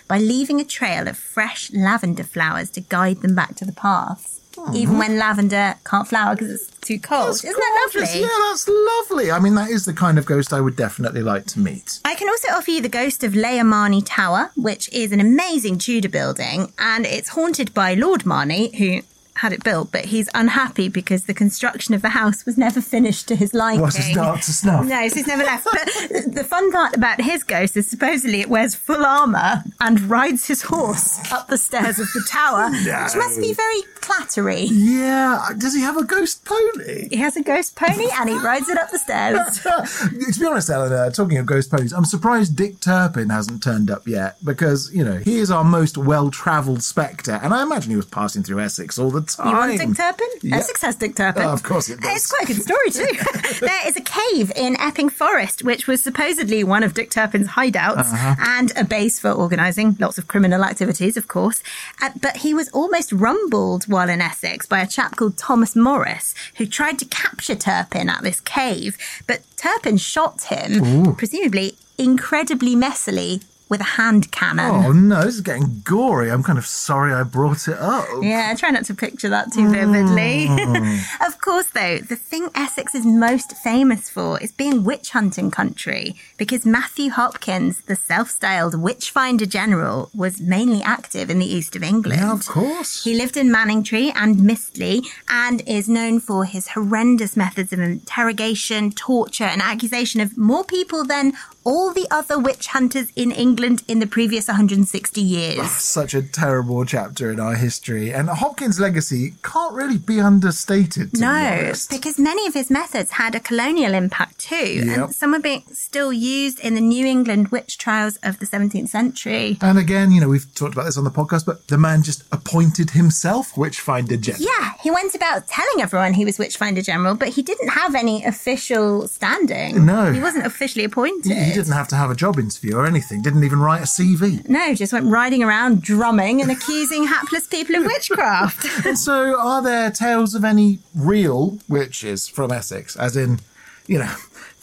by 0.08 0.18
leaving 0.20 0.60
a 0.60 0.64
trail 0.66 1.08
of 1.08 1.18
fresh 1.18 1.72
lavender 1.74 2.24
flowers 2.24 2.70
to 2.72 2.82
guide 2.82 3.22
them 3.22 3.36
back 3.36 3.56
to 3.56 3.66
the 3.66 3.72
paths. 3.72 4.40
Oh, 4.56 4.72
even 4.76 5.00
when 5.00 5.18
lavender 5.18 5.76
can't 5.84 6.08
flower 6.08 6.36
because 6.36 6.52
it's 6.52 6.68
too 6.80 7.00
cold. 7.00 7.30
That's 7.30 7.44
Isn't 7.44 7.56
that 7.58 7.90
gorgeous. 7.92 8.14
lovely? 8.14 8.22
Yeah, 8.22 8.38
that's 8.52 8.68
lovely. 8.68 9.32
I 9.32 9.40
mean, 9.40 9.56
that 9.56 9.72
is 9.72 9.86
the 9.86 9.94
kind 9.94 10.20
of 10.20 10.28
ghost 10.28 10.54
I 10.54 10.62
would 10.62 10.76
definitely 10.76 11.24
like 11.24 11.48
to 11.48 11.60
meet. 11.60 12.00
I 12.06 12.14
can 12.14 12.30
also 12.30 12.50
offer 12.50 12.70
you 12.70 12.80
the 12.82 12.88
ghost 12.88 13.24
of 13.24 13.34
Layer 13.34 13.64
Marney 13.64 14.04
Tower, 14.04 14.52
which 14.56 14.94
is 14.94 15.12
an 15.12 15.20
amazing 15.20 15.80
Tudor 15.80 16.10
building, 16.10 16.72
and 16.78 17.04
it's 17.08 17.30
haunted 17.30 17.74
by 17.74 17.96
Lord 17.96 18.28
Marney, 18.28 18.78
who 18.78 19.02
had 19.44 19.52
it 19.52 19.62
built, 19.62 19.92
but 19.92 20.06
he's 20.06 20.30
unhappy 20.34 20.88
because 20.88 21.26
the 21.26 21.34
construction 21.34 21.94
of 21.94 22.02
the 22.02 22.10
house 22.10 22.46
was 22.46 22.58
never 22.58 22.80
finished 22.80 23.28
to 23.28 23.36
his 23.36 23.54
liking. 23.54 23.82
Was 23.82 24.00
it's 24.00 24.16
not 24.16 24.38
up 24.38 24.42
to 24.42 24.54
snuff? 24.54 24.86
No, 24.86 25.06
so 25.10 25.16
he's 25.16 25.28
never 25.28 25.44
left. 25.44 25.66
But 25.66 26.34
the 26.34 26.46
fun 26.46 26.72
part 26.72 26.96
about 26.96 27.20
his 27.20 27.44
ghost 27.44 27.76
is 27.76 27.86
supposedly 27.86 28.40
it 28.40 28.50
wears 28.50 28.74
full 28.74 29.06
armour 29.06 29.66
and 29.82 30.00
rides 30.10 30.48
his 30.48 30.62
horse 30.62 31.20
up 31.30 31.50
the 31.50 31.58
stairs 31.58 32.00
of 32.00 32.08
the 32.14 32.26
tower, 32.30 32.72
which 32.72 33.16
must 33.18 33.42
be 33.42 33.54
very 33.54 33.82
clattery. 33.96 34.68
Yeah, 34.72 35.50
does 35.58 35.76
he 35.76 35.82
have 35.82 35.98
a 35.98 36.06
ghost 36.06 36.46
pony? 36.46 37.10
He 37.10 37.18
has 37.18 37.36
a 37.36 37.44
ghost 37.44 37.76
pony 37.76 38.08
and 38.14 38.30
he 38.30 38.38
rides 38.38 38.70
it 38.70 38.78
up 38.78 38.92
the 38.92 39.00
stairs. 39.00 39.60
to 40.34 40.40
be 40.40 40.46
honest, 40.46 40.70
Eleanor, 40.70 41.12
talking 41.12 41.38
of 41.38 41.46
ghost 41.46 41.70
ponies, 41.70 41.92
I'm 41.92 42.06
surprised 42.06 42.56
Dick 42.56 42.80
Turpin 42.80 43.30
hasn't 43.30 43.62
turned 43.62 43.92
up 43.92 44.08
yet 44.08 44.38
because, 44.44 44.90
you 44.94 45.04
know, 45.04 45.18
he 45.18 45.40
is 45.40 45.52
our 45.52 45.66
most 45.66 45.98
well 45.98 46.32
travelled 46.32 46.82
spectre, 46.82 47.42
and 47.44 47.54
I 47.54 47.62
imagine 47.62 47.92
he 47.92 47.98
was 47.98 48.06
passing 48.06 48.44
through 48.44 48.62
Essex 48.62 48.98
all 48.98 49.12
the 49.12 49.20
time. 49.20 49.33
You 49.40 49.52
want 49.52 49.78
Dick 49.78 49.96
Turpin? 49.96 50.28
Yeah. 50.42 50.58
Essex 50.58 50.82
has 50.82 50.96
Dick 50.96 51.16
Turpin. 51.16 51.44
Oh, 51.44 51.50
of 51.54 51.64
course 51.64 51.90
it 51.90 52.00
does. 52.02 52.16
It's 52.16 52.32
quite 52.32 52.44
a 52.50 52.54
good 52.54 52.62
story 52.62 52.90
too. 52.92 53.60
there 53.66 53.88
is 53.88 53.96
a 53.98 54.02
cave 54.02 54.52
in 54.56 54.76
Epping 54.80 55.10
Forest, 55.10 55.64
which 55.64 55.88
was 55.88 56.04
supposedly 56.04 56.64
one 56.64 56.84
of 56.84 56.94
Dick 56.94 57.10
Turpin's 57.12 57.48
hideouts 57.50 58.12
Uh-huh. 58.14 58.36
and 58.40 58.72
a 58.78 58.84
base 58.84 59.20
for 59.20 59.32
organising 59.32 59.96
lots 60.00 60.18
of 60.18 60.28
criminal 60.28 60.64
activities, 60.64 61.18
of 61.18 61.28
course. 61.28 61.64
Uh, 62.02 62.10
but 62.22 62.38
he 62.38 62.54
was 62.54 62.70
almost 62.70 63.12
rumbled 63.12 63.86
while 63.86 64.10
in 64.10 64.22
Essex 64.22 64.66
by 64.66 64.80
a 64.82 64.88
chap 64.88 65.16
called 65.16 65.38
Thomas 65.38 65.76
Morris, 65.76 66.34
who 66.58 66.66
tried 66.66 67.00
to 67.00 67.06
capture 67.06 67.56
Turpin 67.56 68.10
at 68.10 68.24
this 68.24 68.40
cave. 68.40 68.98
But 69.28 69.42
Turpin 69.58 69.98
shot 69.98 70.44
him, 70.44 71.16
presumably 71.16 71.76
incredibly 71.98 72.76
messily, 72.76 73.44
with 73.74 73.82
a 73.82 73.96
hand 73.98 74.32
cannon. 74.32 74.86
Oh 74.86 74.92
no, 74.92 75.24
this 75.24 75.34
is 75.34 75.42
getting 75.42 75.82
gory. 75.84 76.30
I'm 76.30 76.44
kind 76.44 76.60
of 76.60 76.66
sorry 76.68 77.12
I 77.12 77.24
brought 77.24 77.68
it 77.68 77.80
up. 77.80 78.08
Yeah, 78.22 78.54
try 78.54 78.70
not 78.70 78.86
to 78.86 78.94
picture 78.94 79.30
that 79.30 79.52
too 79.52 79.68
vividly. 79.68 80.46
Hmm. 80.48 81.00
of 81.26 81.42
course, 81.42 81.72
though, 81.72 81.98
the 81.98 82.16
thing 82.16 82.50
Essex 82.54 82.94
is 82.94 83.04
most 83.04 83.58
famous 83.58 84.12
for 84.12 84.40
is 84.44 84.52
being 84.52 84.84
witch 84.84 85.10
hunting 85.10 85.50
country 85.50 86.16
because 86.38 86.68
Matthew 86.68 87.10
Hopkins, 87.10 87.82
the 87.82 87.96
self 87.96 88.30
styled 88.30 88.80
witch 88.80 89.10
finder 89.10 89.48
general, 89.48 90.12
was 90.14 90.40
mainly 90.40 90.84
active 90.84 91.32
in 91.32 91.40
the 91.40 91.52
east 91.52 91.76
of 91.76 91.82
England. 91.82 92.22
Yeah, 92.22 92.32
of 92.32 92.46
course. 92.46 93.04
He 93.04 93.16
lived 93.16 93.38
in 93.38 93.50
Manningtree 93.50 94.12
and 94.14 94.36
Mistley 94.36 95.04
and 95.28 95.64
is 95.66 95.90
known 95.90 96.20
for 96.20 96.46
his 96.46 96.68
horrendous 96.68 97.36
methods 97.36 97.74
of 97.74 97.80
interrogation, 97.80 98.92
torture, 98.92 99.46
and 99.46 99.64
accusation 99.64 100.22
of 100.22 100.38
more 100.38 100.64
people 100.64 101.04
than 101.04 101.34
all 101.64 101.94
the 101.94 102.08
other 102.12 102.38
witch 102.40 102.68
hunters 102.68 103.08
in 103.16 103.32
England 103.32 103.84
in 103.88 104.00
the 104.00 104.08
previous 104.08 104.48
160 104.48 105.22
years. 105.22 105.70
Such 105.72 106.14
a 106.14 106.22
terrible 106.22 106.84
chapter 106.86 107.32
in 107.32 107.40
our 107.40 107.56
history, 107.56 108.12
and 108.14 108.30
Hopkins' 108.30 108.80
legacy 108.80 109.34
can't 109.44 109.74
really 109.74 109.98
be 109.98 110.20
understated. 110.20 111.12
To 111.12 111.18
be 111.18 111.20
No, 111.22 111.30
honest. 111.32 111.90
because 111.90 112.18
many 112.20 112.46
of 112.48 112.54
his 112.54 112.70
methods 112.70 113.12
had 113.12 113.36
a 113.36 113.40
colonial 113.40 113.94
impact 113.94 114.40
too, 114.40 114.56
Yep. 114.86 114.98
and 114.98 115.16
some 115.16 115.34
are 115.34 115.40
being 115.40 115.64
still 115.72 116.12
used 116.12 116.60
in 116.60 116.76
the 116.76 116.82
New 116.82 117.06
England 117.06 117.50
witch 117.50 117.78
trials 117.78 118.18
of 118.24 118.40
the 118.40 118.46
17th 118.46 118.90
century. 118.90 119.58
And 119.62 119.78
again, 119.78 120.12
you 120.12 120.20
know, 120.22 120.28
we've 120.30 120.54
talked 120.56 120.74
about 120.74 120.86
this 120.86 120.98
on 120.98 121.04
the 121.04 121.12
podcast, 121.12 121.46
but 121.46 121.68
the 121.68 121.78
man 121.78 122.04
just 122.04 122.24
appointed 122.32 122.92
himself 122.92 123.58
Witchfinder 123.58 124.18
General. 124.18 124.44
Yeah, 124.44 124.72
he 124.82 124.92
went 124.92 125.16
about 125.16 125.48
telling 125.48 125.82
everyone 125.82 126.14
he 126.14 126.26
was 126.26 126.38
Witchfinder 126.38 126.82
General, 126.82 127.16
but 127.16 127.30
he 127.30 127.42
didn't 127.42 127.70
have 127.70 127.96
any 127.96 128.24
official 128.26 129.08
standing. 129.08 129.86
No. 129.86 130.12
He 130.12 130.20
wasn't 130.20 130.46
officially 130.46 130.84
appointed. 130.86 131.32
He, 131.32 131.53
didn't 131.54 131.74
have 131.74 131.88
to 131.90 131.96
have 131.96 132.12
a 132.12 132.16
job 132.16 132.38
interview 132.40 132.76
or 132.76 132.86
anything, 132.86 133.22
didn't 133.22 133.44
even 133.44 133.60
write 133.60 133.82
a 133.82 133.86
CV. 133.86 134.48
No, 134.48 134.74
just 134.74 134.94
went 134.94 135.06
riding 135.06 135.44
around 135.44 135.82
drumming 135.82 136.42
and 136.42 136.52
accusing 136.52 137.06
hapless 137.06 137.48
people 137.48 137.76
of 137.76 137.86
witchcraft. 137.86 138.68
And 138.86 138.98
so, 139.00 139.40
are 139.40 139.62
there 139.62 139.92
tales 139.92 140.36
of 140.36 140.44
any 140.44 140.80
real 140.94 141.60
witches 141.70 142.28
from 142.28 142.52
Essex? 142.52 142.96
As 142.96 143.16
in, 143.16 143.40
you 143.88 144.00
know, 144.00 144.14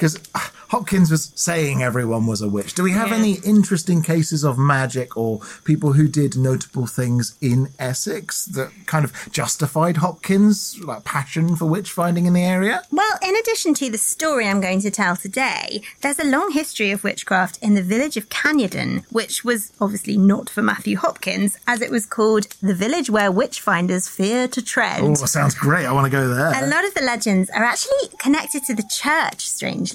because 0.01 0.19
ah, 0.35 0.51
Hopkins 0.69 1.11
was 1.11 1.31
saying 1.35 1.83
everyone 1.83 2.27
was 2.27 2.41
a 2.41 2.49
witch. 2.49 2.73
Do 2.75 2.83
we 2.83 2.93
have 2.93 3.09
Yeah. 3.11 3.17
any 3.17 3.35
interesting 3.45 4.03
cases 4.03 4.45
of 4.45 4.57
magic 4.57 5.15
or 5.15 5.41
people 5.65 5.93
who 5.93 6.09
did 6.09 6.37
notable 6.39 6.87
things 6.87 7.35
in 7.43 7.69
Essex 7.79 8.47
that 8.47 8.71
kind 8.87 9.05
of 9.05 9.13
justified 9.31 9.99
Hopkins' 9.99 10.79
like 10.83 11.05
passion 11.05 11.55
for 11.55 11.67
witch 11.67 11.91
finding 11.91 12.25
in 12.25 12.33
the 12.33 12.45
area? 12.45 12.83
Well, 12.91 13.19
in 13.23 13.37
addition 13.37 13.75
to 13.75 13.91
the 13.91 13.99
story 13.99 14.47
I'm 14.49 14.63
going 14.63 14.81
to 14.81 14.91
tell 14.91 15.17
today, 15.17 15.83
there's 16.01 16.19
a 16.19 16.25
long 16.25 16.53
history 16.53 16.91
of 16.93 17.05
witchcraft 17.05 17.59
in 17.61 17.75
the 17.75 17.83
village 17.83 18.17
of 18.17 18.31
Canewdon, 18.31 19.05
which 19.11 19.45
was 19.45 19.73
obviously 19.83 20.17
not 20.17 20.49
for 20.49 20.63
Matthew 20.63 20.97
Hopkins, 20.97 21.59
as 21.67 21.83
it 21.83 21.91
was 21.91 22.07
called 22.07 22.45
the 22.63 22.75
village 22.75 23.11
where 23.11 23.31
witch 23.31 23.61
finders 23.61 24.09
fear 24.09 24.49
to 24.49 24.63
tread. 24.63 25.01
Oh, 25.03 25.15
sounds 25.27 25.55
great. 25.55 25.85
I 25.85 25.93
want 25.93 26.07
to 26.07 26.11
go 26.11 26.29
there. 26.29 26.53
A 26.65 26.67
lot 26.69 26.85
of 26.87 26.95
the 26.95 27.03
legends 27.03 27.51
are 27.51 27.65
actually 27.65 28.09
connected 28.19 28.65
to 28.65 28.75
the 28.75 28.85
church, 28.89 29.49
strangely, 29.49 29.90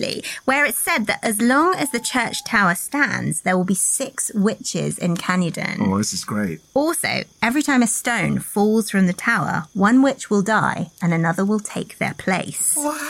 where 0.46 0.66
it's 0.66 0.78
said 0.78 1.06
that 1.08 1.20
as 1.24 1.42
long 1.42 1.76
as 1.76 1.92
the 1.92 2.00
church 2.00 2.44
tower 2.46 2.76
stands, 2.76 3.42
there 3.42 3.56
will 3.58 3.64
be 3.64 3.76
six 3.76 4.32
witches 4.34 4.98
in 4.98 5.16
Canewdon. 5.16 5.78
Oh, 5.82 5.98
this 5.98 6.14
is 6.14 6.24
great. 6.24 6.60
Also, 6.74 7.24
every 7.42 7.62
time 7.62 7.82
a 7.82 7.88
stone 7.88 8.40
falls 8.40 8.90
from 8.90 9.08
the 9.08 9.14
tower, 9.14 9.66
one 9.74 10.02
witch 10.02 10.30
will 10.30 10.42
die 10.42 10.92
and 11.02 11.14
another 11.14 11.46
will 11.46 11.60
take 11.60 11.98
their 11.98 12.14
place. 12.16 12.74
What? 12.76 13.02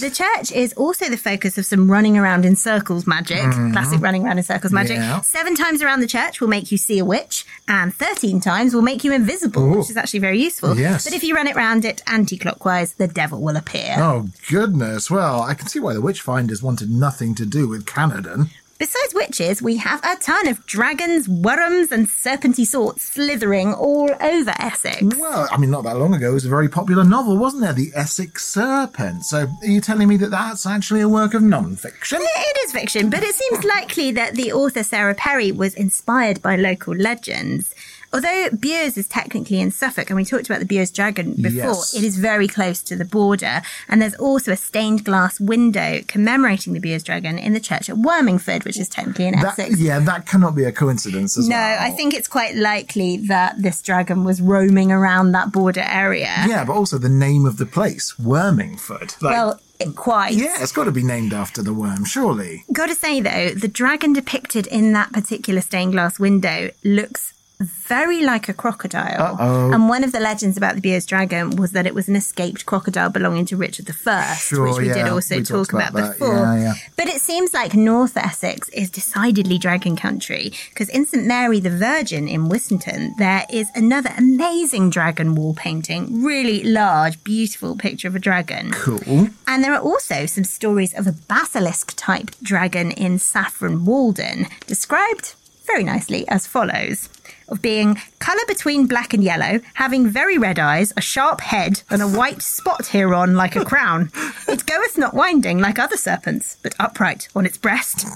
The 0.00 0.10
church 0.10 0.52
is 0.52 0.72
also 0.74 1.08
the 1.08 1.16
focus 1.16 1.56
of 1.56 1.64
some 1.66 1.90
running 1.90 2.16
around 2.18 2.44
in 2.44 2.56
circles 2.56 3.06
magic, 3.06 3.38
Mhm. 3.38 3.72
classic 3.72 4.00
running 4.00 4.24
around 4.26 4.38
in 4.38 4.44
circles 4.44 4.72
magic. 4.72 4.96
Yeah. 4.96 5.20
Seven 5.22 5.54
times 5.54 5.82
around 5.82 6.00
the 6.00 6.06
church 6.06 6.40
will 6.40 6.48
make 6.48 6.72
you 6.72 6.78
see 6.78 6.98
a 6.98 7.04
witch, 7.04 7.46
and 7.68 7.94
13 7.94 8.40
times 8.40 8.74
will 8.74 8.82
make 8.82 9.04
you 9.04 9.12
invisible, 9.12 9.62
Ooh. 9.64 9.78
which 9.78 9.90
is 9.90 9.96
actually 9.96 10.20
very 10.20 10.42
useful. 10.42 10.76
Yes. 10.78 11.04
But 11.04 11.12
if 11.14 11.22
you 11.22 11.34
run 11.34 11.46
it 11.46 11.54
round 11.56 11.84
it 11.84 12.02
anti 12.06 12.36
clockwise, 12.36 12.94
the 12.94 13.06
devil 13.06 13.40
will 13.40 13.56
appear. 13.56 13.94
Oh, 13.98 14.26
goodness. 14.50 15.10
Well, 15.10 15.42
I 15.42 15.54
can 15.54 15.68
see 15.68 15.78
why 15.78 15.94
the 15.94 16.00
Witchfinders 16.18 16.62
wanted 16.62 16.90
nothing 16.90 17.34
to 17.36 17.46
do 17.46 17.68
with 17.68 17.86
Canewdon. 17.86 18.50
Besides 18.78 19.12
witches, 19.12 19.60
we 19.60 19.76
have 19.78 20.00
a 20.04 20.14
ton 20.20 20.46
of 20.46 20.64
dragons, 20.66 21.28
worms, 21.28 21.90
and 21.90 22.06
serpenty 22.06 22.64
sorts 22.64 23.02
slithering 23.02 23.74
all 23.74 24.08
over 24.20 24.52
Essex. 24.60 25.02
Well, 25.16 25.48
I 25.50 25.56
mean, 25.56 25.70
not 25.70 25.82
that 25.82 25.96
long 25.96 26.14
ago, 26.14 26.30
it 26.30 26.34
was 26.34 26.44
a 26.44 26.48
very 26.48 26.68
popular 26.68 27.02
novel, 27.02 27.36
wasn't 27.36 27.62
there? 27.62 27.72
The 27.72 27.90
Essex 27.96 28.44
Serpent. 28.44 29.24
So, 29.24 29.48
are 29.48 29.66
you 29.66 29.80
telling 29.80 30.06
me 30.06 30.16
that 30.18 30.30
that's 30.30 30.64
actually 30.64 31.00
a 31.00 31.08
work 31.08 31.34
of 31.34 31.42
non 31.42 31.74
fiction? 31.74 32.20
It 32.20 32.58
is 32.64 32.72
fiction, 32.72 33.10
but 33.10 33.24
it 33.24 33.34
seems 33.34 33.64
likely 33.64 34.12
that 34.12 34.36
the 34.36 34.52
author 34.52 34.84
Sarah 34.84 35.16
Perry 35.16 35.50
was 35.50 35.74
inspired 35.74 36.40
by 36.40 36.54
local 36.54 36.94
legends. 36.94 37.74
Although 38.12 38.48
Bures 38.52 38.96
is 38.96 39.06
technically 39.06 39.60
in 39.60 39.70
Suffolk, 39.70 40.08
and 40.08 40.16
we 40.16 40.24
talked 40.24 40.48
about 40.48 40.60
the 40.60 40.64
Bures 40.66 40.90
Dragon 40.94 41.34
before, 41.34 41.50
Yes. 41.52 41.94
it 41.94 42.02
is 42.02 42.16
very 42.16 42.48
close 42.48 42.80
to 42.84 42.96
the 42.96 43.04
border. 43.04 43.60
And 43.88 44.00
there's 44.00 44.14
also 44.14 44.52
a 44.52 44.56
stained 44.56 45.04
glass 45.04 45.38
window 45.38 46.00
commemorating 46.06 46.72
the 46.72 46.80
Bures 46.80 47.04
Dragon 47.04 47.38
in 47.38 47.52
the 47.52 47.60
church 47.60 47.90
at 47.90 47.96
Wormingford, 47.96 48.64
which 48.64 48.78
is 48.78 48.88
technically 48.88 49.26
in 49.26 49.34
That, 49.40 49.58
Essex. 49.58 49.78
yeah, 49.78 49.98
that 50.00 50.24
cannot 50.26 50.54
be 50.56 50.64
a 50.64 50.72
coincidence 50.72 51.36
as 51.36 51.48
No, 51.48 51.56
well. 51.56 51.78
I 51.82 51.90
think 51.90 52.14
it's 52.14 52.28
quite 52.28 52.56
likely 52.56 53.18
that 53.28 53.60
this 53.62 53.82
dragon 53.82 54.24
was 54.24 54.40
roaming 54.40 54.90
around 54.90 55.32
that 55.32 55.52
border 55.52 55.84
area. 55.86 56.34
Yeah, 56.48 56.64
but 56.64 56.72
also 56.72 56.96
the 56.96 57.08
name 57.10 57.44
of 57.44 57.58
the 57.58 57.66
place, 57.66 58.14
Wormingford. 58.18 59.20
Like, 59.20 59.32
well, 59.32 59.60
it 59.78 59.94
quite. 59.96 60.32
yeah, 60.32 60.56
it's 60.60 60.72
got 60.72 60.84
to 60.84 60.92
be 60.92 61.02
named 61.04 61.32
after 61.32 61.62
the 61.62 61.74
worm, 61.74 62.04
surely. 62.04 62.64
Gotta 62.72 62.94
say 62.94 63.20
though, 63.20 63.50
the 63.50 63.68
dragon 63.68 64.12
depicted 64.14 64.66
in 64.66 64.92
that 64.94 65.12
particular 65.12 65.60
stained 65.60 65.92
glass 65.92 66.18
window 66.18 66.70
looks 66.82 67.34
very 67.60 68.22
like 68.22 68.48
a 68.48 68.54
crocodile. 68.54 69.36
Uh-oh. 69.36 69.72
And 69.72 69.88
one 69.88 70.04
of 70.04 70.12
the 70.12 70.20
legends 70.20 70.56
about 70.56 70.76
the 70.76 70.80
Bures 70.80 71.06
dragon 71.06 71.50
was 71.56 71.72
that 71.72 71.86
it 71.86 71.94
was 71.94 72.08
an 72.08 72.14
escaped 72.14 72.66
crocodile 72.66 73.10
belonging 73.10 73.46
to 73.46 73.56
Richard 73.56 73.90
I, 74.06 74.34
Sure, 74.36 74.68
which 74.68 74.78
we 74.78 74.92
did 74.92 75.08
also 75.08 75.38
we 75.38 75.42
talk 75.42 75.72
about 75.72 75.90
about, 75.90 76.12
before. 76.12 76.34
Yeah, 76.34 76.60
yeah. 76.60 76.74
But 76.96 77.08
it 77.08 77.20
seems 77.20 77.52
like 77.52 77.74
North 77.74 78.16
Essex 78.16 78.68
is 78.68 78.90
decidedly 78.90 79.58
dragon 79.58 79.96
country 79.96 80.52
because 80.70 80.88
in 80.88 81.06
St 81.06 81.26
Mary 81.26 81.58
the 81.58 81.70
Virgin 81.70 82.28
in 82.28 82.48
Wissington, 82.48 83.16
there 83.16 83.44
is 83.50 83.68
another 83.74 84.10
amazing 84.16 84.90
dragon 84.90 85.34
wall 85.34 85.54
painting, 85.54 86.22
really 86.22 86.62
large, 86.62 87.22
beautiful 87.24 87.76
picture 87.76 88.06
of 88.06 88.14
a 88.14 88.20
dragon. 88.20 88.70
Cool. 88.70 89.30
And 89.48 89.64
there 89.64 89.74
are 89.74 89.80
also 89.80 90.26
some 90.26 90.44
stories 90.44 90.94
of 90.94 91.06
a 91.06 91.12
basilisk 91.12 91.94
type 91.96 92.30
dragon 92.40 92.92
in 92.92 93.18
Saffron 93.18 93.84
Walden, 93.84 94.46
described 94.66 95.34
very 95.66 95.84
nicely 95.84 96.26
as 96.28 96.46
follows 96.46 97.08
of 97.48 97.62
being 97.62 97.98
colour 98.18 98.42
between 98.46 98.86
black 98.86 99.14
and 99.14 99.22
yellow, 99.22 99.60
having 99.74 100.08
very 100.08 100.38
red 100.38 100.58
eyes, 100.58 100.92
a 100.96 101.00
sharp 101.00 101.40
head, 101.40 101.82
and 101.90 102.02
a 102.02 102.08
white 102.08 102.42
spot 102.42 102.86
hereon 102.88 103.34
like 103.34 103.56
a 103.56 103.64
crown. 103.64 104.10
It 104.48 104.64
goeth 104.64 104.96
not 104.96 105.12
winding 105.12 105.58
like 105.58 105.78
other 105.78 105.98
serpents, 105.98 106.56
but 106.62 106.74
upright 106.80 107.28
on 107.36 107.44
its 107.44 107.58
breast. 107.58 108.06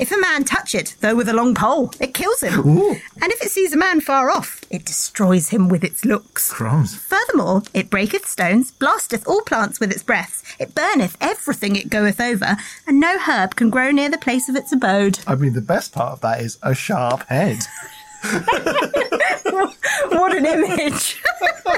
If 0.00 0.10
a 0.10 0.16
man 0.16 0.44
touch 0.44 0.74
it, 0.74 0.96
though 1.00 1.14
with 1.14 1.28
a 1.28 1.34
long 1.34 1.54
pole, 1.54 1.92
it 2.00 2.14
kills 2.14 2.40
him. 2.40 2.60
And 2.66 3.30
if 3.30 3.42
it 3.42 3.50
sees 3.50 3.74
a 3.74 3.76
man 3.76 4.00
far 4.00 4.30
off, 4.30 4.62
it 4.70 4.86
destroys 4.86 5.50
him 5.50 5.68
with 5.68 5.84
its 5.84 6.06
looks. 6.06 6.50
Crumbs. 6.50 6.96
Furthermore, 6.96 7.62
it 7.74 7.90
breaketh 7.90 8.26
stones, 8.26 8.70
blasteth 8.70 9.28
all 9.28 9.42
plants 9.42 9.80
with 9.80 9.92
its 9.92 10.02
breaths, 10.02 10.42
it 10.58 10.74
burneth 10.74 11.18
everything 11.20 11.76
it 11.76 11.90
goeth 11.90 12.20
over, 12.20 12.56
and 12.86 12.98
no 12.98 13.18
herb 13.18 13.54
can 13.54 13.68
grow 13.68 13.90
near 13.90 14.08
the 14.08 14.16
place 14.16 14.48
of 14.48 14.56
its 14.56 14.72
abode. 14.72 15.18
I 15.26 15.34
mean, 15.34 15.52
the 15.52 15.60
best 15.60 15.92
part 15.92 16.14
of 16.14 16.20
that 16.22 16.40
is 16.40 16.58
a 16.62 16.74
sharp 16.74 17.28
head. 17.28 17.58
what 20.10 20.36
an 20.36 20.46
image! 20.46 21.20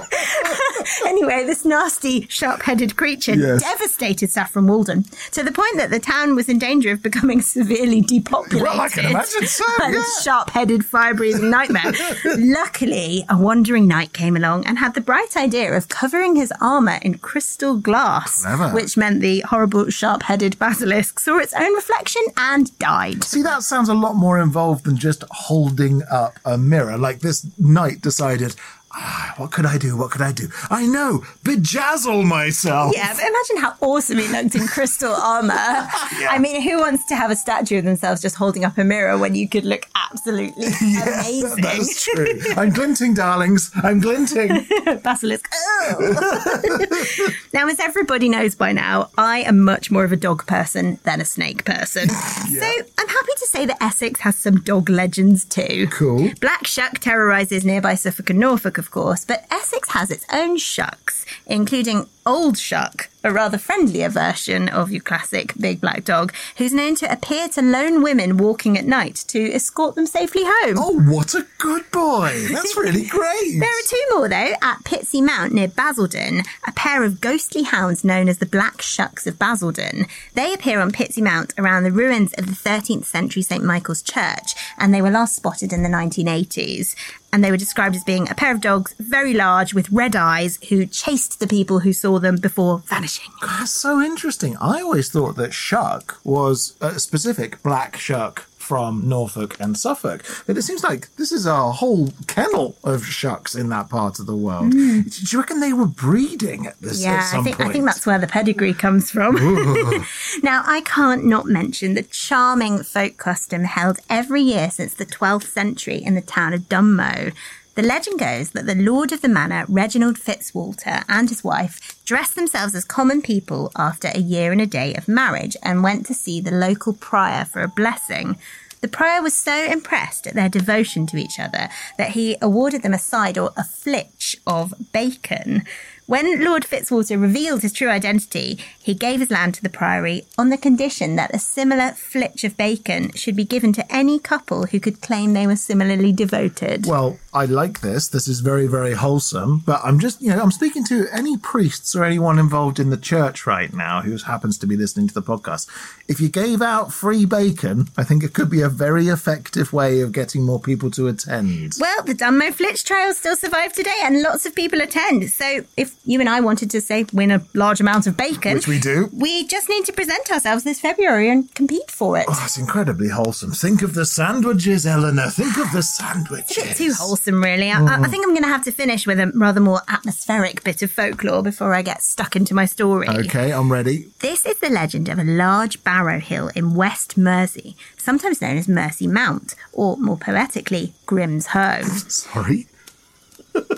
anyway, 1.07 1.45
this 1.45 1.65
nasty, 1.65 2.27
sharp 2.29 2.63
headed 2.63 2.97
creature 2.97 3.35
Yes. 3.35 3.63
devastated 3.63 4.31
Saffron 4.31 4.67
Walden 4.67 5.05
to 5.33 5.43
the 5.43 5.53
point 5.53 5.77
that 5.77 5.91
the 5.91 5.99
town 5.99 6.35
was 6.35 6.49
in 6.49 6.59
danger 6.59 6.93
of 6.93 7.03
becoming 7.03 7.41
severely 7.55 8.01
depopulated. 8.01 8.63
Well, 8.63 8.81
I 8.81 8.89
can 8.89 9.07
imagine 9.07 9.47
so, 9.47 9.65
by 9.79 9.87
yeah. 9.87 9.93
this 9.93 10.23
sharp 10.23 10.51
headed, 10.51 10.85
fire 10.85 11.15
breathing 11.15 11.51
nightmare. 11.51 11.93
Luckily, 12.37 13.25
a 13.29 13.37
wandering 13.39 13.89
knight 13.89 14.13
came 14.13 14.37
along 14.37 14.67
and 14.67 14.79
had 14.79 14.95
the 14.95 15.01
bright 15.01 15.37
idea 15.37 15.73
of 15.75 15.89
covering 15.89 16.37
his 16.37 16.53
armour 16.61 16.99
in 17.03 17.19
crystal 17.19 17.77
glass, 17.77 18.43
Clever. 18.43 18.71
which 18.71 18.97
meant 18.97 19.21
the 19.21 19.41
horrible, 19.41 19.91
sharp 19.91 20.23
headed 20.25 20.59
basilisk 20.59 21.19
saw 21.21 21.39
its 21.39 21.55
own 21.55 21.73
reflection 21.75 22.23
and 22.37 22.77
died. 22.79 23.25
See, 23.25 23.43
that 23.43 23.63
sounds 23.63 23.89
a 23.89 23.95
lot 23.95 24.15
more 24.15 24.39
involved 24.41 24.85
than 24.85 24.97
just 24.97 25.25
holding 25.31 26.03
up 26.11 26.34
a 26.45 26.59
mirror. 26.59 26.97
Like 26.99 27.21
this 27.21 27.47
knight 27.59 28.01
decided, 28.01 28.57
ah, 28.95 29.35
what 29.37 29.51
could 29.51 29.67
I 29.67 29.79
do? 29.79 29.97
What 29.97 30.11
could 30.11 30.23
I 30.23 30.33
do? 30.33 30.49
I 30.71 30.87
know, 30.87 31.25
bejazzle 31.45 32.25
myself. 32.25 32.93
Yeah, 32.95 33.13
but 33.13 33.23
imagine 33.23 33.57
how 33.59 33.75
awesome 33.81 34.19
he 34.19 34.29
looked 34.29 34.55
in 34.55 34.67
crystal 34.67 35.13
armor. 35.15 35.55
I 35.55 36.39
mean, 36.41 36.63
who 36.63 36.79
wants 36.79 37.05
to 37.07 37.17
have 37.17 37.31
a 37.31 37.37
statue 37.37 37.79
of 37.79 37.85
themselves 37.85 38.21
just 38.23 38.37
holding 38.37 38.65
up 38.65 38.79
a 38.79 38.85
mirror 38.85 39.19
when 39.19 39.35
you 39.35 39.49
could 39.49 39.65
look 39.65 39.89
absolutely 40.11 40.67
amazing? 40.83 41.63
That's 41.63 42.05
true. 42.05 42.27
I'm 42.57 42.71
glinting, 42.71 43.15
darlings. 43.15 43.71
I'm 43.83 44.01
glinting. 44.01 44.67
Basilisk. 45.03 45.49
Oh. 45.53 47.31
now, 47.53 47.69
as 47.69 47.81
everybody 47.81 48.29
knows 48.29 48.55
by 48.55 48.73
now, 48.73 49.11
I 49.19 49.41
am 49.41 49.61
much 49.61 49.91
more 49.91 50.05
of 50.05 50.13
a 50.13 50.17
dog 50.17 50.47
person 50.47 50.99
than 51.05 51.21
a 51.21 51.25
snake 51.25 51.65
person. 51.65 52.09
So 52.09 52.67
I'm 52.99 53.09
happy 53.09 53.33
to 53.39 53.47
say 53.47 53.67
that 53.67 53.83
Essex 53.83 54.21
has 54.21 54.37
some 54.37 54.61
dog 54.61 54.89
legends 54.89 55.45
too. 55.45 55.89
Cool. 55.91 56.31
Black 56.41 56.67
Shuck 56.67 56.99
terrorises 57.01 57.65
nearby 57.65 57.95
Suffolk 57.95 58.31
and 58.31 58.39
Norfolk, 58.39 58.79
of 58.85 58.91
course, 58.91 59.25
but 59.25 59.47
Essex 59.51 59.89
has 59.93 60.11
its 60.11 60.27
own 60.31 60.59
shucks, 60.59 61.25
including 61.47 62.07
Old 62.27 62.57
Shuck, 62.57 63.11
a 63.23 63.31
rather 63.31 63.59
friendlier 63.59 64.09
version 64.09 64.71
of 64.71 64.91
your 64.91 65.03
classic 65.03 65.53
big 65.61 65.81
black 65.81 66.05
dog, 66.05 66.33
who's 66.57 66.73
known 66.73 66.95
to 66.97 67.13
appear 67.13 67.49
to 67.51 67.61
lone 67.61 68.03
women 68.03 68.39
walking 68.39 68.79
at 68.79 68.87
night 68.87 69.25
to 69.29 69.53
escort 69.53 69.95
them 69.95 70.07
safely 70.07 70.43
home. 70.45 70.77
Oh, 70.79 71.01
what 71.03 71.35
a 71.35 71.47
good 71.59 71.91
boy. 71.91 72.33
That's 72.51 72.77
really 72.79 73.05
great. 73.05 73.59
There 73.59 73.69
are 73.69 73.89
two 73.89 74.07
more, 74.13 74.29
though. 74.29 74.55
At 74.63 74.85
Pitsea 74.85 75.23
Mount 75.23 75.53
near 75.53 75.69
Basildon, 75.69 76.43
a 76.67 76.73
pair 76.73 77.05
of 77.05 77.21
ghostly 77.21 77.65
hounds 77.65 78.05
known 78.05 78.29
as 78.31 78.39
the 78.39 78.47
Black 78.47 78.81
Shucks 78.81 79.27
of 79.27 79.39
Basildon. 79.39 80.07
They 80.33 80.55
appear 80.55 80.81
on 80.81 80.93
Pitsea 80.93 81.23
Mount 81.23 81.53
around 81.59 81.83
the 81.83 81.93
ruins 81.93 82.33
of 82.35 82.47
the 82.47 82.53
13th 82.53 83.05
century 83.05 83.43
St 83.43 83.63
Michael's 83.63 84.03
Church, 84.03 84.55
and 84.79 84.95
they 84.95 85.03
were 85.03 85.11
last 85.11 85.37
spotted 85.37 85.75
in 85.75 85.83
the 85.83 85.91
1980s. 85.91 86.95
And 87.33 87.43
they 87.43 87.51
were 87.51 87.57
described 87.57 87.97
as 87.97 88.05
being 88.05 88.31
a 88.31 88.35
pair 88.35 88.53
of 88.53 88.61
dogs, 88.61 88.95
very 89.01 89.35
large, 89.35 89.75
with 89.75 89.91
red 89.91 90.15
eyes, 90.15 90.61
who 90.69 90.87
chased 90.87 91.41
the 91.41 91.49
people 91.49 91.81
who 91.81 91.93
saw 91.93 92.14
them 92.21 92.37
before 92.37 92.79
vanishing. 92.79 93.31
That's 93.43 93.71
so 93.71 94.01
interesting. 94.01 94.57
I 94.59 94.81
always 94.81 95.11
thought 95.11 95.37
that 95.37 95.53
shuck 95.53 96.21
was 96.25 96.77
a 96.81 96.99
specific 96.99 97.63
black 97.63 97.97
shuck 97.97 98.47
from 98.65 99.07
Norfolk 99.07 99.57
and 99.61 99.77
Suffolk. 99.77 100.25
But 100.47 100.57
it 100.57 100.63
seems 100.63 100.83
like 100.83 101.15
this 101.17 101.31
is 101.31 101.45
a 101.45 101.71
whole 101.71 102.09
kennel 102.27 102.77
of 102.83 103.05
shucks 103.05 103.55
in 103.55 103.69
that 103.69 103.91
part 103.91 104.19
of 104.19 104.27
the 104.27 104.35
world. 104.35 104.73
Hmm. 104.73 105.03
Do 105.03 105.23
you 105.29 105.39
reckon 105.39 105.61
they 105.61 105.75
were 105.75 105.87
breeding 105.87 106.67
at 106.67 106.81
this. 106.81 107.03
Yeah, 107.03 107.15
at 107.15 107.35
I 107.35 107.43
think? 107.43 107.61
I 107.61 107.71
think 107.71 107.85
that's 107.85 108.07
where 108.07 108.19
the 108.19 108.27
pedigree 108.27 108.73
comes 108.73 109.11
from. 109.11 109.35
now, 110.43 110.63
I 110.65 110.83
can't 110.87 111.27
not 111.27 111.47
mention 111.47 111.95
the 111.95 112.03
charming 112.03 112.83
folk 112.83 113.19
custom 113.19 113.65
held 113.65 113.99
every 114.09 114.43
year 114.43 114.71
since 114.71 114.95
the 114.95 115.07
12th 115.07 115.45
century 115.45 115.99
in 115.99 116.15
the 116.15 116.23
town 116.23 116.55
of 116.55 116.69
Dunmow. 116.69 117.33
The 117.75 117.83
legend 117.83 118.21
goes 118.21 118.51
that 118.51 118.67
the 118.67 118.77
lord 118.77 119.11
of 119.11 119.21
the 119.21 119.29
manor, 119.29 119.65
Reginald 119.69 120.17
Fitzwalter, 120.17 121.03
and 121.09 121.29
his 121.29 121.43
wife 121.43 122.01
dressed 122.05 122.37
themselves 122.37 122.73
as 122.77 122.85
common 122.85 123.21
people 123.21 123.73
after 123.75 124.13
a 124.15 124.21
year 124.21 124.53
and 124.53 124.61
a 124.61 124.67
day 124.67 124.95
of 124.95 125.09
marriage 125.09 125.57
and 125.61 125.83
went 125.83 126.07
to 126.07 126.15
see 126.15 126.41
the 126.41 126.53
local 126.53 126.93
prior 126.93 127.45
for 127.45 127.63
a 127.63 127.69
blessing. 127.69 128.37
The 128.81 128.89
prior 128.89 129.23
was 129.23 129.35
so 129.35 129.65
impressed 129.65 130.27
at 130.27 130.35
their 130.35 130.49
devotion 130.49 131.07
to 131.07 131.17
each 131.17 131.41
other 131.41 131.69
that 131.97 132.11
he 132.11 132.37
awarded 132.41 132.83
them 132.83 132.95
a 132.95 132.99
side 132.99 133.39
or 133.39 133.51
a 133.57 133.65
flitch 133.65 134.37
of 134.47 134.75
bacon. 134.93 135.65
When 136.07 136.45
Lord 136.45 136.65
Fitzwater 136.65 137.19
revealed 137.19 137.63
his 137.63 137.73
true 137.73 137.89
identity, 137.89 138.59
he 138.79 138.93
gave 138.93 139.21
his 139.21 139.31
land 139.31 139.55
to 139.55 139.63
the 139.63 139.71
priory 139.71 140.27
on 140.37 140.51
the 140.51 140.59
condition 140.59 141.17
that 141.17 141.35
a 141.35 141.39
similar 141.39 141.93
flitch 141.93 142.45
of 142.45 142.59
bacon 142.59 143.11
should 143.13 143.35
be 143.35 143.45
given 143.47 143.73
to 143.73 143.93
any 143.93 144.19
couple 144.19 144.67
who 144.67 144.79
could 144.79 145.01
claim 145.01 145.33
they 145.33 145.47
were 145.47 145.57
similarly 145.57 146.13
devoted. 146.13 146.85
Well, 146.85 147.19
I 147.35 147.47
like 147.47 147.81
this. 147.81 148.07
This 148.07 148.29
is 148.29 148.41
very, 148.41 148.69
very 148.69 148.95
wholesome. 148.95 149.59
But 149.67 149.81
I'm 149.85 149.99
just, 149.99 150.23
you 150.23 150.31
know, 150.31 150.41
I'm 150.41 150.53
speaking 150.53 150.85
to 150.85 151.07
any 151.13 151.37
priests 151.37 151.97
or 151.97 152.05
anyone 152.05 152.39
involved 152.39 152.79
in 152.79 152.91
the 152.91 152.97
church 152.97 153.45
right 153.47 153.73
now 153.73 154.03
who 154.03 154.17
happens 154.19 154.57
to 154.59 154.67
be 154.69 154.77
listening 154.77 155.09
to 155.09 155.15
the 155.15 155.23
podcast. 155.23 155.69
If 156.07 156.21
you 156.21 156.29
gave 156.29 156.63
out 156.63 156.93
free 156.93 157.25
bacon, 157.25 157.89
I 157.97 158.05
think 158.05 158.23
it 158.23 158.35
could 158.35 158.49
be 158.51 158.61
a 158.61 158.69
very 158.69 159.09
effective 159.09 159.73
way 159.73 160.01
of 160.01 160.13
getting 160.13 160.45
more 160.45 160.61
people 160.61 160.91
to 160.93 161.09
attend. 161.09 161.75
Well, 161.81 162.03
the 162.05 162.15
Dunmow 162.15 162.53
Flitch 162.53 162.85
Trail 162.85 163.13
still 163.15 163.35
survive 163.35 163.73
today 163.73 163.97
and 164.05 164.23
lots 164.23 164.47
of 164.47 164.55
people 164.55 164.81
attend. 164.81 165.29
So 165.31 165.65
if 165.77 165.97
you 166.05 166.21
and 166.21 166.29
I 166.29 166.41
wanted 166.41 166.71
to, 166.71 166.81
say, 166.81 167.05
win 167.13 167.33
a 167.33 167.43
large 167.55 167.81
amount 167.81 168.07
of 168.07 168.17
bacon, 168.17 168.55
Which 168.55 168.69
we 168.69 168.79
do. 168.79 169.11
we 169.13 169.47
just 169.49 169.69
need 169.69 169.85
to 169.87 169.93
present 169.93 170.31
ourselves 170.31 170.63
this 170.63 170.79
February 170.79 171.31
and 171.31 171.53
compete 171.57 171.91
for 171.91 172.17
it. 172.17 172.27
Oh, 172.29 172.43
it's 172.45 172.59
incredibly 172.59 173.09
wholesome. 173.09 173.51
Think 173.51 173.83
of 173.83 173.95
the 173.95 174.07
sandwiches, 174.07 174.87
Eleanor. 174.87 175.31
Think 175.31 175.57
of 175.59 175.73
the 175.73 175.79
It's 175.79 175.97
sandwiches. 175.99 176.57
bit 176.57 176.77
too 176.77 176.93
wholesome, 176.93 177.24
really. 177.33 177.71
I, 177.71 177.81
I- 177.81 178.01
I 178.03 178.09
think 178.09 178.25
I'm 178.27 178.33
going 178.33 178.43
to 178.43 178.49
have 178.49 178.65
to 178.65 178.73
finish 178.73 179.07
with 179.07 179.19
a 179.21 179.31
rather 179.35 179.61
more 179.61 179.81
atmospheric 179.89 180.63
bit 180.65 180.83
of 180.83 180.91
folklore 180.91 181.43
before 181.43 181.75
I 181.75 181.83
get 181.83 182.03
stuck 182.03 182.37
into 182.37 182.55
my 182.55 182.67
story. 182.67 183.09
Okay, 183.09 183.53
I'm 183.53 183.71
ready. 183.73 184.09
This 184.21 184.45
is 184.47 184.59
the 184.59 184.69
legend 184.71 185.09
of 185.09 185.19
a 185.19 185.25
large 185.25 185.83
barrow 185.85 186.19
hill 186.21 186.51
in 186.55 186.75
West 186.75 187.19
Mersea, 187.19 187.75
sometimes 187.97 188.43
known 188.43 188.57
as 188.59 188.67
Mersea 188.67 189.09
Mount, 189.11 189.55
or 189.73 189.97
more 189.97 190.17
poetically, 190.17 190.93
Grimm's 191.07 191.47
Hoe. 191.47 191.83
Sorry. 192.09 192.67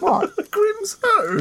What? 0.00 0.34
Grimm's 0.50 0.96
Hoe. 1.02 1.40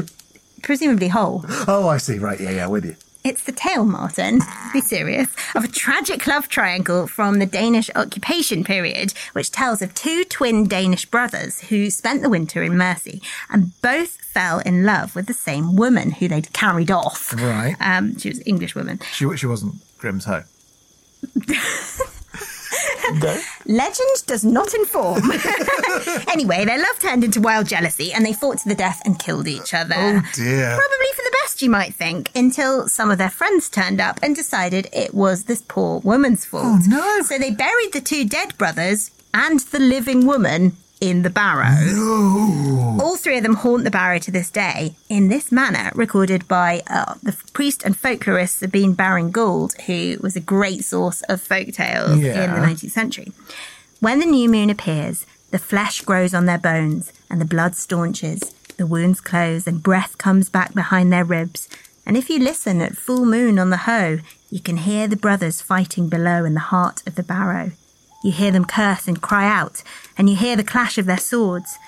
Presumably 0.62 1.08
Hole. 1.08 1.44
Oh, 1.68 1.88
I 1.88 1.98
see. 1.98 2.18
Right. 2.18 2.40
Yeah, 2.40 2.50
yeah, 2.50 2.66
with 2.66 2.84
you. 2.84 2.96
It's 3.26 3.42
the 3.42 3.50
tale, 3.50 3.84
Martin, 3.84 4.40
be 4.72 4.80
serious, 4.80 5.28
of 5.56 5.64
a 5.64 5.68
tragic 5.68 6.28
love 6.28 6.48
triangle 6.48 7.08
from 7.08 7.40
the 7.40 7.44
Danish 7.44 7.90
occupation 7.96 8.62
period, 8.62 9.14
which 9.32 9.50
tells 9.50 9.82
of 9.82 9.92
two 9.94 10.22
twin 10.22 10.68
Danish 10.68 11.06
brothers 11.06 11.62
who 11.62 11.90
spent 11.90 12.22
the 12.22 12.28
winter 12.28 12.62
in 12.62 12.74
Mersea 12.74 13.20
and 13.50 13.72
both 13.82 14.10
fell 14.10 14.60
in 14.60 14.84
love 14.84 15.16
with 15.16 15.26
the 15.26 15.34
same 15.34 15.74
woman 15.74 16.12
who 16.12 16.28
they'd 16.28 16.52
carried 16.52 16.92
off. 16.92 17.34
Right. 17.34 17.74
Um, 17.80 18.16
she 18.16 18.28
was 18.28 18.38
an 18.38 18.44
English 18.44 18.76
woman. 18.76 19.00
She, 19.12 19.36
she 19.36 19.46
wasn't 19.46 19.74
Grimm's 19.98 20.26
Hoe. 20.26 20.44
Legend 23.66 24.26
does 24.26 24.44
not 24.44 24.74
inform. 24.74 25.30
anyway, 26.28 26.64
their 26.64 26.78
love 26.78 26.98
turned 27.00 27.24
into 27.24 27.40
wild 27.40 27.66
jealousy 27.66 28.12
and 28.12 28.24
they 28.24 28.32
fought 28.32 28.58
to 28.58 28.68
the 28.68 28.74
death 28.74 29.00
and 29.04 29.18
killed 29.18 29.48
each 29.48 29.74
other. 29.74 29.94
Oh, 29.96 30.22
dear. 30.34 30.76
Probably 30.76 31.12
for 31.14 31.22
the 31.22 31.36
best, 31.42 31.62
you 31.62 31.70
might 31.70 31.94
think, 31.94 32.30
until 32.34 32.88
some 32.88 33.10
of 33.10 33.18
their 33.18 33.30
friends 33.30 33.68
turned 33.68 34.00
up 34.00 34.18
and 34.22 34.34
decided 34.34 34.88
it 34.92 35.14
was 35.14 35.44
this 35.44 35.62
poor 35.62 36.00
woman's 36.00 36.44
fault. 36.44 36.64
Oh, 36.64 36.80
no. 36.86 37.22
So 37.22 37.38
they 37.38 37.50
buried 37.50 37.92
the 37.92 38.00
two 38.00 38.24
dead 38.24 38.56
brothers 38.58 39.10
and 39.34 39.60
the 39.60 39.80
living 39.80 40.26
woman 40.26 40.76
in 41.00 41.22
the 41.22 41.30
barrow. 41.30 41.76
No. 41.92 42.98
All 43.00 43.16
three 43.16 43.36
of 43.36 43.42
them 43.42 43.54
haunt 43.54 43.84
the 43.84 43.90
barrow 43.90 44.18
to 44.18 44.30
this 44.30 44.50
day 44.50 44.94
in 45.08 45.28
this 45.28 45.52
manner, 45.52 45.90
recorded 45.94 46.48
by 46.48 46.82
uh, 46.88 47.14
the 47.22 47.36
priest 47.52 47.82
and 47.84 47.94
folklorist 47.94 48.58
Sabine 48.58 48.94
Baring 48.94 49.30
Gould, 49.30 49.74
who 49.82 50.16
was 50.20 50.36
a 50.36 50.40
great 50.40 50.84
source 50.84 51.22
of 51.22 51.40
folk 51.40 51.68
tales 51.72 52.12
in 52.12 52.22
the 52.22 52.66
19th 52.66 52.90
century. 52.90 53.32
When 54.00 54.20
the 54.20 54.26
new 54.26 54.48
moon 54.48 54.70
appears, 54.70 55.26
the 55.50 55.58
flesh 55.58 56.00
grows 56.02 56.34
on 56.34 56.46
their 56.46 56.58
bones 56.58 57.12
and 57.30 57.40
the 57.40 57.46
blood 57.46 57.76
staunches, 57.76 58.54
the 58.76 58.86
wounds 58.86 59.20
close 59.20 59.66
and 59.66 59.82
breath 59.82 60.18
comes 60.18 60.48
back 60.48 60.74
behind 60.74 61.12
their 61.12 61.24
ribs. 61.24 61.68
And 62.04 62.16
if 62.16 62.30
you 62.30 62.38
listen 62.38 62.80
at 62.80 62.96
full 62.96 63.26
moon 63.26 63.58
on 63.58 63.70
the 63.70 63.78
hoe, 63.78 64.18
you 64.50 64.60
can 64.60 64.78
hear 64.78 65.08
the 65.08 65.16
brothers 65.16 65.60
fighting 65.60 66.08
below 66.08 66.44
in 66.44 66.54
the 66.54 66.60
heart 66.60 67.02
of 67.06 67.16
the 67.16 67.22
barrow. 67.22 67.72
You 68.26 68.32
hear 68.32 68.50
them 68.50 68.64
curse 68.64 69.06
and 69.06 69.22
cry 69.22 69.46
out, 69.46 69.84
and 70.18 70.28
you 70.28 70.34
hear 70.34 70.56
the 70.56 70.64
clash 70.64 70.98
of 70.98 71.06
their 71.06 71.16
swords. 71.16 71.78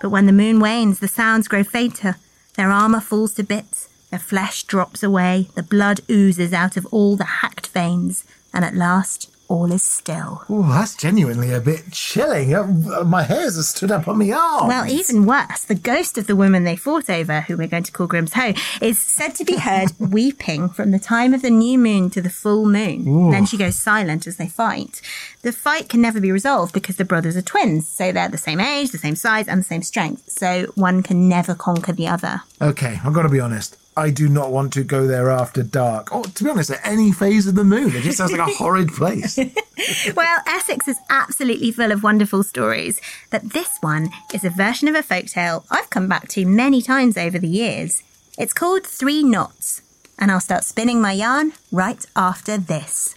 But 0.00 0.10
when 0.10 0.26
the 0.26 0.32
moon 0.32 0.60
wanes, 0.60 1.00
the 1.00 1.08
sounds 1.08 1.48
grow 1.48 1.64
fainter. 1.64 2.14
Their 2.54 2.70
armour 2.70 3.00
falls 3.00 3.34
to 3.34 3.42
bits, 3.42 3.88
their 4.10 4.20
flesh 4.20 4.62
drops 4.62 5.02
away, 5.02 5.48
the 5.56 5.62
blood 5.64 6.02
oozes 6.08 6.52
out 6.52 6.76
of 6.76 6.86
all 6.92 7.16
the 7.16 7.24
hacked 7.42 7.66
veins, 7.66 8.24
and 8.54 8.64
at 8.64 8.76
last 8.76 9.28
all 9.48 9.72
is 9.72 9.82
still. 9.82 10.44
Oh, 10.48 10.62
that's 10.68 10.94
genuinely 10.94 11.52
a 11.52 11.60
bit 11.60 11.90
chilling. 11.90 12.54
Uh, 12.54 13.02
my 13.04 13.22
hairs 13.22 13.56
have 13.56 13.64
stood 13.64 13.90
up 13.90 14.06
on 14.06 14.18
my 14.18 14.30
arm. 14.30 14.68
Well, 14.68 14.86
even 14.86 15.26
worse, 15.26 15.64
the 15.64 15.74
ghost 15.74 16.18
of 16.18 16.26
the 16.26 16.36
woman 16.36 16.64
they 16.64 16.76
fought 16.76 17.08
over, 17.08 17.40
who 17.42 17.56
we're 17.56 17.66
going 17.66 17.84
to 17.84 17.92
call 17.92 18.06
Grimm's 18.06 18.34
Hoe, 18.34 18.52
is 18.80 19.00
said 19.00 19.34
to 19.36 19.44
be 19.44 19.56
heard 19.56 19.92
weeping 19.98 20.68
from 20.68 20.90
the 20.90 20.98
time 20.98 21.32
of 21.32 21.42
the 21.42 21.50
new 21.50 21.78
moon 21.78 22.10
to 22.10 22.20
the 22.20 22.30
full 22.30 22.66
moon. 22.66 23.30
Then 23.30 23.46
she 23.46 23.56
goes 23.56 23.78
silent 23.78 24.26
as 24.26 24.36
they 24.36 24.48
fight. 24.48 25.00
The 25.42 25.52
fight 25.52 25.88
can 25.88 26.00
never 26.00 26.20
be 26.20 26.30
resolved 26.30 26.74
because 26.74 26.96
the 26.96 27.04
brothers 27.04 27.36
are 27.36 27.42
twins, 27.42 27.88
so 27.88 28.12
they're 28.12 28.28
the 28.28 28.38
same 28.38 28.60
age, 28.60 28.90
the 28.90 28.98
same 28.98 29.16
size, 29.16 29.48
and 29.48 29.60
the 29.60 29.64
same 29.64 29.82
strength. 29.82 30.30
So 30.30 30.66
one 30.74 31.02
can 31.02 31.28
never 31.28 31.54
conquer 31.54 31.92
the 31.92 32.08
other. 32.08 32.42
Okay, 32.60 32.98
I've 33.02 33.14
got 33.14 33.22
to 33.22 33.28
be 33.28 33.40
honest. 33.40 33.76
I 33.98 34.10
do 34.10 34.28
not 34.28 34.52
want 34.52 34.72
to 34.74 34.84
go 34.84 35.08
there 35.08 35.28
after 35.28 35.64
dark. 35.64 36.14
Or, 36.14 36.22
to 36.22 36.44
be 36.44 36.48
honest, 36.50 36.70
at 36.70 36.80
any 36.84 37.10
phase 37.10 37.48
of 37.48 37.56
the 37.56 37.64
moon. 37.64 37.94
It 37.96 38.02
just 38.02 38.18
sounds 38.18 38.30
like 38.30 38.40
a 38.40 38.52
horrid 38.56 38.92
place. 38.92 39.38
Well, 40.14 40.40
Essex 40.46 40.86
is 40.86 40.98
absolutely 41.10 41.72
full 41.72 41.90
of 41.90 42.04
wonderful 42.04 42.44
stories, 42.44 43.00
but 43.30 43.52
this 43.52 43.78
one 43.80 44.10
is 44.32 44.44
a 44.44 44.50
version 44.50 44.86
of 44.86 44.94
a 44.94 45.02
folktale 45.02 45.64
I've 45.70 45.90
come 45.90 46.08
back 46.08 46.28
to 46.28 46.44
many 46.44 46.80
times 46.80 47.16
over 47.16 47.38
the 47.38 47.48
years. 47.48 48.02
It's 48.38 48.52
called 48.52 48.84
Three 48.86 49.24
Knots, 49.24 49.82
and 50.18 50.30
I'll 50.30 50.40
start 50.40 50.64
spinning 50.64 51.00
my 51.00 51.12
yarn 51.12 51.52
right 51.72 52.04
after 52.14 52.56
this. 52.56 53.16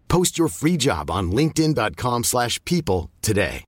Post 0.11 0.37
your 0.37 0.49
free 0.49 0.75
job 0.75 1.09
on 1.09 1.31
linkedin.com/people 1.31 2.23
slash 2.23 2.59
people 2.65 3.09
today. 3.21 3.63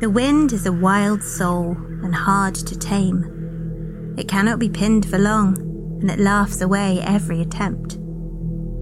The 0.00 0.10
wind 0.10 0.52
is 0.52 0.66
a 0.66 0.72
wild 0.72 1.22
soul 1.22 1.76
and 2.04 2.14
hard 2.14 2.54
to 2.56 2.78
tame. 2.78 4.14
It 4.18 4.28
cannot 4.28 4.58
be 4.58 4.68
pinned 4.68 5.06
for 5.06 5.18
long, 5.18 5.56
and 6.00 6.10
it 6.10 6.18
laughs 6.18 6.60
away 6.60 7.00
every 7.00 7.40
attempt. 7.40 7.98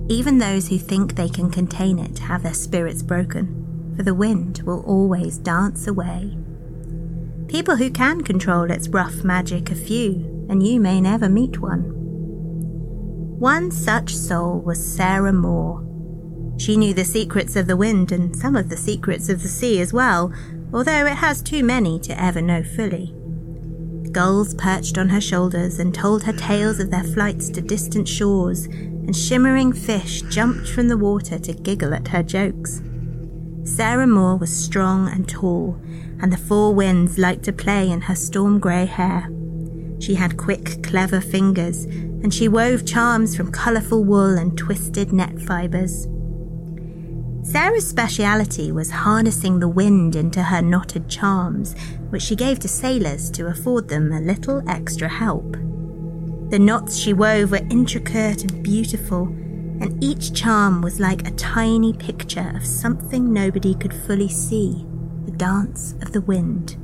Even 0.08 0.38
those 0.38 0.66
who 0.68 0.78
think 0.78 1.14
they 1.14 1.28
can 1.28 1.50
contain 1.50 1.98
it 1.98 2.18
have 2.18 2.42
their 2.42 2.54
spirits 2.54 3.02
broken, 3.02 3.46
for 3.96 4.02
the 4.02 4.14
wind 4.14 4.62
will 4.64 4.82
always 4.94 5.38
dance 5.38 5.86
away. 5.86 6.36
People 7.46 7.76
who 7.76 7.90
can 7.90 8.22
control 8.22 8.70
its 8.70 8.88
rough 8.88 9.22
magic 9.24 9.70
are 9.70 9.76
few, 9.90 10.29
and 10.50 10.66
you 10.66 10.80
may 10.80 11.00
never 11.00 11.28
meet 11.28 11.60
one. 11.60 11.84
One 13.38 13.70
such 13.70 14.14
soul 14.14 14.58
was 14.60 14.84
Sarah 14.84 15.32
Moore. 15.32 15.86
She 16.58 16.76
knew 16.76 16.92
the 16.92 17.04
secrets 17.04 17.54
of 17.54 17.68
the 17.68 17.76
wind 17.76 18.10
and 18.10 18.36
some 18.36 18.56
of 18.56 18.68
the 18.68 18.76
secrets 18.76 19.28
of 19.28 19.42
the 19.42 19.48
sea 19.48 19.80
as 19.80 19.92
well, 19.92 20.32
although 20.74 21.06
it 21.06 21.16
has 21.16 21.40
too 21.40 21.62
many 21.62 22.00
to 22.00 22.20
ever 22.20 22.42
know 22.42 22.64
fully. 22.64 23.14
Gulls 24.10 24.54
perched 24.54 24.98
on 24.98 25.08
her 25.08 25.20
shoulders 25.20 25.78
and 25.78 25.94
told 25.94 26.24
her 26.24 26.32
tales 26.32 26.80
of 26.80 26.90
their 26.90 27.04
flights 27.04 27.48
to 27.50 27.60
distant 27.60 28.08
shores, 28.08 28.66
and 28.66 29.16
shimmering 29.16 29.72
fish 29.72 30.20
jumped 30.22 30.68
from 30.68 30.88
the 30.88 30.98
water 30.98 31.38
to 31.38 31.52
giggle 31.52 31.94
at 31.94 32.08
her 32.08 32.24
jokes. 32.24 32.82
Sarah 33.62 34.06
Moore 34.06 34.36
was 34.36 34.54
strong 34.54 35.08
and 35.08 35.28
tall, 35.28 35.80
and 36.20 36.32
the 36.32 36.36
four 36.36 36.74
winds 36.74 37.18
liked 37.18 37.44
to 37.44 37.52
play 37.52 37.88
in 37.88 38.02
her 38.02 38.16
storm 38.16 38.58
grey 38.58 38.86
hair. 38.86 39.30
She 40.00 40.14
had 40.14 40.38
quick, 40.38 40.82
clever 40.82 41.20
fingers, 41.20 41.84
and 41.84 42.32
she 42.32 42.48
wove 42.48 42.86
charms 42.86 43.36
from 43.36 43.52
colourful 43.52 44.02
wool 44.02 44.38
and 44.38 44.56
twisted 44.56 45.12
net 45.12 45.38
fibres. 45.42 46.08
Sarah's 47.42 47.88
speciality 47.88 48.72
was 48.72 48.90
harnessing 48.90 49.60
the 49.60 49.68
wind 49.68 50.16
into 50.16 50.42
her 50.42 50.62
knotted 50.62 51.08
charms, 51.08 51.74
which 52.10 52.22
she 52.22 52.36
gave 52.36 52.58
to 52.60 52.68
sailors 52.68 53.30
to 53.32 53.46
afford 53.46 53.88
them 53.88 54.12
a 54.12 54.20
little 54.20 54.62
extra 54.68 55.08
help. 55.08 55.52
The 56.50 56.58
knots 56.58 56.96
she 56.96 57.12
wove 57.12 57.50
were 57.50 57.66
intricate 57.70 58.42
and 58.42 58.62
beautiful, 58.62 59.26
and 59.80 60.02
each 60.02 60.32
charm 60.34 60.82
was 60.82 60.98
like 61.00 61.26
a 61.26 61.32
tiny 61.32 61.92
picture 61.92 62.52
of 62.54 62.66
something 62.66 63.32
nobody 63.32 63.74
could 63.74 63.94
fully 63.94 64.28
see 64.28 64.86
the 65.26 65.32
dance 65.32 65.94
of 66.02 66.12
the 66.12 66.20
wind. 66.22 66.76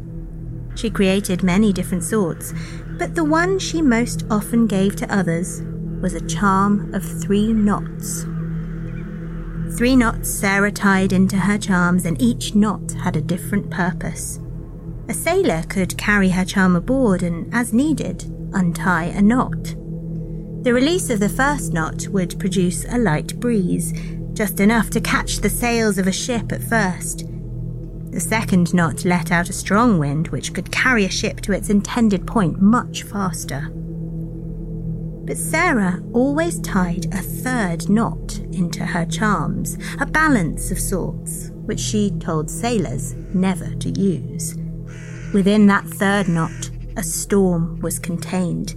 She 0.75 0.91
created 0.91 1.43
many 1.43 1.73
different 1.73 2.05
sorts, 2.05 2.53
but 2.99 3.15
the 3.15 3.25
one 3.25 3.59
she 3.59 3.83
most 3.83 4.25
often 4.31 4.67
gave 4.67 4.97
to 4.97 5.15
others 5.15 5.63
was 6.01 6.15
a 6.15 6.27
charm 6.27 6.93
of 6.95 7.05
three 7.05 7.53
knots. 7.53 8.25
Three 9.77 9.97
knots 9.97 10.31
Sarah 10.31 10.73
tied 10.73 11.13
into 11.13 11.37
her 11.37 11.59
charms, 11.59 12.07
and 12.07 12.21
each 12.21 12.55
knot 12.55 12.93
had 12.93 13.17
a 13.17 13.21
different 13.21 13.71
purpose. 13.71 14.39
A 15.09 15.15
sailor 15.15 15.63
could 15.69 15.99
carry 15.99 16.31
her 16.31 16.45
charm 16.45 16.77
aboard 16.77 17.23
and, 17.23 17.53
as 17.55 17.73
needed, 17.73 18.25
untie 18.53 19.05
a 19.05 19.21
knot. 19.21 19.75
The 20.63 20.73
release 20.73 21.11
of 21.11 21.21
the 21.21 21.29
first 21.29 21.73
knot 21.73 22.09
would 22.09 22.39
produce 22.41 22.85
a 22.87 22.99
light 22.99 23.39
breeze, 23.39 23.93
just 24.33 24.61
enough 24.61 24.91
to 24.91 25.01
catch 25.01 25.39
the 25.39 25.51
sails 25.51 25.99
of 25.99 26.07
a 26.07 26.13
ship 26.13 26.53
at 26.53 26.63
first. 26.63 27.25
The 28.17 28.21
second 28.21 28.73
knot 28.73 29.05
let 29.05 29.31
out 29.31 29.51
a 29.51 29.53
strong 29.53 29.99
wind 29.99 30.29
which 30.29 30.55
could 30.55 30.73
carry 30.73 31.05
a 31.05 31.11
ship 31.11 31.43
to 31.43 31.53
its 31.53 31.69
intended 31.69 32.27
point 32.27 32.63
much 32.63 33.03
faster. 33.03 33.69
But 35.27 35.37
Sarah 35.37 36.03
always 36.15 36.59
tied 36.61 37.13
a 37.13 37.19
third 37.19 37.91
knot 37.91 38.39
into 38.53 38.87
her 38.87 39.05
charms, 39.05 39.77
a 40.01 40.07
balance 40.07 40.71
of 40.71 40.79
sorts, 40.79 41.51
which 41.67 41.79
she 41.79 42.11
told 42.13 42.49
sailors 42.49 43.13
never 43.35 43.75
to 43.75 43.91
use. 43.91 44.57
Within 45.35 45.67
that 45.67 45.85
third 45.85 46.27
knot, 46.27 46.71
a 46.97 47.03
storm 47.03 47.79
was 47.81 47.99
contained, 47.99 48.77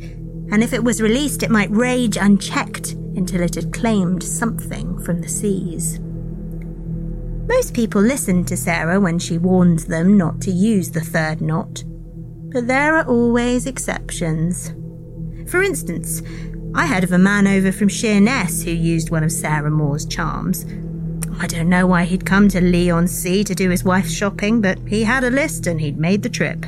and 0.52 0.62
if 0.62 0.74
it 0.74 0.84
was 0.84 1.02
released, 1.02 1.44
it 1.44 1.50
might 1.50 1.72
rage 1.72 2.18
unchecked 2.18 2.92
until 3.16 3.40
it 3.40 3.56
had 3.56 3.72
claimed 3.72 4.22
something 4.22 5.00
from 5.00 5.22
the 5.22 5.30
seas. 5.30 5.98
Most 7.50 7.74
people 7.74 8.02
listened 8.02 8.48
to 8.48 8.56
Sarah 8.56 9.00
when 9.00 9.18
she 9.18 9.40
warned 9.40 9.80
them 9.80 10.16
not 10.16 10.40
to 10.42 10.52
use 10.52 10.92
the 10.92 11.02
third 11.02 11.42
knot, 11.42 11.84
but 12.54 12.68
there 12.68 12.96
are 12.96 13.08
always 13.08 13.66
exceptions. 13.66 14.72
For 15.50 15.64
instance, 15.64 16.22
I 16.76 16.86
heard 16.86 17.04
of 17.04 17.12
a 17.12 17.18
man 17.18 17.48
over 17.48 17.72
from 17.72 17.90
Sheerness 17.90 18.64
who 18.64 18.70
used 18.70 19.10
one 19.10 19.24
of 19.24 19.32
Sarah 19.32 19.72
Moore's 19.72 20.06
charms. 20.06 20.64
I 21.40 21.48
don't 21.48 21.70
know 21.70 21.88
why 21.88 22.04
he'd 22.04 22.24
come 22.24 22.50
to 22.50 22.62
Leigh-on-Sea 22.62 23.44
to 23.46 23.56
do 23.56 23.72
his 23.72 23.84
wife's 23.84 24.14
shopping, 24.14 24.62
but 24.62 24.78
he 24.88 25.04
had 25.04 25.24
a 25.24 25.32
list 25.32 25.66
and 25.66 25.82
he'd 25.82 25.98
made 25.98 26.22
the 26.22 26.30
trip. 26.30 26.66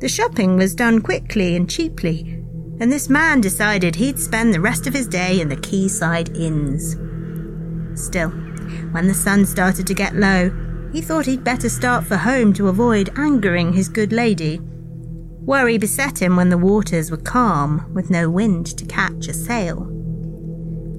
The 0.00 0.08
shopping 0.08 0.56
was 0.56 0.74
done 0.74 1.00
quickly 1.00 1.54
and 1.54 1.70
cheaply, 1.70 2.42
and 2.80 2.90
this 2.90 3.08
man 3.08 3.40
decided 3.40 3.94
he'd 3.94 4.18
spend 4.18 4.52
the 4.52 4.60
rest 4.60 4.88
of 4.88 4.94
his 4.94 5.06
day 5.06 5.40
in 5.40 5.48
the 5.48 5.56
quayside 5.56 6.36
inns. 6.36 6.96
Still, 7.94 8.32
when 8.92 9.06
the 9.06 9.14
sun 9.14 9.46
started 9.46 9.86
to 9.86 9.94
get 9.94 10.16
low, 10.16 10.50
he 10.92 11.00
thought 11.00 11.26
he'd 11.26 11.44
better 11.44 11.68
start 11.68 12.04
for 12.04 12.16
home 12.16 12.52
to 12.54 12.68
avoid 12.68 13.10
angering 13.16 13.72
his 13.72 13.88
good 13.88 14.12
lady. 14.12 14.60
Worry 15.44 15.78
beset 15.78 16.20
him 16.20 16.36
when 16.36 16.50
the 16.50 16.58
waters 16.58 17.10
were 17.10 17.16
calm, 17.16 17.90
with 17.94 18.10
no 18.10 18.30
wind 18.30 18.66
to 18.78 18.84
catch 18.84 19.26
a 19.26 19.34
sail. 19.34 19.88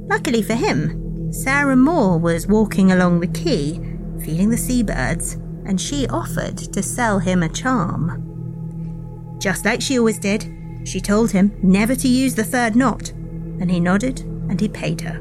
Luckily 0.10 0.42
for 0.42 0.56
him, 0.56 1.32
Sarah 1.32 1.76
Moore 1.76 2.20
was 2.20 2.48
walking 2.48 2.92
along 2.92 3.20
the 3.20 3.28
quay, 3.28 3.80
feeding 4.24 4.50
the 4.50 4.58
seabirds, 4.58 5.36
and 5.66 5.80
she 5.80 6.08
offered 6.08 6.58
to 6.58 6.84
sell 6.84 7.20
him 7.20 7.42
a 7.42 7.50
charm. 7.50 9.38
Just 9.40 9.66
like 9.66 9.82
she 9.82 9.98
always 9.98 10.20
did, 10.20 10.46
she 10.84 11.00
told 11.00 11.32
him 11.32 11.58
never 11.64 11.96
to 11.96 12.08
use 12.08 12.36
the 12.36 12.44
third 12.44 12.76
knot, 12.76 13.12
and 13.12 13.72
he 13.72 13.80
nodded 13.80 14.20
and 14.50 14.60
he 14.60 14.68
paid 14.68 15.02
her. 15.02 15.20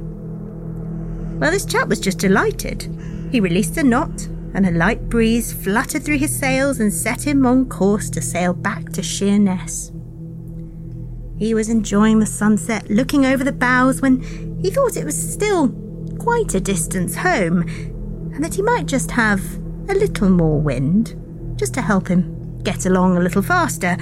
Well, 1.42 1.50
this 1.50 1.66
chap 1.66 1.88
was 1.88 1.98
just 1.98 2.20
delighted. 2.20 2.82
He 3.32 3.40
released 3.40 3.74
the 3.74 3.82
knot, 3.82 4.28
and 4.54 4.64
a 4.64 4.70
light 4.70 5.08
breeze 5.08 5.52
fluttered 5.52 6.04
through 6.04 6.18
his 6.18 6.38
sails 6.38 6.78
and 6.78 6.94
set 6.94 7.26
him 7.26 7.44
on 7.44 7.68
course 7.68 8.08
to 8.10 8.22
sail 8.22 8.54
back 8.54 8.92
to 8.92 9.02
Sheerness. 9.02 9.90
He 11.36 11.52
was 11.52 11.68
enjoying 11.68 12.20
the 12.20 12.26
sunset, 12.26 12.88
looking 12.88 13.26
over 13.26 13.42
the 13.42 13.50
bows, 13.50 14.00
when 14.00 14.22
he 14.62 14.70
thought 14.70 14.96
it 14.96 15.04
was 15.04 15.20
still 15.32 15.70
quite 16.20 16.54
a 16.54 16.60
distance 16.60 17.16
home, 17.16 17.62
and 18.32 18.44
that 18.44 18.54
he 18.54 18.62
might 18.62 18.86
just 18.86 19.10
have 19.10 19.42
a 19.88 19.94
little 19.94 20.30
more 20.30 20.60
wind, 20.60 21.20
just 21.56 21.74
to 21.74 21.82
help 21.82 22.06
him 22.06 22.62
get 22.62 22.86
along 22.86 23.16
a 23.16 23.20
little 23.20 23.42
faster. 23.42 23.96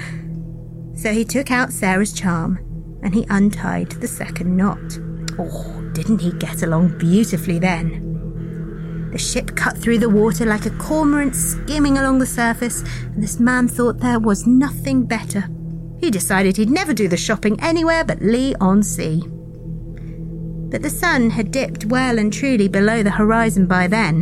So 0.93 1.11
he 1.11 1.25
took 1.25 1.49
out 1.49 1.73
Sarah's 1.73 2.13
charm 2.13 2.59
and 3.01 3.15
he 3.15 3.25
untied 3.31 3.93
the 3.93 4.07
second 4.07 4.55
knot. 4.55 4.99
Oh, 5.39 5.80
didn't 5.93 6.19
he 6.19 6.31
get 6.33 6.63
along 6.63 6.97
beautifully 6.97 7.59
then? 7.59 9.09
The 9.11 9.17
ship 9.17 9.55
cut 9.55 9.77
through 9.77 9.99
the 9.99 10.09
water 10.09 10.45
like 10.45 10.65
a 10.65 10.77
cormorant 10.77 11.35
skimming 11.35 11.97
along 11.97 12.19
the 12.19 12.25
surface, 12.25 12.81
and 13.03 13.21
this 13.21 13.39
man 13.39 13.67
thought 13.67 13.99
there 13.99 14.19
was 14.19 14.47
nothing 14.47 15.05
better. 15.05 15.49
He 15.99 16.09
decided 16.09 16.55
he'd 16.55 16.69
never 16.69 16.93
do 16.93 17.07
the 17.07 17.17
shopping 17.17 17.59
anywhere 17.61 18.05
but 18.05 18.21
Leigh-on-Sea. 18.21 19.23
But 20.69 20.81
the 20.81 20.89
sun 20.89 21.29
had 21.29 21.51
dipped 21.51 21.85
well 21.85 22.17
and 22.17 22.31
truly 22.31 22.69
below 22.69 23.03
the 23.03 23.11
horizon 23.11 23.67
by 23.67 23.87
then, 23.87 24.21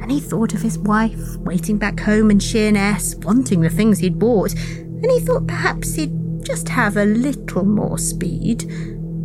and 0.00 0.12
he 0.12 0.20
thought 0.20 0.54
of 0.54 0.62
his 0.62 0.78
wife 0.78 1.36
waiting 1.38 1.76
back 1.76 1.98
home 1.98 2.30
in 2.30 2.38
Sheerness, 2.38 3.16
wanting 3.16 3.60
the 3.60 3.68
things 3.68 3.98
he'd 3.98 4.18
bought, 4.18 4.54
and 4.54 5.10
he 5.10 5.18
thought 5.18 5.48
perhaps 5.48 5.94
he'd 5.94 6.44
just 6.44 6.68
have 6.68 6.96
a 6.96 7.04
little 7.04 7.64
more 7.64 7.98
speed, 7.98 8.70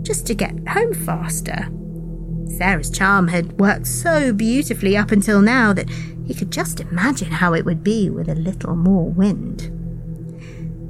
just 0.01 0.25
to 0.25 0.33
get 0.33 0.67
home 0.67 0.93
faster. 0.93 1.69
Sarah's 2.47 2.89
charm 2.89 3.27
had 3.27 3.59
worked 3.59 3.87
so 3.87 4.33
beautifully 4.33 4.95
up 4.95 5.11
until 5.11 5.41
now 5.41 5.73
that 5.73 5.89
he 6.25 6.33
could 6.33 6.51
just 6.51 6.79
imagine 6.79 7.31
how 7.31 7.53
it 7.53 7.65
would 7.65 7.83
be 7.83 8.09
with 8.09 8.29
a 8.29 8.35
little 8.35 8.75
more 8.75 9.09
wind. 9.09 9.71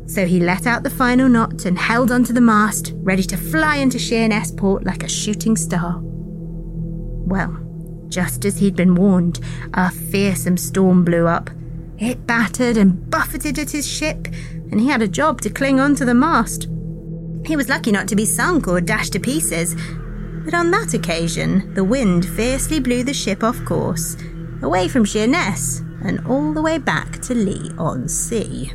So 0.08 0.26
he 0.26 0.40
let 0.40 0.68
out 0.68 0.84
the 0.84 0.90
final 0.90 1.28
knot 1.28 1.66
and 1.66 1.78
held 1.78 2.12
onto 2.12 2.32
the 2.32 2.42
mast, 2.42 2.94
ready 2.98 3.24
to 3.24 3.38
fly 3.38 3.78
into 3.78 3.98
Sheerness 3.98 4.52
port 4.52 4.86
like 4.86 5.04
a 5.04 5.10
shooting 5.10 5.58
star. 5.58 6.00
Well, 6.00 7.58
just 8.08 8.46
as 8.46 8.60
he'd 8.60 8.76
been 8.76 8.96
warned, 8.96 9.40
a 9.74 9.90
fearsome 9.90 10.58
storm 10.58 11.04
blew 11.04 11.28
up. 11.28 11.50
It 11.98 12.28
battered 12.28 12.78
and 12.78 13.10
buffeted 13.10 13.58
at 13.58 13.72
his 13.72 13.88
ship, 13.88 14.28
and 14.72 14.80
he 14.80 14.88
had 14.88 15.02
a 15.02 15.08
job 15.08 15.42
to 15.42 15.50
cling 15.50 15.80
on 15.80 15.96
to 15.96 16.06
the 16.06 16.14
mast. 16.14 16.68
He 17.46 17.56
was 17.56 17.70
lucky 17.70 17.92
not 17.92 18.08
to 18.10 18.16
be 18.16 18.26
sunk 18.26 18.68
or 18.68 18.82
dashed 18.82 19.14
to 19.14 19.20
pieces, 19.20 19.76
but 20.46 20.54
on 20.54 20.72
that 20.72 20.94
occasion, 20.94 21.74
the 21.74 21.84
wind 21.84 22.26
fiercely 22.26 22.80
blew 22.80 23.04
the 23.04 23.14
ship 23.14 23.44
off 23.44 23.66
course, 23.66 24.16
away 24.62 24.88
from 24.88 25.04
Sheerness, 25.04 25.82
and 26.04 26.26
all 26.28 26.54
the 26.54 26.62
way 26.62 26.78
back 26.78 27.20
to 27.24 27.34
Leigh-on-Sea. 27.34 28.72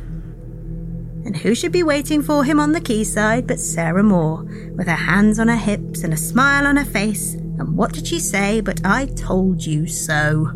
And 1.23 1.37
who 1.37 1.55
should 1.55 1.71
be 1.71 1.83
waiting 1.83 2.21
for 2.21 2.43
him 2.43 2.59
on 2.59 2.73
the 2.73 2.81
quayside 2.81 3.47
but 3.47 3.59
Sarah 3.59 4.03
Moore, 4.03 4.43
with 4.75 4.87
her 4.87 4.95
hands 4.95 5.39
on 5.39 5.47
her 5.47 5.55
hips 5.55 6.03
and 6.03 6.13
a 6.13 6.17
smile 6.17 6.67
on 6.67 6.75
her 6.75 6.85
face, 6.85 7.35
and 7.35 7.77
what 7.77 7.93
did 7.93 8.05
she 8.05 8.19
say 8.19 8.59
but 8.59 8.81
I 8.83 9.05
told 9.05 9.65
you 9.65 9.87
so? 9.87 10.51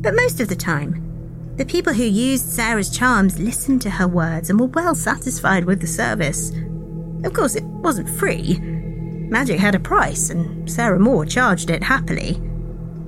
But 0.00 0.14
most 0.14 0.40
of 0.40 0.48
the 0.48 0.56
time, 0.56 1.04
the 1.56 1.66
people 1.66 1.92
who 1.92 2.04
used 2.04 2.48
Sarah's 2.48 2.96
charms 2.96 3.40
listened 3.40 3.82
to 3.82 3.90
her 3.90 4.06
words 4.06 4.50
and 4.50 4.60
were 4.60 4.66
well 4.66 4.94
satisfied 4.94 5.64
with 5.64 5.80
the 5.80 5.88
service. 5.88 6.52
Of 7.24 7.32
course, 7.32 7.56
it 7.56 7.64
wasn't 7.64 8.08
free. 8.08 8.60
Magic 9.30 9.58
had 9.58 9.74
a 9.74 9.80
price, 9.80 10.30
and 10.30 10.70
Sarah 10.70 10.98
Moore 10.98 11.26
charged 11.26 11.70
it 11.70 11.82
happily. 11.82 12.40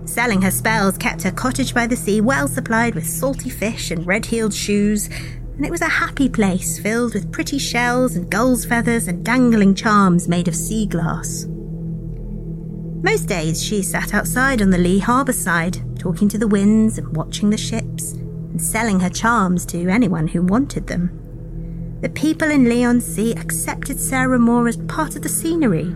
Selling 0.04 0.42
her 0.42 0.50
spells 0.50 0.98
kept 0.98 1.22
her 1.22 1.30
cottage 1.30 1.72
by 1.72 1.86
the 1.86 1.96
sea 1.96 2.20
well 2.20 2.48
supplied 2.48 2.94
with 2.94 3.08
salty 3.08 3.48
fish 3.48 3.90
and 3.90 4.06
red 4.06 4.26
heeled 4.26 4.52
shoes, 4.52 5.08
and 5.56 5.64
it 5.64 5.70
was 5.70 5.82
a 5.82 5.88
happy 5.88 6.28
place 6.28 6.78
filled 6.78 7.14
with 7.14 7.32
pretty 7.32 7.58
shells 7.58 8.16
and 8.16 8.30
gull's 8.30 8.64
feathers 8.64 9.08
and 9.08 9.24
dangling 9.24 9.74
charms 9.74 10.28
made 10.28 10.48
of 10.48 10.56
sea 10.56 10.86
glass. 10.86 11.46
Most 13.02 13.28
days 13.28 13.62
she 13.62 13.82
sat 13.82 14.12
outside 14.12 14.60
on 14.60 14.70
the 14.70 14.78
Leigh 14.78 14.98
harbour 14.98 15.32
side, 15.32 15.78
talking 15.98 16.28
to 16.28 16.38
the 16.38 16.48
winds 16.48 16.98
and 16.98 17.16
watching 17.16 17.48
the 17.48 17.56
ships, 17.56 18.12
and 18.12 18.60
selling 18.60 19.00
her 19.00 19.08
charms 19.08 19.64
to 19.66 19.88
anyone 19.88 20.28
who 20.28 20.42
wanted 20.42 20.86
them. 20.86 21.16
The 22.02 22.10
people 22.10 22.50
in 22.50 22.64
Leigh-on-Sea 22.64 23.34
accepted 23.34 24.00
Sarah 24.00 24.38
Moore 24.38 24.68
as 24.68 24.76
part 24.76 25.16
of 25.16 25.22
the 25.22 25.28
scenery, 25.28 25.94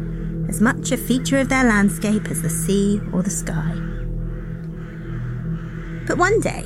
as 0.54 0.60
much 0.60 0.92
a 0.92 0.96
feature 0.96 1.40
of 1.40 1.48
their 1.48 1.64
landscape 1.64 2.30
as 2.30 2.40
the 2.40 2.48
sea 2.48 3.00
or 3.12 3.24
the 3.24 3.30
sky. 3.30 3.74
But 6.06 6.16
one 6.16 6.38
day, 6.38 6.64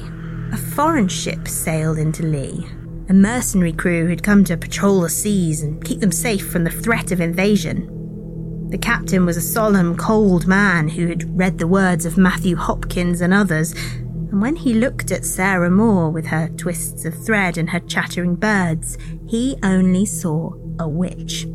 a 0.52 0.58
foreign 0.58 1.08
ship 1.08 1.48
sailed 1.48 1.96
into 1.96 2.22
Leigh, 2.22 2.68
a 3.08 3.14
mercenary 3.14 3.72
crew 3.72 4.06
who'd 4.06 4.22
come 4.22 4.44
to 4.44 4.58
patrol 4.58 5.00
the 5.00 5.08
seas 5.08 5.62
and 5.62 5.82
keep 5.82 6.00
them 6.00 6.12
safe 6.12 6.50
from 6.50 6.64
the 6.64 6.70
threat 6.70 7.12
of 7.12 7.22
invasion. 7.22 8.68
The 8.68 8.76
captain 8.76 9.24
was 9.24 9.38
a 9.38 9.40
solemn, 9.40 9.96
cold 9.96 10.46
man 10.46 10.88
who 10.88 11.06
had 11.06 11.38
read 11.38 11.56
the 11.56 11.66
words 11.66 12.04
of 12.04 12.18
Matthew 12.18 12.56
Hopkins 12.56 13.22
and 13.22 13.32
others, 13.32 13.72
and 13.72 14.42
when 14.42 14.56
he 14.56 14.74
looked 14.74 15.10
at 15.10 15.24
Sarah 15.24 15.70
Moore 15.70 16.10
with 16.10 16.26
her 16.26 16.50
twists 16.58 17.06
of 17.06 17.14
thread 17.24 17.56
and 17.56 17.70
her 17.70 17.80
chattering 17.80 18.34
birds, 18.34 18.98
he 19.26 19.56
only 19.62 20.04
saw 20.04 20.52
a 20.78 20.86
witch. 20.86 21.46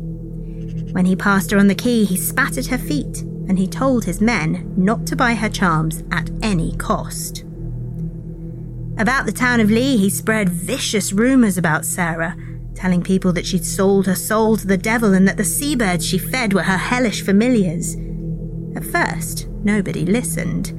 When 0.94 1.06
he 1.06 1.16
passed 1.16 1.50
her 1.50 1.58
on 1.58 1.66
the 1.66 1.74
quay, 1.74 2.04
he 2.04 2.16
spat 2.16 2.56
at 2.56 2.66
her 2.66 2.78
feet, 2.78 3.22
and 3.48 3.58
he 3.58 3.66
told 3.66 4.04
his 4.04 4.20
men 4.20 4.72
not 4.76 5.08
to 5.08 5.16
buy 5.16 5.34
her 5.34 5.48
charms 5.48 6.04
at 6.12 6.30
any 6.40 6.76
cost. 6.76 7.44
About 8.96 9.26
the 9.26 9.32
town 9.32 9.58
of 9.58 9.72
Leigh, 9.72 9.96
he 9.96 10.08
spread 10.08 10.48
vicious 10.48 11.12
rumours 11.12 11.58
about 11.58 11.84
Sarah, 11.84 12.36
telling 12.76 13.02
people 13.02 13.32
that 13.32 13.44
she'd 13.44 13.66
sold 13.66 14.06
her 14.06 14.14
soul 14.14 14.56
to 14.56 14.68
the 14.68 14.76
devil 14.76 15.14
and 15.14 15.26
that 15.26 15.36
the 15.36 15.44
seabirds 15.44 16.06
she 16.06 16.16
fed 16.16 16.52
were 16.52 16.62
her 16.62 16.76
hellish 16.76 17.24
familiars. 17.24 17.96
At 18.76 18.84
first, 18.84 19.48
nobody 19.64 20.06
listened, 20.06 20.74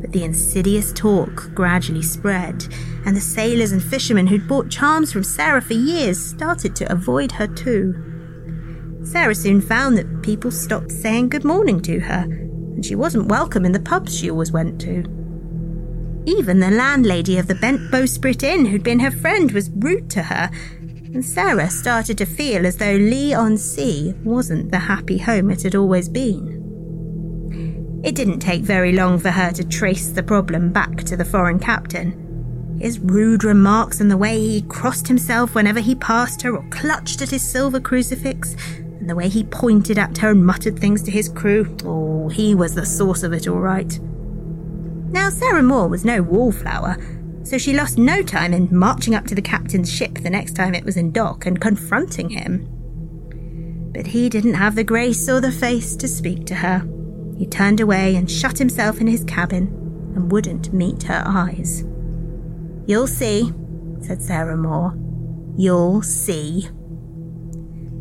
but 0.00 0.12
the 0.12 0.22
insidious 0.22 0.92
talk 0.92 1.50
gradually 1.52 2.02
spread, 2.02 2.64
and 3.04 3.16
the 3.16 3.20
sailors 3.20 3.72
and 3.72 3.82
fishermen 3.82 4.28
who'd 4.28 4.46
bought 4.46 4.70
charms 4.70 5.12
from 5.12 5.24
Sarah 5.24 5.60
for 5.60 5.74
years 5.74 6.24
started 6.24 6.76
to 6.76 6.92
avoid 6.92 7.32
her 7.32 7.48
too. 7.48 8.07
Sarah 9.08 9.34
soon 9.34 9.62
found 9.62 9.96
that 9.96 10.22
people 10.22 10.50
stopped 10.50 10.92
saying 10.92 11.30
good 11.30 11.44
morning 11.44 11.80
to 11.80 11.98
her, 11.98 12.24
and 12.24 12.84
she 12.84 12.94
wasn't 12.94 13.28
welcome 13.28 13.64
in 13.64 13.72
the 13.72 13.80
pubs 13.80 14.14
she 14.14 14.30
always 14.30 14.52
went 14.52 14.78
to. 14.82 14.98
Even 16.26 16.60
the 16.60 16.70
landlady 16.70 17.38
of 17.38 17.46
the 17.46 17.54
Bent 17.54 17.90
Bowsprit 17.90 18.42
Inn, 18.42 18.66
who'd 18.66 18.82
been 18.82 19.00
her 19.00 19.10
friend, 19.10 19.50
was 19.52 19.70
rude 19.70 20.10
to 20.10 20.24
her, 20.24 20.50
and 21.14 21.24
Sarah 21.24 21.70
started 21.70 22.18
to 22.18 22.26
feel 22.26 22.66
as 22.66 22.76
though 22.76 22.96
Leigh-on-Sea 22.96 24.12
wasn't 24.24 24.70
the 24.70 24.78
happy 24.78 25.16
home 25.16 25.50
it 25.50 25.62
had 25.62 25.74
always 25.74 26.10
been. 26.10 28.00
It 28.04 28.14
didn't 28.14 28.40
take 28.40 28.60
very 28.60 28.92
long 28.92 29.18
for 29.18 29.30
her 29.30 29.52
to 29.52 29.66
trace 29.66 30.10
the 30.10 30.22
problem 30.22 30.70
back 30.70 30.98
to 31.04 31.16
the 31.16 31.24
foreign 31.24 31.58
captain. 31.58 32.76
His 32.78 32.98
rude 32.98 33.42
remarks 33.42 34.02
and 34.02 34.10
the 34.10 34.18
way 34.18 34.38
he 34.38 34.60
crossed 34.62 35.08
himself 35.08 35.54
whenever 35.54 35.80
he 35.80 35.94
passed 35.94 36.42
her 36.42 36.54
or 36.54 36.68
clutched 36.68 37.22
at 37.22 37.30
his 37.30 37.42
silver 37.42 37.80
crucifix, 37.80 38.54
and 39.08 39.16
the 39.16 39.16
way 39.16 39.30
he 39.30 39.42
pointed 39.44 39.98
at 39.98 40.18
her 40.18 40.32
and 40.32 40.44
muttered 40.44 40.78
things 40.78 41.02
to 41.02 41.10
his 41.10 41.30
crew, 41.30 41.74
oh, 41.86 42.28
he 42.28 42.54
was 42.54 42.74
the 42.74 42.84
source 42.84 43.22
of 43.22 43.32
it 43.32 43.48
all 43.48 43.58
right. 43.58 43.98
Now, 44.02 45.30
Sarah 45.30 45.62
Moore 45.62 45.88
was 45.88 46.04
no 46.04 46.20
wallflower, 46.20 46.98
so 47.42 47.56
she 47.56 47.72
lost 47.72 47.96
no 47.96 48.22
time 48.22 48.52
in 48.52 48.68
marching 48.70 49.14
up 49.14 49.24
to 49.28 49.34
the 49.34 49.40
captain's 49.40 49.90
ship 49.90 50.16
the 50.16 50.28
next 50.28 50.54
time 50.54 50.74
it 50.74 50.84
was 50.84 50.98
in 50.98 51.10
dock 51.10 51.46
and 51.46 51.58
confronting 51.58 52.28
him. 52.28 52.68
But 53.94 54.08
he 54.08 54.28
didn't 54.28 54.54
have 54.54 54.74
the 54.74 54.84
grace 54.84 55.26
or 55.26 55.40
the 55.40 55.52
face 55.52 55.96
to 55.96 56.06
speak 56.06 56.44
to 56.44 56.56
her. 56.56 56.86
He 57.38 57.46
turned 57.46 57.80
away 57.80 58.14
and 58.14 58.30
shut 58.30 58.58
himself 58.58 59.00
in 59.00 59.06
his 59.06 59.24
cabin 59.24 59.68
and 60.14 60.30
wouldn't 60.30 60.74
meet 60.74 61.04
her 61.04 61.22
eyes. 61.24 61.82
You'll 62.86 63.06
see, 63.06 63.54
said 64.02 64.20
Sarah 64.20 64.58
Moore. 64.58 64.94
You'll 65.56 66.02
see 66.02 66.68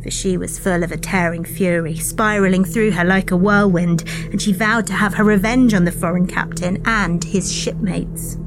for 0.02 0.12
she 0.12 0.38
was 0.38 0.60
full 0.60 0.84
of 0.84 0.92
a 0.92 0.98
tearing 0.98 1.44
fury, 1.44 1.96
spiralling 1.96 2.64
through 2.64 2.92
her 2.92 3.04
like 3.04 3.32
a 3.32 3.38
whirlwind, 3.38 4.04
and 4.32 4.42
she 4.42 4.54
vowed 4.54 4.88
to 4.88 4.94
have 4.94 5.14
her 5.16 5.24
revenge 5.24 5.74
on 5.74 5.86
the 5.86 5.92
foreign 5.92 6.28
captain 6.28 6.82
and 6.86 7.24
his 7.24 7.52
shipmates. 7.52 8.38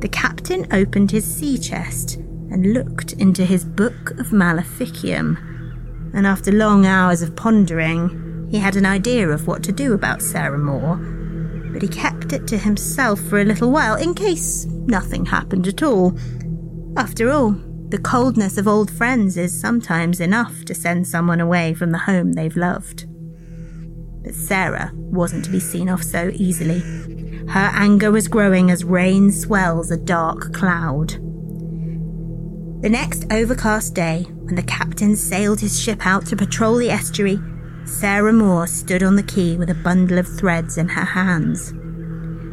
The 0.00 0.08
captain 0.10 0.66
opened 0.72 1.10
his 1.10 1.24
sea 1.24 1.58
chest 1.58 2.16
and 2.16 2.72
looked 2.72 3.12
into 3.14 3.44
his 3.44 3.64
book 3.64 4.10
of 4.12 4.32
Maleficium, 4.32 5.36
and 6.14 6.26
after 6.26 6.50
long 6.50 6.86
hours 6.86 7.22
of 7.22 7.36
pondering, 7.36 8.48
he 8.50 8.58
had 8.58 8.76
an 8.76 8.86
idea 8.86 9.28
of 9.28 9.46
what 9.46 9.62
to 9.64 9.72
do 9.72 9.92
about 9.92 10.22
Sarah 10.22 10.58
Moore, 10.58 10.96
but 11.72 11.82
he 11.82 11.88
kept 11.88 12.32
it 12.32 12.48
to 12.48 12.58
himself 12.58 13.20
for 13.20 13.40
a 13.40 13.44
little 13.44 13.70
while 13.70 13.94
in 13.94 14.14
case 14.14 14.64
nothing 14.66 15.26
happened 15.26 15.68
at 15.68 15.82
all. 15.82 16.18
After 16.96 17.30
all, 17.30 17.54
the 17.90 17.98
coldness 17.98 18.56
of 18.56 18.68
old 18.68 18.90
friends 18.90 19.36
is 19.36 19.58
sometimes 19.58 20.20
enough 20.20 20.64
to 20.64 20.74
send 20.74 21.08
someone 21.08 21.40
away 21.40 21.74
from 21.74 21.90
the 21.90 21.98
home 21.98 22.34
they've 22.34 22.56
loved. 22.56 23.06
But 24.22 24.34
Sarah 24.34 24.92
wasn't 24.94 25.44
to 25.46 25.50
be 25.50 25.58
seen 25.58 25.88
off 25.88 26.04
so 26.04 26.30
easily. 26.34 26.80
Her 27.48 27.70
anger 27.74 28.12
was 28.12 28.28
growing 28.28 28.70
as 28.70 28.84
rain 28.84 29.32
swells 29.32 29.90
a 29.90 29.96
dark 29.96 30.52
cloud. 30.54 31.10
The 32.82 32.88
next 32.88 33.26
overcast 33.32 33.94
day, 33.94 34.24
when 34.42 34.54
the 34.54 34.62
captain 34.62 35.16
sailed 35.16 35.58
his 35.58 35.80
ship 35.80 36.06
out 36.06 36.26
to 36.26 36.36
patrol 36.36 36.76
the 36.76 36.90
estuary, 36.90 37.40
Sarah 37.84 38.32
Moore 38.32 38.68
stood 38.68 39.02
on 39.02 39.16
the 39.16 39.22
quay 39.24 39.56
with 39.56 39.68
a 39.68 39.74
bundle 39.74 40.18
of 40.18 40.28
threads 40.28 40.78
in 40.78 40.88
her 40.88 41.04
hands. 41.04 41.74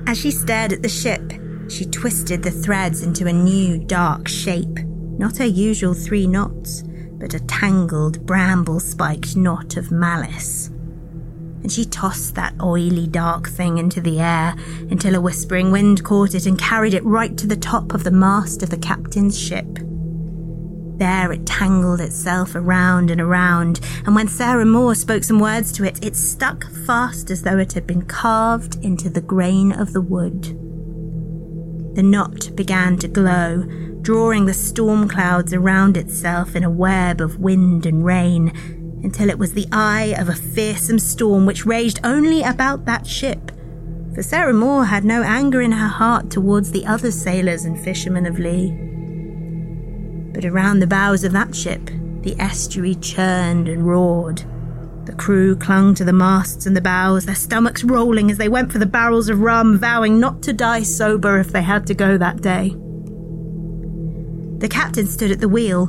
As 0.10 0.18
she 0.18 0.32
stared 0.32 0.74
at 0.74 0.82
the 0.82 0.90
ship, 0.90 1.32
she 1.70 1.86
twisted 1.86 2.42
the 2.42 2.50
threads 2.52 3.04
into 3.04 3.28
a 3.28 3.34
new 3.34 3.78
dark 3.78 4.28
shape. 4.28 4.80
Not 5.18 5.38
her 5.38 5.46
usual 5.46 5.94
three 5.94 6.28
knots, 6.28 6.84
but 7.20 7.34
a 7.34 7.40
tangled, 7.40 8.26
bramble 8.26 8.80
spiked 8.80 9.36
knot 9.36 9.78
of 9.78 9.92
malice. 9.92 10.68
And 11.64 11.72
she 11.72 11.86
tossed 11.86 12.36
that 12.36 12.54
oily, 12.62 13.08
dark 13.08 13.50
thing 13.50 13.78
into 13.78 14.00
the 14.00 14.20
air 14.20 14.56
until 14.92 15.16
a 15.16 15.22
whispering 15.22 15.72
wind 15.72 16.04
caught 16.04 16.36
it 16.36 16.46
and 16.46 16.58
carried 16.58 16.94
it 16.94 17.04
right 17.04 17.36
to 17.38 17.48
the 17.48 17.58
top 17.58 17.94
of 17.94 18.04
the 18.04 18.12
mast 18.12 18.62
of 18.62 18.70
the 18.70 18.78
captain's 18.78 19.38
ship. 19.38 19.80
There 20.98 21.32
it 21.32 21.46
tangled 21.46 22.02
itself 22.02 22.56
around 22.56 23.12
and 23.12 23.22
around, 23.22 23.80
and 24.06 24.16
when 24.16 24.28
Sarah 24.28 24.66
Moore 24.66 24.96
spoke 24.96 25.24
some 25.24 25.40
words 25.40 25.72
to 25.74 25.84
it, 25.84 26.04
it 26.04 26.16
stuck 26.16 26.70
fast 26.86 27.30
as 27.30 27.44
though 27.44 27.58
it 27.58 27.74
had 27.74 27.86
been 27.86 28.04
carved 28.04 28.84
into 28.84 29.10
the 29.10 29.22
grain 29.22 29.72
of 29.72 29.94
the 29.94 30.02
wood. 30.02 30.44
The 31.96 32.04
knot 32.04 32.56
began 32.56 32.98
to 32.98 33.08
glow, 33.08 33.64
drawing 34.08 34.46
the 34.46 34.54
storm 34.54 35.06
clouds 35.06 35.52
around 35.52 35.98
itself 35.98 36.56
in 36.56 36.64
a 36.64 36.70
web 36.70 37.20
of 37.20 37.42
wind 37.42 37.86
and 37.86 38.06
rain, 38.06 38.48
until 39.04 39.30
it 39.30 39.38
was 39.38 39.52
the 39.52 39.68
eye 39.70 40.16
of 40.18 40.30
a 40.30 40.34
fearsome 40.34 40.98
storm 40.98 41.46
which 41.46 41.66
raged 41.66 42.00
only 42.06 42.42
about 42.42 42.86
that 42.86 43.06
ship. 43.06 43.52
For 44.16 44.24
Sarah 44.24 44.54
Moore 44.54 44.86
had 44.86 45.04
no 45.04 45.24
anger 45.24 45.62
in 45.62 45.74
her 45.74 45.90
heart 45.90 46.30
towards 46.30 46.72
the 46.72 46.86
other 46.86 47.12
sailors 47.12 47.66
and 47.66 47.78
fishermen 47.78 48.26
of 48.26 48.40
Leigh. 48.40 48.72
But 50.32 50.46
around 50.46 50.80
the 50.80 50.88
bows 50.88 51.26
of 51.26 51.34
that 51.34 51.54
ship, 51.54 51.92
the 52.22 52.40
estuary 52.40 52.96
churned 52.96 53.68
and 53.68 53.86
roared. 53.86 54.42
The 55.04 55.16
crew 55.16 55.58
clung 55.58 55.96
to 55.96 56.06
the 56.06 56.14
masts 56.14 56.66
and 56.66 56.78
the 56.78 56.82
bows, 56.82 57.26
their 57.26 57.36
stomachs 57.36 57.84
rolling 57.84 58.32
as 58.32 58.38
they 58.38 58.48
went 58.48 58.72
for 58.72 58.78
the 58.78 58.86
barrels 58.86 59.28
of 59.28 59.42
rum, 59.42 59.78
vowing 59.78 60.18
not 60.18 60.42
to 60.44 60.54
die 60.54 60.84
sober 60.84 61.40
if 61.40 61.52
they 61.52 61.62
had 61.62 61.86
to 61.88 61.94
go 61.94 62.18
that 62.18 62.42
day. 62.42 62.74
The 64.58 64.70
captain 64.70 65.08
stood 65.08 65.32
at 65.32 65.40
the 65.40 65.50
wheel, 65.50 65.84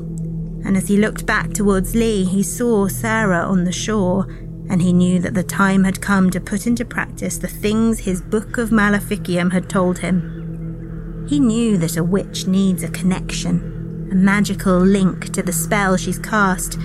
and 0.64 0.76
as 0.76 0.88
he 0.88 0.98
looked 0.98 1.24
back 1.24 1.54
towards 1.54 1.94
Leigh, 1.94 2.24
he 2.24 2.42
saw 2.42 2.86
Sarah 2.86 3.44
on 3.44 3.64
the 3.64 3.72
shore, 3.72 4.26
and 4.68 4.82
he 4.82 4.92
knew 4.92 5.18
that 5.20 5.32
the 5.32 5.42
time 5.42 5.84
had 5.84 6.02
come 6.02 6.30
to 6.30 6.40
put 6.40 6.66
into 6.66 6.84
practice 6.84 7.38
the 7.38 7.48
things 7.48 8.00
his 8.00 8.20
book 8.20 8.58
of 8.58 8.70
Maleficium 8.70 9.52
had 9.52 9.70
told 9.70 9.98
him. 9.98 11.26
He 11.28 11.40
knew 11.40 11.78
that 11.78 11.96
a 11.96 12.04
witch 12.04 12.46
needs 12.46 12.82
a 12.82 12.90
connection, 12.90 14.08
a 14.12 14.14
magical 14.14 14.78
link 14.78 15.32
to 15.32 15.42
the 15.42 15.52
spell 15.52 15.96
she's 15.96 16.18
cast. 16.18 16.78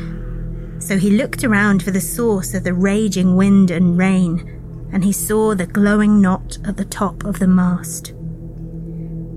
So 0.79 0.97
he 0.97 1.17
looked 1.17 1.43
around 1.43 1.83
for 1.83 1.91
the 1.91 2.01
source 2.01 2.53
of 2.53 2.63
the 2.63 2.73
raging 2.73 3.35
wind 3.35 3.71
and 3.71 3.97
rain, 3.97 4.89
and 4.93 5.03
he 5.03 5.11
saw 5.11 5.55
the 5.55 5.65
glowing 5.65 6.21
knot 6.21 6.57
at 6.65 6.77
the 6.77 6.85
top 6.85 7.25
of 7.25 7.39
the 7.39 7.47
mast. 7.47 8.13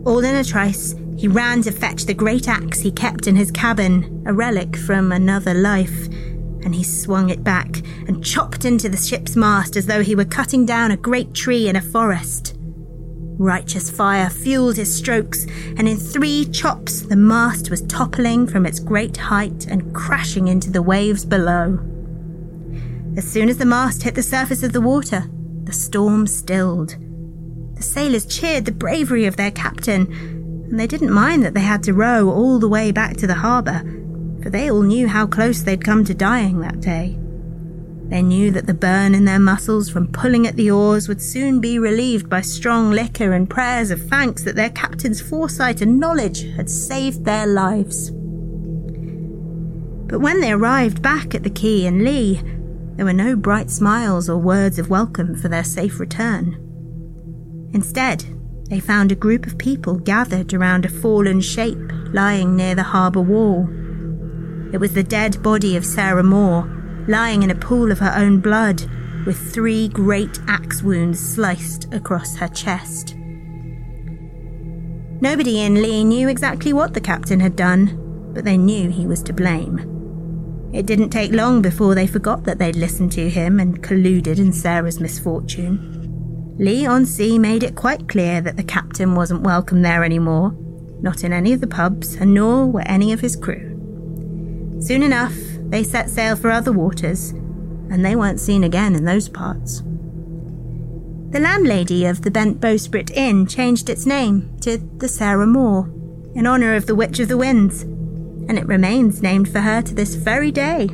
All 0.04 0.24
in 0.24 0.36
a 0.36 0.44
trice, 0.44 0.94
he 1.16 1.28
ran 1.28 1.62
to 1.62 1.72
fetch 1.72 2.04
the 2.04 2.14
great 2.14 2.48
axe 2.48 2.80
he 2.80 2.92
kept 2.92 3.26
in 3.26 3.36
his 3.36 3.50
cabin, 3.50 4.22
a 4.26 4.32
relic 4.32 4.76
from 4.76 5.12
another 5.12 5.54
life, 5.54 6.06
and 6.62 6.74
he 6.74 6.82
swung 6.82 7.30
it 7.30 7.42
back 7.42 7.82
and 8.06 8.24
chopped 8.24 8.64
into 8.64 8.88
the 8.88 8.96
ship's 8.96 9.36
mast 9.36 9.76
as 9.76 9.86
though 9.86 10.02
he 10.02 10.14
were 10.14 10.24
cutting 10.24 10.66
down 10.66 10.90
a 10.90 10.96
great 10.96 11.32
tree 11.32 11.68
in 11.68 11.76
a 11.76 11.80
forest. 11.80 12.54
Righteous 13.38 13.90
fire 13.90 14.30
fueled 14.30 14.76
his 14.76 14.94
strokes, 14.94 15.46
and 15.76 15.88
in 15.88 15.96
three 15.96 16.46
chops 16.46 17.02
the 17.02 17.16
mast 17.16 17.70
was 17.70 17.82
toppling 17.82 18.46
from 18.46 18.66
its 18.66 18.80
great 18.80 19.16
height 19.16 19.66
and 19.66 19.94
crashing 19.94 20.48
into 20.48 20.70
the 20.70 20.82
waves 20.82 21.24
below. 21.24 21.78
As 23.16 23.30
soon 23.30 23.48
as 23.48 23.58
the 23.58 23.64
mast 23.64 24.02
hit 24.02 24.14
the 24.14 24.22
surface 24.22 24.62
of 24.62 24.72
the 24.72 24.80
water, 24.80 25.24
the 25.64 25.72
storm 25.72 26.26
stilled. 26.26 26.96
The 27.76 27.82
sailors 27.82 28.26
cheered 28.26 28.64
the 28.64 28.72
bravery 28.72 29.26
of 29.26 29.36
their 29.36 29.50
captain, 29.50 30.35
and 30.70 30.78
they 30.78 30.86
didn't 30.86 31.12
mind 31.12 31.44
that 31.44 31.54
they 31.54 31.60
had 31.60 31.82
to 31.84 31.94
row 31.94 32.28
all 32.28 32.58
the 32.58 32.68
way 32.68 32.90
back 32.90 33.16
to 33.18 33.26
the 33.26 33.34
harbour, 33.34 33.80
for 34.42 34.50
they 34.50 34.70
all 34.70 34.82
knew 34.82 35.08
how 35.08 35.26
close 35.26 35.62
they'd 35.62 35.84
come 35.84 36.04
to 36.04 36.14
dying 36.14 36.60
that 36.60 36.80
day. 36.80 37.18
They 38.08 38.22
knew 38.22 38.52
that 38.52 38.66
the 38.66 38.74
burn 38.74 39.14
in 39.14 39.24
their 39.24 39.40
muscles 39.40 39.88
from 39.90 40.12
pulling 40.12 40.46
at 40.46 40.54
the 40.54 40.70
oars 40.70 41.08
would 41.08 41.20
soon 41.20 41.60
be 41.60 41.78
relieved 41.78 42.28
by 42.28 42.40
strong 42.40 42.90
liquor 42.90 43.32
and 43.32 43.50
prayers 43.50 43.90
of 43.90 44.08
thanks 44.08 44.44
that 44.44 44.54
their 44.54 44.70
captain's 44.70 45.20
foresight 45.20 45.80
and 45.80 45.98
knowledge 45.98 46.42
had 46.54 46.70
saved 46.70 47.24
their 47.24 47.46
lives. 47.46 48.10
But 50.08 50.20
when 50.20 50.40
they 50.40 50.52
arrived 50.52 51.02
back 51.02 51.34
at 51.34 51.42
the 51.42 51.50
quay 51.50 51.84
in 51.84 52.04
Leigh, 52.04 52.40
there 52.94 53.04
were 53.04 53.12
no 53.12 53.34
bright 53.34 53.70
smiles 53.70 54.28
or 54.28 54.38
words 54.38 54.78
of 54.78 54.88
welcome 54.88 55.34
for 55.34 55.48
their 55.48 55.64
safe 55.64 55.98
return. 55.98 56.56
Instead, 57.72 58.24
they 58.68 58.80
found 58.80 59.12
a 59.12 59.16
group 59.16 59.46
of 59.46 59.58
people 59.58 59.96
gathered 59.96 60.52
around 60.52 60.84
a 60.84 60.88
fallen 60.88 61.40
shape 61.40 61.78
lying 62.12 62.56
near 62.56 62.74
the 62.74 62.82
harbour 62.82 63.20
wall. 63.20 63.68
It 64.72 64.78
was 64.78 64.94
the 64.94 65.02
dead 65.02 65.42
body 65.42 65.76
of 65.76 65.86
Sarah 65.86 66.24
Moore, 66.24 66.68
lying 67.08 67.42
in 67.42 67.50
a 67.50 67.54
pool 67.54 67.92
of 67.92 68.00
her 68.00 68.12
own 68.16 68.40
blood, 68.40 68.82
with 69.24 69.52
three 69.52 69.88
great 69.88 70.38
axe 70.48 70.82
wounds 70.82 71.20
sliced 71.20 71.92
across 71.92 72.36
her 72.36 72.48
chest. 72.48 73.14
Nobody 75.20 75.60
in 75.60 75.82
Leigh 75.82 76.04
knew 76.04 76.28
exactly 76.28 76.72
what 76.72 76.94
the 76.94 77.00
captain 77.00 77.40
had 77.40 77.56
done, 77.56 78.32
but 78.34 78.44
they 78.44 78.58
knew 78.58 78.90
he 78.90 79.06
was 79.06 79.22
to 79.22 79.32
blame. 79.32 80.70
It 80.72 80.86
didn't 80.86 81.10
take 81.10 81.32
long 81.32 81.62
before 81.62 81.94
they 81.94 82.06
forgot 82.06 82.44
that 82.44 82.58
they'd 82.58 82.76
listened 82.76 83.12
to 83.12 83.30
him 83.30 83.58
and 83.60 83.82
colluded 83.82 84.38
in 84.38 84.52
Sarah's 84.52 85.00
misfortune. 85.00 85.95
Leigh-on-Sea 86.58 87.38
made 87.38 87.62
it 87.62 87.74
quite 87.74 88.08
clear 88.08 88.40
that 88.40 88.56
the 88.56 88.62
captain 88.62 89.14
wasn't 89.14 89.42
welcome 89.42 89.82
there 89.82 90.02
anymore, 90.02 90.56
not 91.02 91.22
in 91.22 91.32
any 91.32 91.52
of 91.52 91.60
the 91.60 91.66
pubs, 91.66 92.14
and 92.14 92.32
nor 92.32 92.66
were 92.66 92.80
any 92.82 93.12
of 93.12 93.20
his 93.20 93.36
crew. 93.36 93.72
Soon 94.80 95.02
enough, 95.02 95.34
they 95.68 95.82
set 95.82 96.08
sail 96.08 96.34
for 96.34 96.50
other 96.50 96.72
waters, 96.72 97.30
and 97.90 98.04
they 98.04 98.16
weren't 98.16 98.40
seen 98.40 98.64
again 98.64 98.94
in 98.94 99.04
those 99.04 99.28
parts. 99.28 99.82
The 101.30 101.40
landlady 101.40 102.06
of 102.06 102.22
the 102.22 102.30
Bent 102.30 102.58
Bowsprit 102.60 103.10
Inn 103.10 103.46
changed 103.46 103.90
its 103.90 104.06
name 104.06 104.56
to 104.60 104.78
the 104.78 105.08
Sarah 105.08 105.46
Moore, 105.46 105.90
in 106.34 106.46
honour 106.46 106.74
of 106.74 106.86
the 106.86 106.94
Witch 106.94 107.20
of 107.20 107.28
the 107.28 107.36
Winds, 107.36 107.82
and 107.82 108.58
it 108.58 108.66
remains 108.66 109.20
named 109.20 109.50
for 109.50 109.60
her 109.60 109.82
to 109.82 109.94
this 109.94 110.14
very 110.14 110.50
day, 110.50 110.88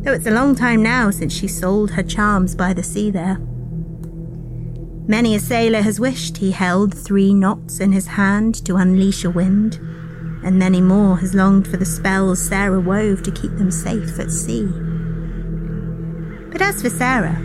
though 0.00 0.12
it's 0.12 0.26
a 0.26 0.32
long 0.32 0.56
time 0.56 0.82
now 0.82 1.10
since 1.10 1.32
she 1.32 1.46
sold 1.46 1.92
her 1.92 2.02
charms 2.02 2.56
by 2.56 2.72
the 2.72 2.82
sea 2.82 3.10
there. 3.10 3.38
Many 5.08 5.36
a 5.36 5.38
sailor 5.38 5.82
has 5.82 6.00
wished 6.00 6.38
he 6.38 6.50
held 6.50 6.92
three 6.92 7.32
knots 7.32 7.78
in 7.78 7.92
his 7.92 8.08
hand 8.08 8.64
to 8.64 8.74
unleash 8.74 9.24
a 9.24 9.30
wind, 9.30 9.74
and 10.42 10.58
many 10.58 10.80
more 10.80 11.18
has 11.18 11.32
longed 11.32 11.68
for 11.68 11.76
the 11.76 11.84
spells 11.84 12.42
Sarah 12.42 12.80
wove 12.80 13.22
to 13.22 13.30
keep 13.30 13.52
them 13.52 13.70
safe 13.70 14.18
at 14.18 14.32
sea. 14.32 14.66
But 16.50 16.60
as 16.60 16.82
for 16.82 16.90
Sarah, 16.90 17.40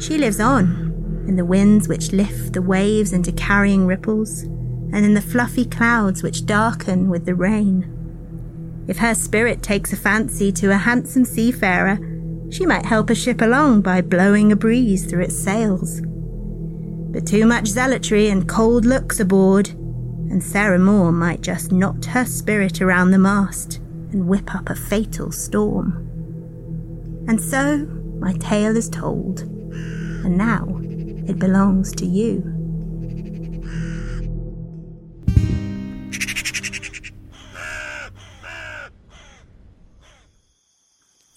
she 0.00 0.18
lives 0.18 0.38
on 0.38 1.24
in 1.26 1.34
the 1.34 1.44
winds 1.44 1.88
which 1.88 2.12
lift 2.12 2.52
the 2.52 2.62
waves 2.62 3.12
into 3.12 3.32
carrying 3.32 3.86
ripples, 3.86 4.42
and 4.42 5.04
in 5.04 5.14
the 5.14 5.20
fluffy 5.20 5.64
clouds 5.64 6.22
which 6.22 6.46
darken 6.46 7.10
with 7.10 7.26
the 7.26 7.34
rain. 7.34 7.94
If 8.86 8.98
her 8.98 9.16
spirit 9.16 9.64
takes 9.64 9.92
a 9.92 9.96
fancy 9.96 10.52
to 10.52 10.70
a 10.70 10.76
handsome 10.76 11.24
seafarer, 11.24 11.98
she 12.50 12.64
might 12.64 12.86
help 12.86 13.10
a 13.10 13.16
ship 13.16 13.42
along 13.42 13.82
by 13.82 14.00
blowing 14.00 14.52
a 14.52 14.56
breeze 14.56 15.04
through 15.04 15.24
its 15.24 15.36
sails. 15.36 16.00
But 17.10 17.26
too 17.26 17.46
much 17.46 17.68
zealotry 17.68 18.28
and 18.28 18.48
cold 18.48 18.84
looks 18.84 19.20
aboard, 19.20 19.68
and 19.68 20.42
Sarah 20.42 20.78
Moore 20.78 21.12
might 21.12 21.40
just 21.40 21.72
knot 21.72 22.04
her 22.06 22.24
spirit 22.24 22.80
around 22.82 23.10
the 23.10 23.18
mast 23.18 23.78
and 24.12 24.26
whip 24.28 24.54
up 24.54 24.68
a 24.68 24.74
fatal 24.74 25.32
storm. 25.32 26.04
And 27.28 27.40
so 27.40 27.78
my 28.18 28.34
tale 28.34 28.76
is 28.76 28.88
told, 28.88 29.40
and 29.40 30.36
now 30.36 30.80
it 31.26 31.38
belongs 31.38 31.92
to 31.92 32.06
you. 32.06 32.57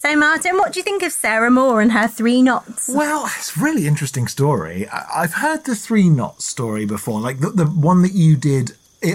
So, 0.01 0.15
Martin, 0.15 0.57
what 0.57 0.73
do 0.73 0.79
you 0.79 0.83
think 0.83 1.03
of 1.03 1.11
Sarah 1.11 1.51
Moore 1.51 1.79
and 1.79 1.91
her 1.91 2.07
three 2.07 2.41
knots? 2.41 2.89
Well, 2.91 3.27
it's 3.37 3.55
a 3.55 3.59
really 3.59 3.85
interesting 3.85 4.27
story. 4.27 4.87
I've 4.89 5.35
heard 5.35 5.65
the 5.65 5.75
three 5.75 6.09
knots 6.09 6.43
story 6.43 6.85
before, 6.85 7.21
like 7.21 7.39
the, 7.39 7.51
the 7.51 7.65
one 7.65 8.01
that 8.01 8.13
you 8.13 8.35
did 8.35 8.71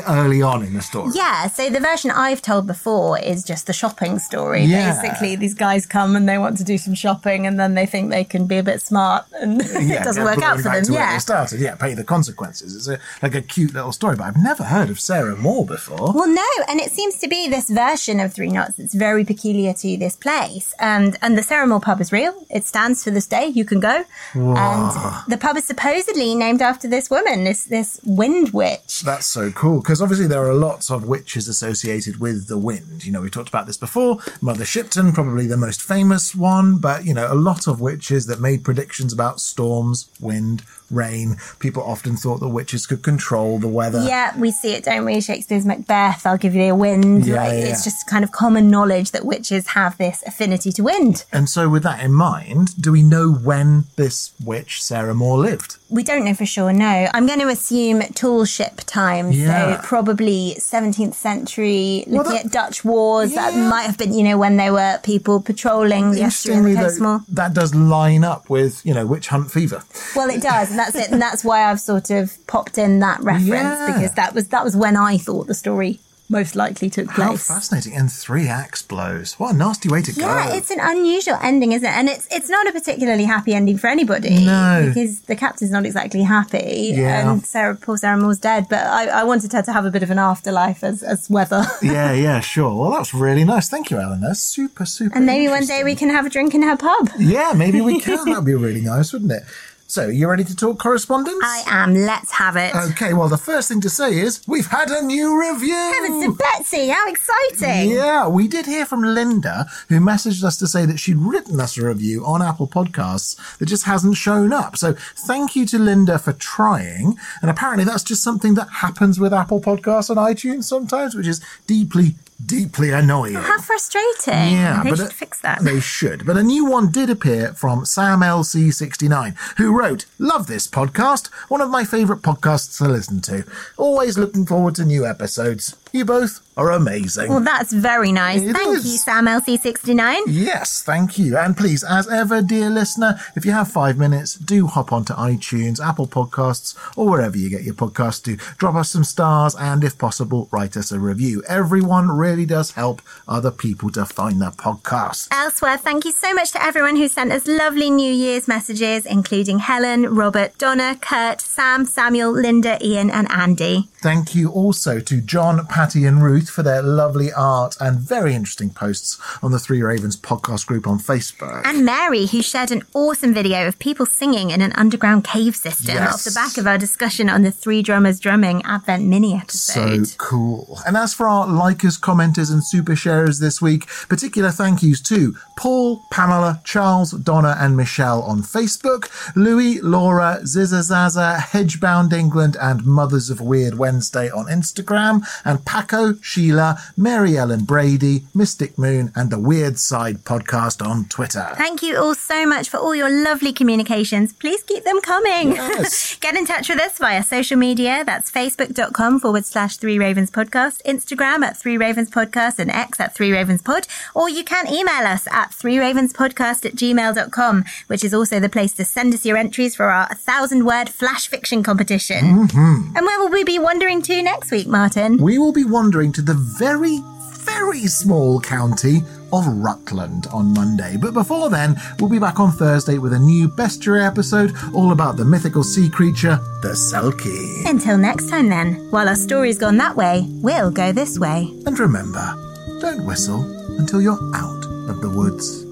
early 0.09 0.43
on 0.43 0.65
in 0.65 0.75
the 0.75 0.83
story. 0.83 1.13
Yeah, 1.15 1.47
so 1.47 1.71
the 1.71 1.81
version 1.81 2.11
I've 2.11 2.43
told 2.43 2.67
before 2.67 3.19
is 3.19 3.45
just 3.45 3.67
the 3.67 3.73
shopping 3.73 4.19
story. 4.19 4.65
Yeah. 4.65 5.01
Basically, 5.01 5.37
these 5.37 5.55
guys 5.55 5.87
come 5.87 6.17
and 6.17 6.29
they 6.29 6.39
want 6.39 6.57
to 6.59 6.65
do 6.65 6.77
some 6.77 6.95
shopping 6.95 7.47
and 7.47 7.59
then 7.59 7.75
they 7.75 7.87
think 7.87 8.11
they 8.11 8.25
can 8.25 8.47
be 8.47 8.59
a 8.59 8.63
bit 8.63 8.83
smart 8.83 9.27
and 9.41 9.61
it 9.65 10.03
doesn't 10.03 10.25
work 10.25 10.43
out 10.43 10.57
for 10.57 10.71
them. 10.71 10.85
Yeah. 10.91 11.13
they 11.13 11.19
started. 11.19 11.61
Yeah, 11.61 11.77
pay 11.77 11.95
the 11.95 12.05
consequences. 12.05 12.75
It's 12.75 12.89
a, 12.89 12.99
like 13.23 13.35
a 13.35 13.43
cute 13.43 13.75
little 13.75 13.93
story, 13.93 14.17
but 14.17 14.25
I've 14.25 14.37
never 14.37 14.65
heard 14.65 14.91
of 14.91 14.99
Sarah 14.99 15.37
Moore 15.37 15.65
before. 15.65 16.13
Well, 16.13 16.29
no, 16.29 16.65
and 16.69 16.81
it 16.81 16.91
seems 16.91 17.19
to 17.19 17.29
be 17.29 17.49
this 17.49 17.71
version 17.71 18.19
of 18.19 18.33
Three 18.33 18.51
Knots 18.51 18.77
that's 18.77 18.95
very 18.95 19.25
peculiar 19.25 19.73
to 19.75 19.97
this 19.97 20.17
place. 20.17 20.75
And 20.81 21.17
and 21.23 21.39
the 21.39 21.43
Sarah 21.43 21.67
Moore 21.67 21.81
pub 21.81 22.01
is 22.01 22.11
real. 22.11 22.35
It 22.51 22.65
stands 22.65 23.05
for 23.05 23.11
this 23.11 23.27
day. 23.27 23.47
You 23.47 23.65
can 23.65 23.81
go. 23.81 24.05
And 24.35 25.25
the 25.29 25.39
pub 25.39 25.57
is 25.57 25.65
supposedly 25.65 26.35
named 26.35 26.61
after 26.61 26.89
this 26.89 27.09
woman, 27.09 27.45
this 27.45 27.65
this 27.65 28.01
wind 28.05 28.51
witch. 28.53 29.03
That's 29.03 29.27
so 29.27 29.51
cool 29.53 29.76
because 29.81 30.03
obviously 30.03 30.27
there 30.27 30.45
are 30.45 30.55
lots 30.55 30.91
of 30.91 31.07
witches 31.09 31.49
associated 31.49 32.21
with 32.21 32.49
the 32.49 32.59
wind. 32.59 33.05
You 33.05 33.13
know, 33.13 33.21
we 33.21 33.31
talked 33.31 33.49
about 33.49 33.67
this 33.67 33.77
before. 33.77 34.19
Mother 34.41 34.65
Shipton, 34.65 35.13
probably 35.13 35.47
the 35.47 35.57
most 35.57 35.83
famous 35.83 36.35
one, 36.35 36.79
but 36.79 37.05
you 37.05 37.15
know, 37.15 37.33
a 37.33 37.35
lot 37.35 37.67
of 37.67 37.81
witches 37.81 38.27
that 38.27 38.41
made 38.41 38.65
predictions 38.65 39.13
about 39.13 39.41
storms, 39.41 40.11
wind, 40.21 40.63
rain. 40.91 41.37
People 41.59 41.83
often 41.83 42.17
thought 42.17 42.39
that 42.41 42.49
witches 42.49 42.87
could 42.87 43.03
control 43.03 43.59
the 43.59 43.69
weather. 43.69 44.05
Yeah, 44.07 44.37
we 44.39 44.51
see 44.51 44.73
it, 44.73 44.85
don't 44.85 45.05
we? 45.05 45.21
Shakespeare's 45.21 45.65
Macbeth. 45.67 46.27
I'll 46.27 46.37
give 46.39 46.55
you 46.55 46.65
a 46.73 46.75
wind. 46.75 47.27
Yeah, 47.27 47.37
like, 47.37 47.53
yeah, 47.53 47.59
It's 47.71 47.85
just 47.85 48.07
kind 48.09 48.25
of 48.25 48.33
common 48.33 48.71
knowledge 48.71 49.11
that 49.13 49.25
witches 49.25 49.69
have 49.69 49.97
this 49.99 50.23
affinity 50.27 50.73
to 50.73 50.83
wind. 50.83 51.25
And 51.33 51.49
so, 51.49 51.69
with 51.69 51.83
that 51.85 52.01
in 52.03 52.13
mind, 52.13 52.81
do 52.81 52.93
we 52.93 53.03
know 53.03 53.33
when 53.33 53.85
this 53.97 54.33
witch, 54.45 54.83
Sarah 54.83 55.15
Moore, 55.15 55.39
lived? 55.39 55.77
We 55.89 56.03
don't 56.03 56.25
know 56.25 56.35
for 56.35 56.47
sure, 56.47 56.73
no. 56.73 57.09
I'm 57.15 57.27
going 57.27 57.39
to 57.41 57.49
assume 57.49 58.01
tall 58.15 58.45
ship 58.45 58.79
times, 58.87 59.39
Yeah. 59.39 59.77
so 59.81 59.87
probably 59.87 60.57
17th 60.59 61.15
century, 61.15 62.05
Well, 62.07 62.19
looking 62.25 62.33
that- 62.33 62.47
at 62.47 62.53
Dutch 62.53 62.85
wars. 62.85 63.35
That 63.35 63.55
might 63.57 63.83
have 63.85 63.97
been, 63.99 64.13
you 64.13 64.25
know, 64.25 64.37
when 64.39 64.57
there 64.57 64.73
were 64.73 64.99
people 65.03 65.41
patrolling 65.41 66.11
the 66.13 66.23
estuary 66.23 66.59
and 66.59 66.67
Interestingly, 66.69 67.09
the 67.09 67.19
coast 67.21 67.35
that 67.37 67.55
does 67.55 67.75
line 67.75 68.25
up 68.25 68.49
with, 68.51 68.85
you 68.85 68.95
know, 68.95 69.07
witch 69.07 69.29
hunt 69.29 69.51
fever. 69.51 69.83
Well, 70.17 70.29
it 70.31 70.43
does, 70.43 70.71
and 70.79 70.95
that's 70.95 70.95
it, 71.07 71.11
and 71.13 71.21
that's 71.21 71.45
why 71.45 71.65
I've 71.71 71.81
sort 71.81 72.11
of 72.11 72.37
popped 72.47 72.77
in 72.79 72.99
that 73.01 73.21
reference 73.21 73.47
Yeah. 73.49 73.87
because 73.95 74.13
that 74.13 74.35
was 74.35 74.49
that 74.49 74.65
was 74.65 74.77
when 74.77 74.97
I 74.97 75.17
thought 75.19 75.47
the 75.47 75.55
story 75.55 76.01
most 76.29 76.57
likely 76.57 76.91
took 76.91 77.09
How 77.09 77.29
place. 77.29 77.47
fascinating. 77.47 77.95
And 77.95 78.11
three 78.13 78.49
axe 78.49 78.83
blows. 78.83 79.35
What 79.39 79.55
a 79.55 79.57
nasty 79.57 79.89
way 79.89 80.03
to 80.03 80.11
Yeah, 80.11 80.27
go. 80.27 80.35
Yeah, 80.51 80.57
it's 80.57 80.73
an 80.73 80.81
unusual 80.81 81.39
ending, 81.41 81.71
isn't 81.71 81.87
it? 81.89 81.93
And 81.97 82.09
it's 82.09 82.27
it's 82.33 82.51
not 82.51 82.67
a 82.67 82.73
particularly 82.73 83.23
happy 83.25 83.55
ending 83.55 83.79
for 83.79 83.87
anybody. 83.87 84.45
No. 84.45 84.87
Because 84.89 85.21
the 85.21 85.37
captain's 85.37 85.71
not 85.71 85.87
exactly 85.87 86.23
happy. 86.25 86.93
Yeah. 86.97 87.31
And 87.31 87.47
Sarah 87.47 87.77
poor 87.77 87.97
Sarah 87.97 88.19
Moore's 88.19 88.41
dead. 88.41 88.67
But 88.69 88.85
I, 88.89 89.07
I 89.21 89.23
wanted 89.23 89.53
her 89.53 89.63
to 89.63 89.73
have 89.73 89.85
a 89.85 89.91
bit 89.93 90.03
of 90.03 90.11
an 90.11 90.19
afterlife 90.19 90.83
as 90.83 91.05
as 91.05 91.31
weather. 91.31 91.65
yeah, 91.81 92.11
yeah, 92.27 92.41
sure. 92.41 92.75
Well, 92.75 92.91
that's 92.91 93.15
really 93.15 93.45
nice. 93.45 93.69
Thank 93.69 93.93
you, 93.93 93.99
Ellen. 93.99 94.21
That's 94.21 94.41
super, 94.41 94.85
super. 94.85 95.15
and 95.17 95.27
maybe 95.27 95.47
one 95.49 95.65
day 95.65 95.85
we 95.85 95.95
can 95.95 96.11
have 96.11 96.27
a 96.27 96.31
drink 96.31 96.57
in 96.57 96.63
her 96.63 96.77
pub. 96.77 97.09
Yeah, 97.21 97.53
maybe 97.55 97.81
we 97.81 98.01
can. 98.01 98.25
That'd 98.31 98.45
be 98.45 98.55
really 98.55 98.81
nice, 98.81 99.13
wouldn't 99.13 99.31
it? 99.31 99.45
So, 99.89 100.09
you 100.09 100.29
ready 100.29 100.43
to 100.43 100.57
talk 100.57 100.81
correspondence? 100.81 101.45
I 101.45 101.63
am. 101.67 101.95
Let's 101.95 102.33
have 102.33 102.57
it. 102.57 102.75
Okay, 102.75 103.15
well, 103.15 103.29
the 103.29 103.39
first 103.39 103.69
thing 103.69 103.81
to 103.83 103.89
say 103.89 104.19
is 104.19 104.43
we've 104.49 104.67
had 104.67 104.91
a 104.91 105.01
new 105.01 105.39
review. 105.41 105.75
Heavens 105.75 106.25
to 106.25 106.35
Betsy, 106.35 106.89
how 106.89 107.09
exciting! 107.09 107.91
Yeah, 107.91 108.27
we 108.27 108.49
did 108.49 108.67
hear 108.67 108.85
from 108.85 109.03
Linda, 109.03 109.67
who 109.89 110.01
messaged 110.01 110.43
us 110.43 110.57
to 110.59 110.67
say 110.67 110.87
that 110.87 110.99
she'd 110.99 111.19
written 111.19 111.61
us 111.61 111.79
a 111.79 111.87
review 111.87 112.27
on 112.27 112.43
Apple 112.43 112.67
Podcasts 112.67 113.37
that 113.59 113.67
just 113.67 113.85
hasn't 113.85 114.17
shown 114.17 114.53
up. 114.53 114.77
So 114.77 114.95
thank 114.95 115.55
you 115.55 115.65
to 115.67 115.79
Linda 115.79 116.19
for 116.19 116.33
trying. 116.33 117.17
And 117.41 117.49
apparently 117.49 117.85
that's 117.85 118.03
just 118.03 118.25
something 118.25 118.55
that 118.55 118.69
happens 118.69 119.21
with 119.21 119.33
Apple 119.33 119.61
Podcasts 119.61 120.11
and 120.11 120.19
iTunes 120.19 120.65
sometimes, 120.65 121.15
which 121.15 121.29
is 121.29 121.41
deeply, 121.69 122.17
deeply 122.45 122.91
annoying. 122.91 123.35
How 123.35 123.61
frustrating. 123.61 124.53
Yeah, 124.53 124.83
they 124.83 124.91
but 124.91 124.99
should 124.99 125.07
it- 125.09 125.13
fix 125.13 125.41
that. 125.41 125.61
They 125.63 125.81
should. 125.81 126.27
But 126.27 126.37
a 126.37 126.43
new 126.43 126.67
one 126.67 126.91
did 126.91 127.09
appear 127.11 127.53
from 127.55 127.85
Sam 127.85 128.21
LC69, 128.21 129.35
who 129.59 129.77
wrote, 129.79 130.07
Love 130.19 130.47
this 130.47 130.67
podcast. 130.67 131.29
One 131.49 131.61
of 131.61 131.71
my 131.71 131.85
favourite 131.85 132.23
podcasts 132.23 132.77
to 132.79 132.89
listen 132.89 133.21
to. 133.23 133.45
Always 133.77 134.19
looking 134.19 134.45
forward 134.47 134.75
to 134.77 134.85
new 134.85 135.07
episodes. 135.07 135.77
You 135.97 136.05
both 136.05 136.47
are 136.59 136.73
amazing. 136.73 137.31
Well, 137.31 137.41
that's 137.41 137.73
very 137.73 138.13
nice. 138.13 138.43
It 138.43 138.55
Thank 138.55 138.77
is. 138.77 138.87
you, 138.87 138.99
Sam 138.99 139.27
LC69. 139.27 140.25
Yes, 140.27 140.83
thank 140.83 141.19
you. 141.19 141.39
And 141.39 141.57
please, 141.57 141.83
as 141.83 142.07
ever, 142.09 142.43
dear 142.43 142.69
listener, 142.69 143.19
if 143.35 143.47
you 143.47 143.53
have 143.53 143.71
five 143.71 143.97
minutes, 143.97 144.35
do 144.35 144.67
hop 144.67 144.93
onto 144.93 145.15
iTunes, 145.15 145.81
Apple 145.81 146.07
Podcasts, 146.07 146.77
or 146.97 147.09
wherever 147.09 147.37
you 147.37 147.49
get 147.49 147.63
your 147.63 147.75
podcasts 147.75 148.23
to. 148.25 148.37
Drop 148.59 148.75
us 148.75 148.91
some 148.91 149.05
stars 149.05 149.55
and, 149.59 149.85
if 149.85 149.97
possible, 149.97 150.49
write 150.51 150.77
us 150.77 150.93
a 150.93 150.99
review. 150.99 151.43
Everyone 151.49 152.11
really 152.11 152.45
does 152.45 152.73
help 152.73 153.01
other 153.27 153.51
people 153.51 153.89
to 153.93 154.05
find 154.05 154.41
the 154.41 154.51
podcast. 154.51 155.29
Elsewhere, 155.31 155.79
thank 155.79 156.05
you 156.05 156.13
so 156.13 156.35
much 156.35 156.53
to 156.53 156.63
everyone 156.63 156.97
who 156.97 157.09
sent 157.09 157.33
us 157.33 157.47
lovely 157.47 157.91
New 157.91 158.13
Year's 158.13 158.47
messages, 158.47 159.07
including 159.07 159.61
Helen, 159.61 160.15
Robert, 160.15 160.57
Donna, 160.59 160.97
Kurt, 161.01 161.41
Sam, 161.41 161.87
Samuel, 161.87 162.33
Linda, 162.33 162.79
Ian, 162.87 163.11
and 163.11 163.31
Andy. 163.31 163.89
Thank 164.03 164.35
you 164.35 164.51
also 164.51 165.01
to 165.01 165.21
John, 165.21 165.67
Patty, 165.87 166.05
and 166.05 166.21
Ruth 166.21 166.51
for 166.51 166.65
their 166.65 166.83
lovely 166.83 167.33
art 167.33 167.77
and 167.79 168.01
very 168.01 168.35
interesting 168.35 168.71
posts 168.71 169.21
on 169.41 169.53
the 169.53 169.59
Three 169.61 169.83
Ravens 169.83 170.17
podcast 170.17 170.67
group 170.67 170.85
on 170.85 170.99
Facebook. 170.99 171.63
And 171.65 171.85
Mary, 171.85 172.27
who 172.27 172.43
shared 172.43 172.73
an 172.73 172.83
awesome 172.93 173.33
video 173.33 173.69
of 173.69 173.79
people 173.79 174.05
singing 174.05 174.51
in 174.51 174.63
an 174.63 174.73
underground 174.73 175.23
cave 175.23 175.55
system 175.55 175.95
Yes. 175.95 176.13
off 176.15 176.25
the 176.25 176.33
back 176.33 176.59
of 176.59 176.67
our 176.67 176.77
discussion 176.77 177.31
on 177.31 177.43
the 177.43 177.53
Three 177.53 177.83
Drummers 177.83 178.19
Drumming 178.19 178.63
Advent 178.65 179.05
mini 179.05 179.35
episode. 179.37 180.09
So 180.09 180.17
cool. 180.19 180.81
And 180.85 180.97
as 180.97 181.15
for 181.15 181.29
our 181.29 181.47
likers, 181.47 182.01
commenters, 182.01 182.51
and 182.51 182.65
super 182.67 182.97
sharers 182.97 183.39
this 183.39 183.63
week, 183.63 183.87
particular 184.09 184.51
thank 184.51 184.83
yous 184.83 185.01
to 185.03 185.37
Paul, 185.57 186.03
Pamela, 186.11 186.63
Charles, 186.65 187.13
Donna, 187.13 187.57
and 187.61 187.77
Michelle 187.77 188.23
on 188.23 188.43
Facebook, 188.43 189.09
Louis, 189.37 189.81
Laura, 189.83 190.41
Zizazaza, 190.43 191.37
Hedgebound 191.39 192.13
England, 192.13 192.57
and 192.61 192.85
Mothers 192.85 193.31
of 193.31 193.41
Weird 193.41 193.79
Wednesday 193.79 194.29
on 194.31 194.47
Instagram, 194.47 195.25
and 195.45 195.65
Paco, 195.67 196.15
Sheila, 196.23 196.79
Mary 196.97 197.37
Ellen 197.37 197.65
Brady, 197.65 198.23
Mystic 198.35 198.79
Moon, 198.79 199.13
and 199.15 199.31
the 199.31 199.39
Weird 199.39 199.79
Side 199.79 200.19
podcast 200.19 200.85
on 200.85 201.05
Twitter. 201.07 201.49
Thank 201.57 201.83
you 201.83 201.99
all 201.99 202.15
so 202.15 202.47
much 202.47 202.71
for 202.71 202.79
all 202.79 202.95
your 202.95 203.11
lovely 203.11 203.53
communications. 203.53 204.33
Please 204.33 204.63
keep 204.63 204.85
them 204.85 205.01
coming. 205.03 205.53
Yes. 205.53 206.17
Get 206.21 206.37
in 206.37 206.47
touch 206.47 206.69
with 206.69 206.81
us 206.81 206.97
via 206.99 207.23
social 207.23 207.59
media. 207.59 208.05
That's 208.07 208.31
facebook.com 208.31 209.21
forward 209.21 209.45
slash 209.45 209.77
three 209.77 209.99
ravens 209.99 210.31
podcast, 210.31 210.83
Instagram 210.85 211.43
at 211.45 211.57
three 211.57 211.77
ravens 211.77 212.11
podcast, 212.11 212.59
and 212.59 212.71
X 212.71 213.01
at 213.01 213.15
three 213.15 213.33
ravens 213.33 213.61
pod. 213.61 213.87
Or 214.15 214.31
you 214.31 214.45
can 214.45 214.69
email 214.69 215.07
us 215.07 215.27
at 215.31 215.53
three 215.53 215.79
ravens 215.79 216.13
podcast 216.13 216.65
at 216.65 216.77
gmail.com, 216.77 217.65
which 217.89 218.05
is 218.05 218.15
also 218.15 218.39
the 218.39 218.49
place 218.49 218.73
to 218.75 218.85
send 218.85 219.13
us 219.13 219.27
your 219.27 219.37
entries 219.37 219.75
for 219.75 219.87
our 219.87 220.07
thousand 220.15 220.65
word 220.65 220.89
flash 220.89 221.27
fiction 221.27 221.63
competition. 221.63 222.47
Mm-hmm. 222.47 222.97
And 222.97 223.05
where 223.05 223.19
will 223.19 223.31
we 223.31 223.43
be 223.43 223.59
wandering 223.59 224.01
to 224.03 224.23
next 224.23 224.51
week, 224.51 224.69
Martin? 224.69 225.17
we 225.17 225.39
will 225.39 225.56
be 225.57 225.65
wandering 225.65 226.13
to 226.13 226.21
the 226.21 226.35
very, 226.35 226.99
very 227.39 227.87
small 227.87 228.39
county 228.39 228.99
of 229.33 229.47
Rutland 229.47 230.27
on 230.27 230.53
Monday. 230.53 230.99
But 231.01 231.15
before 231.15 231.49
then, 231.49 231.81
we'll 231.99 232.11
be 232.11 232.19
back 232.19 232.39
on 232.39 232.53
Thursday 232.53 232.99
with 232.99 233.15
a 233.15 233.19
new 233.19 233.49
bestiary 233.49 234.07
episode 234.07 234.55
all 234.75 234.93
about 234.93 235.17
the 235.17 235.25
mythical 235.25 235.65
sea 235.65 235.89
creature, 235.89 236.39
the 236.61 236.75
Selkie. 236.93 237.65
Until 237.69 237.97
next 237.97 238.29
time, 238.29 238.51
then, 238.51 238.75
while 238.91 239.09
our 239.09 239.17
story's 239.17 239.57
gone 239.57 239.79
that 239.79 239.97
way, 239.97 240.27
we'll 240.43 240.71
go 240.71 240.93
this 240.93 241.19
way. 241.19 241.51
And 241.65 241.79
remember, 241.79 242.35
don't 242.83 243.07
whistle 243.07 243.41
until 243.79 244.03
you're 244.03 244.21
out 244.35 244.67
of 244.91 245.01
the 245.01 245.09
woods. 245.09 245.65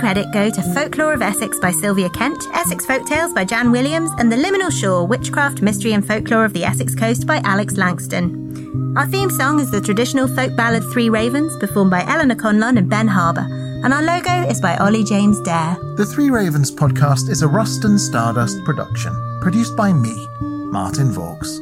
Thanks 0.00 0.16
and 0.16 0.32
credit 0.32 0.54
go 0.54 0.62
to 0.62 0.74
Folklore 0.74 1.12
of 1.12 1.22
Essex 1.22 1.58
by 1.58 1.70
Sylvia 1.70 2.08
Kent, 2.10 2.42
Essex 2.54 2.86
Folktales 2.86 3.34
by 3.34 3.44
Jan 3.44 3.70
Williams, 3.70 4.10
and 4.18 4.32
The 4.32 4.36
Liminal 4.36 4.72
Shore 4.72 5.06
Witchcraft, 5.06 5.60
Mystery 5.62 5.92
and 5.92 6.06
Folklore 6.06 6.44
of 6.44 6.52
the 6.52 6.64
Essex 6.64 6.94
Coast 6.94 7.26
by 7.26 7.40
Alex 7.44 7.74
Langstone. 7.74 8.96
Our 8.96 9.06
theme 9.06 9.30
song 9.30 9.60
is 9.60 9.70
the 9.70 9.80
traditional 9.80 10.26
folk 10.28 10.56
ballad 10.56 10.84
Three 10.92 11.10
Ravens, 11.10 11.56
performed 11.58 11.90
by 11.90 12.04
Eleanor 12.04 12.34
Conlon 12.34 12.78
and 12.78 12.88
Ben 12.88 13.08
Harbour, 13.08 13.46
and 13.84 13.92
our 13.92 14.02
logo 14.02 14.48
is 14.48 14.60
by 14.60 14.76
Ollie 14.78 15.04
James 15.04 15.40
Dare. 15.42 15.76
The 15.96 16.06
Three 16.06 16.30
Ravens 16.30 16.70
podcast 16.70 17.28
is 17.28 17.42
a 17.42 17.48
Rust 17.48 17.84
and 17.84 18.00
Stardust 18.00 18.64
production, 18.64 19.12
produced 19.42 19.76
by 19.76 19.92
me, 19.92 20.14
Martin 20.40 21.10
Vaux. 21.12 21.60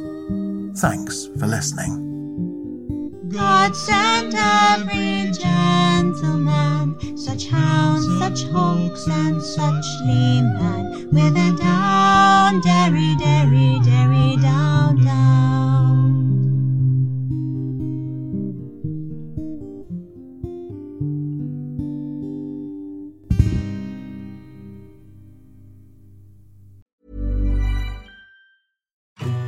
Thanks 0.79 1.27
for 1.37 1.47
listening. 1.47 2.05
God 3.29 3.75
sent 3.75 4.33
every 4.35 5.31
gentleman, 5.31 6.68
hounds, 7.49 8.05
such 8.19 8.49
hawks, 8.51 9.07
and 9.07 9.41
such 9.41 9.85
leman, 10.05 11.09
with 11.11 11.35
a 11.35 11.55
down, 11.57 12.61
derry, 12.61 13.15
derry, 13.17 13.79
derry, 13.83 14.37
down, 14.41 15.03
down. 15.03 15.39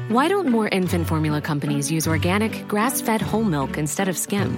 Why 0.09 0.27
don't 0.27 0.49
more 0.49 0.67
infant 0.67 1.07
formula 1.07 1.39
companies 1.39 1.89
use 1.89 2.05
organic, 2.05 2.67
grass 2.67 2.99
fed 2.99 3.21
whole 3.21 3.45
milk 3.45 3.77
instead 3.77 4.09
of 4.09 4.17
skim? 4.17 4.57